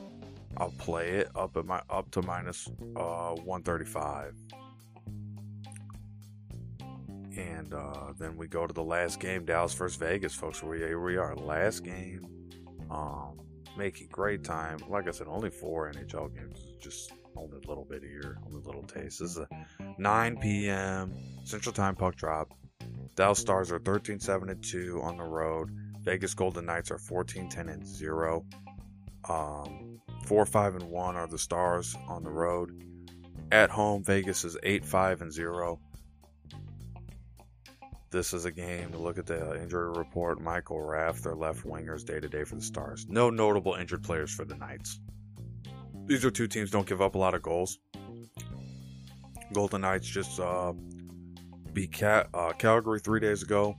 I'll 0.57 0.75
play 0.79 1.11
it 1.11 1.31
up 1.35 1.57
at 1.57 1.67
my 1.67 1.83
up 1.91 2.11
to 2.13 2.23
minus 2.23 2.69
uh, 2.97 3.35
135. 3.35 4.35
And 7.37 7.75
uh, 7.75 8.13
then 8.19 8.37
we 8.37 8.47
go 8.47 8.67
to 8.67 8.73
the 8.73 8.83
last 8.83 9.19
game, 9.21 9.45
Dallas 9.45 9.75
versus 9.75 9.97
Vegas, 9.97 10.35
folks. 10.35 10.63
We 10.63 10.79
here 10.79 11.01
we 11.01 11.17
are, 11.17 11.35
last 11.37 11.85
game. 11.85 12.27
Um, 12.91 13.41
making 13.77 14.09
great 14.11 14.45
time. 14.45 14.79
Like 14.89 15.09
I 15.09 15.11
said, 15.11 15.27
only 15.27 15.51
four 15.51 15.91
NHL 15.93 16.35
games. 16.35 16.67
Just 16.81 17.13
only 17.37 17.59
a 17.65 17.69
little 17.69 17.85
bit 17.85 18.03
here, 18.03 18.39
only 18.47 18.61
a 18.63 18.65
little 18.65 18.85
taste. 18.85 19.21
This 19.21 19.31
is 19.33 19.39
a 19.39 19.49
9 19.99 20.37
p.m. 20.39 21.13
Central 21.45 21.73
Time 21.73 21.97
puck 21.97 22.17
drop. 22.17 22.53
Dallas 23.17 23.39
Stars 23.39 23.71
are 23.73 23.79
13 23.79 24.21
7 24.21 24.49
and 24.49 24.63
2 24.63 25.01
on 25.03 25.17
the 25.17 25.25
road. 25.25 25.71
Vegas 26.03 26.35
Golden 26.35 26.67
Knights 26.67 26.91
are 26.91 26.99
14 26.99 27.49
10 27.49 27.69
and 27.69 27.87
0. 27.87 28.45
Um, 29.29 30.01
4 30.27 30.47
5 30.47 30.77
and 30.77 30.91
1 30.91 31.17
are 31.17 31.27
the 31.27 31.39
Stars 31.39 31.97
on 32.09 32.23
the 32.23 32.31
road. 32.31 32.83
At 33.53 33.71
home, 33.71 34.03
Vegas 34.05 34.45
is 34.45 34.57
8 34.63 34.85
5 34.85 35.23
and 35.23 35.33
0. 35.33 35.81
This 38.15 38.33
is 38.33 38.45
a 38.45 38.53
game 38.53 38.93
to 38.93 38.99
look 38.99 39.19
at 39.19 39.27
the 39.27 39.61
injury 39.61 39.91
report. 39.91 40.41
Michael 40.41 40.81
Raff, 40.81 41.21
their 41.23 41.35
left 41.35 41.65
wingers, 41.65 42.05
day 42.05 42.21
to 42.21 42.29
day 42.29 42.45
for 42.45 42.55
the 42.55 42.63
Stars. 42.63 43.07
No 43.09 43.29
notable 43.29 43.75
injured 43.75 44.05
players 44.05 44.33
for 44.33 44.45
the 44.45 44.55
Knights. 44.55 45.01
These 46.07 46.25
are 46.25 46.31
two 46.31 46.47
teams 46.47 46.71
don't 46.71 46.87
give 46.87 47.03
up 47.03 47.17
a 47.17 47.19
lot 47.19 47.35
of 47.35 47.43
goals. 47.43 47.81
Golden 49.53 49.81
Knights 49.81 50.07
just 50.07 50.39
uh, 50.39 50.75
beat 51.73 52.01
uh, 52.05 52.53
Calgary 52.57 53.01
three 53.01 53.19
days 53.19 53.43
ago 53.43 53.75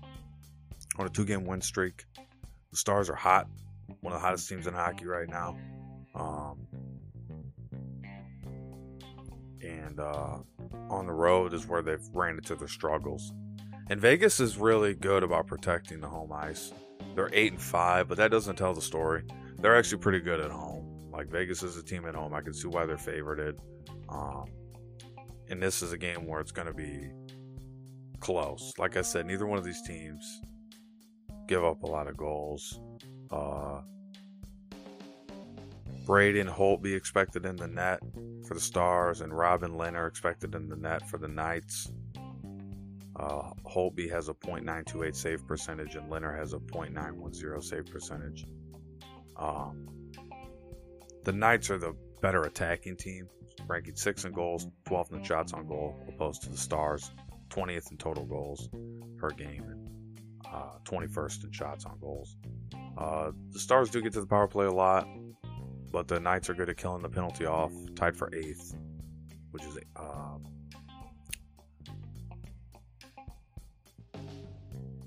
on 0.98 1.06
a 1.06 1.10
two 1.10 1.24
game 1.24 1.45
win 1.45 1.62
streak. 1.62 2.03
The 2.72 2.78
Stars 2.78 3.10
are 3.10 3.16
hot, 3.16 3.48
one 4.02 4.12
of 4.12 4.20
the 4.20 4.28
hottest 4.28 4.49
teams 4.49 4.68
in 4.68 4.74
hockey 4.74 5.06
right 5.06 5.30
now. 5.30 5.57
Um, 6.14 6.68
and 9.62 9.98
uh, 9.98 10.40
on 10.90 11.06
the 11.06 11.14
road 11.14 11.53
is 11.53 11.66
where 11.66 11.82
they've 11.82 12.06
ran 12.14 12.36
into 12.36 12.56
their 12.56 12.68
struggles. 12.68 13.32
And 13.90 14.02
Vegas 14.02 14.40
is 14.40 14.57
really 14.57 14.95
good 14.95 15.24
about 15.24 15.48
protecting 15.48 15.99
the 15.99 16.07
home 16.07 16.32
ice. 16.34 16.74
They're 17.14 17.30
eight 17.34 17.52
and 17.52 17.62
five, 17.62 18.07
but 18.07 18.18
that 18.18 18.32
doesn't 18.32 18.56
tell 18.56 18.74
the 18.74 18.82
story. 18.82 19.24
They're 19.60 19.76
actually 19.76 19.99
pretty 19.99 20.20
good 20.20 20.40
at 20.40 20.52
home. 20.52 21.10
Like 21.12 21.28
Vegas 21.28 21.64
is 21.64 21.78
a 21.78 21.84
team 21.84 22.06
at 22.06 22.16
home. 22.16 22.34
I 22.34 22.41
can 22.41 22.53
see 22.53 22.68
why 22.68 22.86
they're 22.86 22.98
favorited. 22.98 23.57
Um, 24.10 24.45
and 25.49 25.62
this 25.62 25.82
is 25.82 25.94
a 25.94 25.98
game 25.98 26.26
where 26.26 26.41
it's 26.41 26.52
going 26.52 26.68
to 26.68 26.74
be 26.74 27.12
close. 28.20 28.74
Like 28.78 28.98
I 28.98 29.02
said, 29.02 29.28
neither 29.28 29.45
one 29.45 29.60
of 29.60 29.64
these 29.64 29.82
teams 29.84 30.41
give 31.48 31.64
up 31.64 31.84
a 31.84 31.88
lot 31.88 32.07
of 32.07 32.18
goals. 32.18 32.80
Uh, 33.32 33.82
Braden 36.06 36.48
Holtby 36.48 36.95
expected 36.95 37.45
in 37.45 37.56
the 37.56 37.68
net 37.68 37.99
for 38.48 38.53
the 38.53 38.60
Stars, 38.60 39.22
and 39.22 39.36
Robin 39.36 39.72
Lehner 39.72 40.07
expected 40.07 40.53
in 40.56 40.70
the 40.70 40.76
net 40.76 41.07
for 41.10 41.18
the 41.18 41.28
Knights. 41.28 41.91
Uh, 43.16 43.54
Holtby 43.66 44.10
has 44.12 44.28
a 44.28 44.34
.928 44.34 45.16
save 45.16 45.48
percentage, 45.48 45.96
and 45.96 46.12
Lehner 46.12 46.38
has 46.38 46.54
a 46.54 46.60
.910 46.60 47.64
save 47.64 47.86
percentage. 47.86 48.46
Um, 49.38 49.88
the 51.24 51.32
Knights 51.32 51.70
are 51.70 51.78
the 51.78 51.96
better 52.22 52.44
attacking 52.44 52.98
team, 52.98 53.28
ranking 53.68 53.96
sixth 53.96 54.26
in 54.26 54.34
goals, 54.34 54.68
12th 54.86 55.14
in 55.14 55.24
shots 55.24 55.54
on 55.54 55.68
goal, 55.68 55.96
opposed 56.08 56.44
to 56.44 56.50
the 56.50 56.58
Stars, 56.58 57.12
20th 57.50 57.92
in 57.92 57.98
total 57.98 58.26
goals 58.26 58.70
per 59.18 59.30
game, 59.32 59.64
and 59.64 59.90
uh, 60.52 60.78
21st 60.84 61.46
in 61.46 61.52
shots 61.52 61.86
on 61.86 61.98
goals. 62.00 62.36
Uh, 62.98 63.32
the 63.52 63.60
Stars 63.60 63.90
do 63.90 64.02
get 64.02 64.14
to 64.14 64.22
the 64.22 64.28
power 64.28 64.48
play 64.48 64.66
a 64.66 64.72
lot, 64.72 65.08
but 65.92 66.08
the 66.08 66.20
Knights 66.20 66.50
are 66.50 66.54
good 66.54 66.70
at 66.70 66.78
killing 66.78 67.02
the 67.02 67.10
penalty 67.10 67.46
off, 67.46 67.72
tied 67.96 68.16
for 68.16 68.30
eighth, 68.36 68.76
which 69.52 69.64
is 69.64 69.78
uh, 69.96 70.38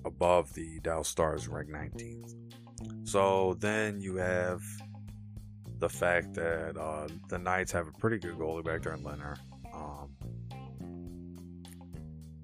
above 0.08 0.52
the 0.54 0.80
Dallas 0.80 1.08
Stars, 1.08 1.46
ranked 1.46 1.72
19th. 1.72 2.34
So 3.04 3.56
then 3.60 4.00
you 4.00 4.16
have 4.16 4.62
the 5.78 5.88
fact 5.88 6.34
that 6.34 6.76
uh, 6.76 7.06
the 7.28 7.38
Knights 7.38 7.70
have 7.72 7.86
a 7.86 7.92
pretty 7.92 8.18
good 8.18 8.36
goalie 8.36 8.64
back 8.64 8.82
there 8.82 8.94
in 8.94 9.04
Lehner. 9.04 9.36
Um, 9.72 10.10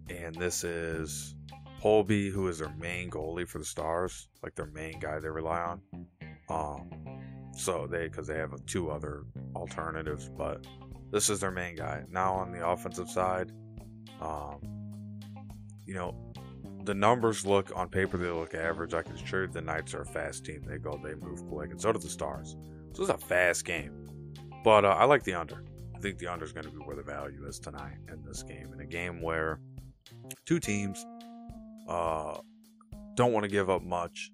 and 0.09 0.35
this 0.37 0.63
is 0.63 1.35
Holtby, 1.83 2.31
who 2.31 2.49
is 2.49 2.59
their 2.59 2.73
main 2.79 3.11
goalie 3.11 3.49
for 3.49 3.59
the 3.59 3.65
Stars, 3.65 4.29
like 4.43 4.55
their 4.55 4.67
main 4.67 5.01
guy 5.01 5.19
they 5.19 5.29
rely 5.29 5.61
on. 5.61 5.81
Um, 6.49 6.91
so 7.57 7.87
they, 7.87 8.09
because 8.09 8.27
they 8.27 8.39
have 8.39 8.55
two 8.67 8.91
other 8.91 9.25
alternatives, 9.57 10.29
but 10.29 10.67
this 11.11 11.31
is 11.31 11.41
their 11.41 11.51
main 11.51 11.77
guy. 11.77 12.05
Now 12.11 12.35
on 12.35 12.53
the 12.53 12.67
offensive 12.67 13.09
side, 13.09 13.53
um, 14.21 14.61
you 15.87 15.95
know, 15.95 16.33
the 16.85 16.95
numbers 16.95 17.47
look 17.47 17.73
on 17.75 17.89
paper 17.89 18.17
they 18.17 18.31
look 18.31 18.55
average. 18.55 18.95
I 18.95 19.03
can 19.03 19.15
assure 19.15 19.43
you 19.43 19.49
the 19.49 19.61
Knights 19.61 19.95
are 19.95 20.03
a 20.03 20.07
fast 20.07 20.45
team. 20.45 20.63
They 20.67 20.79
go, 20.79 21.01
they 21.03 21.15
move 21.15 21.47
quick, 21.49 21.71
and 21.71 21.81
so 21.81 21.93
do 21.93 21.99
the 21.99 22.09
Stars. 22.09 22.57
So 22.93 23.03
it's 23.03 23.11
a 23.11 23.19
fast 23.19 23.65
game, 23.65 24.09
but 24.63 24.85
uh, 24.85 24.89
I 24.89 25.05
like 25.05 25.25
the 25.25 25.35
under. 25.35 25.65
I 25.95 25.99
think 26.01 26.19
the 26.19 26.29
under 26.29 26.45
is 26.45 26.53
going 26.53 26.67
to 26.67 26.71
be 26.71 26.79
where 26.79 26.97
the 26.97 27.03
value 27.03 27.47
is 27.47 27.59
tonight 27.59 27.97
in 28.09 28.23
this 28.23 28.43
game. 28.43 28.73
In 28.73 28.81
a 28.81 28.87
game 28.87 29.21
where 29.21 29.59
two 30.45 30.61
teams 30.61 31.05
uh, 31.89 32.39
don't 33.15 33.33
want 33.33 33.45
to 33.45 33.51
give 33.51 33.71
up 33.71 33.83
much, 33.83 34.31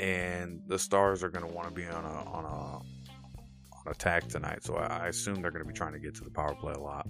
and 0.00 0.60
the 0.66 0.78
Stars 0.78 1.22
are 1.22 1.28
going 1.28 1.46
to 1.46 1.54
want 1.54 1.68
to 1.68 1.74
be 1.74 1.86
on 1.86 2.04
a 2.04 2.30
on 2.30 2.44
a 2.44 2.48
on 2.48 3.92
attack 3.92 4.28
tonight. 4.28 4.64
So 4.64 4.76
I, 4.76 4.86
I 4.86 5.06
assume 5.08 5.42
they're 5.42 5.50
going 5.50 5.64
to 5.64 5.68
be 5.68 5.76
trying 5.76 5.92
to 5.92 6.00
get 6.00 6.14
to 6.16 6.24
the 6.24 6.30
power 6.30 6.54
play 6.54 6.72
a 6.72 6.80
lot 6.80 7.06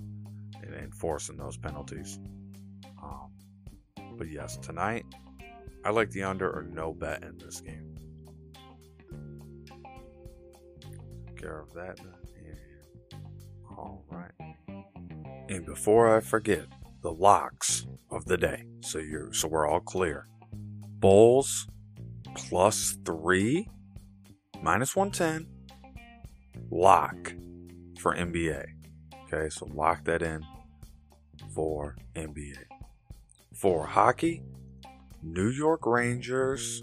and 0.63 0.75
enforcing 0.75 1.37
those 1.37 1.57
penalties. 1.57 2.19
But 4.17 4.31
yes, 4.31 4.57
tonight 4.59 5.05
I 5.85 5.91
like 5.91 6.11
the 6.11 6.23
under 6.23 6.51
or 6.51 6.63
no 6.63 6.93
bet 6.93 7.23
in 7.23 7.39
this 7.39 7.61
game. 7.61 7.95
Take 11.27 11.37
care 11.37 11.61
of 11.61 11.73
that. 11.75 11.99
All 13.71 14.05
right. 14.11 14.31
And 15.49 15.67
before 15.67 16.17
I 16.17 16.21
forget, 16.21 16.67
the 17.03 17.13
locks 17.13 17.87
of 18.11 18.25
the 18.25 18.37
day. 18.37 18.65
So 18.81 18.99
you're 18.99 19.33
so 19.33 19.49
we're 19.49 19.69
all 19.69 19.81
clear. 19.81 20.27
Bulls 21.01 21.67
plus 22.35 22.97
three 23.05 23.69
minus 24.63 24.97
one 24.97 25.11
ten. 25.11 25.47
Lock 26.71 27.35
for 27.99 28.15
NBA. 28.15 28.65
Okay, 29.27 29.51
so 29.51 29.69
lock 29.75 30.05
that 30.05 30.23
in 30.23 30.43
for 31.55 31.97
NBA. 32.15 32.74
For 33.65 33.87
hockey, 33.87 34.43
New 35.23 35.49
York 35.49 35.87
Rangers 35.87 36.83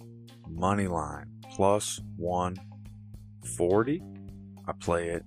money 0.50 0.88
line 0.88 1.28
plus 1.54 2.02
140. 2.18 4.02
I 4.68 4.72
play 4.80 5.10
it 5.10 5.24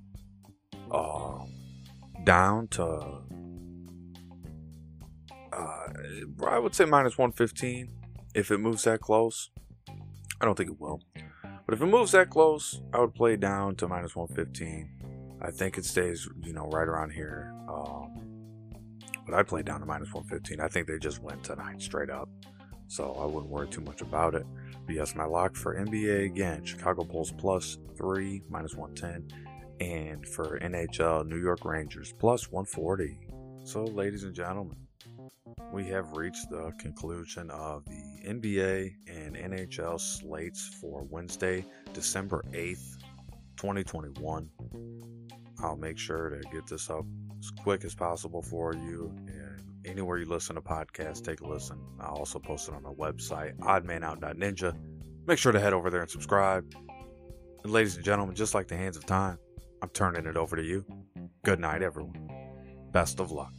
uh, 0.90 1.44
down 2.24 2.66
to, 2.66 3.20
uh, 5.52 5.86
I 6.44 6.58
would 6.58 6.74
say 6.74 6.86
minus 6.86 7.16
115 7.16 7.88
if 8.34 8.50
it 8.50 8.58
moves 8.58 8.82
that 8.82 9.00
close. 9.00 9.50
I 10.40 10.44
don't 10.44 10.56
think 10.56 10.70
it 10.70 10.80
will. 10.80 11.02
But 11.66 11.74
if 11.74 11.80
it 11.80 11.86
moves 11.86 12.10
that 12.10 12.30
close, 12.30 12.82
I 12.92 12.98
would 12.98 13.14
play 13.14 13.36
down 13.36 13.76
to 13.76 13.86
minus 13.86 14.16
115. 14.16 15.38
I 15.40 15.52
think 15.52 15.78
it 15.78 15.84
stays, 15.84 16.28
you 16.42 16.52
know, 16.52 16.66
right 16.72 16.88
around 16.88 17.10
here. 17.10 17.54
Um, 17.68 18.33
but 19.24 19.34
I 19.34 19.42
played 19.42 19.66
down 19.66 19.80
to 19.80 19.86
minus 19.86 20.12
115. 20.12 20.60
I 20.60 20.68
think 20.68 20.86
they 20.86 20.98
just 20.98 21.22
went 21.22 21.42
tonight 21.44 21.80
straight 21.80 22.10
up. 22.10 22.28
So 22.88 23.12
I 23.14 23.24
wouldn't 23.24 23.50
worry 23.50 23.68
too 23.68 23.80
much 23.80 24.02
about 24.02 24.34
it. 24.34 24.46
But 24.86 24.94
yes, 24.94 25.14
my 25.14 25.24
lock 25.24 25.56
for 25.56 25.74
NBA 25.74 26.26
again 26.26 26.64
Chicago 26.64 27.04
Bulls 27.04 27.32
plus 27.36 27.78
three, 27.96 28.42
minus 28.48 28.74
110. 28.74 29.28
And 29.80 30.26
for 30.26 30.58
NHL, 30.60 31.26
New 31.26 31.40
York 31.40 31.64
Rangers 31.64 32.12
plus 32.18 32.50
140. 32.50 33.18
So, 33.64 33.84
ladies 33.84 34.24
and 34.24 34.34
gentlemen, 34.34 34.76
we 35.72 35.84
have 35.86 36.12
reached 36.12 36.50
the 36.50 36.72
conclusion 36.78 37.50
of 37.50 37.84
the 37.86 38.28
NBA 38.28 38.94
and 39.08 39.34
NHL 39.34 39.98
slates 39.98 40.68
for 40.80 41.02
Wednesday, 41.10 41.64
December 41.92 42.44
8th, 42.52 42.98
2021. 43.56 44.48
I'll 45.60 45.76
make 45.76 45.98
sure 45.98 46.30
to 46.30 46.48
get 46.50 46.66
this 46.66 46.90
up 46.90 47.06
as 47.44 47.50
quick 47.62 47.84
as 47.84 47.94
possible 47.94 48.42
for 48.42 48.74
you. 48.74 49.14
And 49.26 49.62
anywhere 49.84 50.18
you 50.18 50.26
listen 50.26 50.54
to 50.56 50.62
podcasts, 50.62 51.22
take 51.22 51.40
a 51.40 51.46
listen. 51.46 51.78
I'll 52.00 52.16
also 52.16 52.38
post 52.38 52.68
it 52.68 52.74
on 52.74 52.82
my 52.82 52.92
website, 52.92 53.56
oddmanout.ninja. 53.58 54.76
Make 55.26 55.38
sure 55.38 55.52
to 55.52 55.60
head 55.60 55.72
over 55.72 55.90
there 55.90 56.02
and 56.02 56.10
subscribe. 56.10 56.64
And 57.62 57.72
ladies 57.72 57.96
and 57.96 58.04
gentlemen, 58.04 58.34
just 58.34 58.54
like 58.54 58.68
the 58.68 58.76
hands 58.76 58.96
of 58.96 59.06
time, 59.06 59.38
I'm 59.82 59.88
turning 59.90 60.26
it 60.26 60.36
over 60.36 60.56
to 60.56 60.62
you. 60.62 60.84
Good 61.44 61.60
night, 61.60 61.82
everyone. 61.82 62.30
Best 62.92 63.20
of 63.20 63.30
luck. 63.30 63.52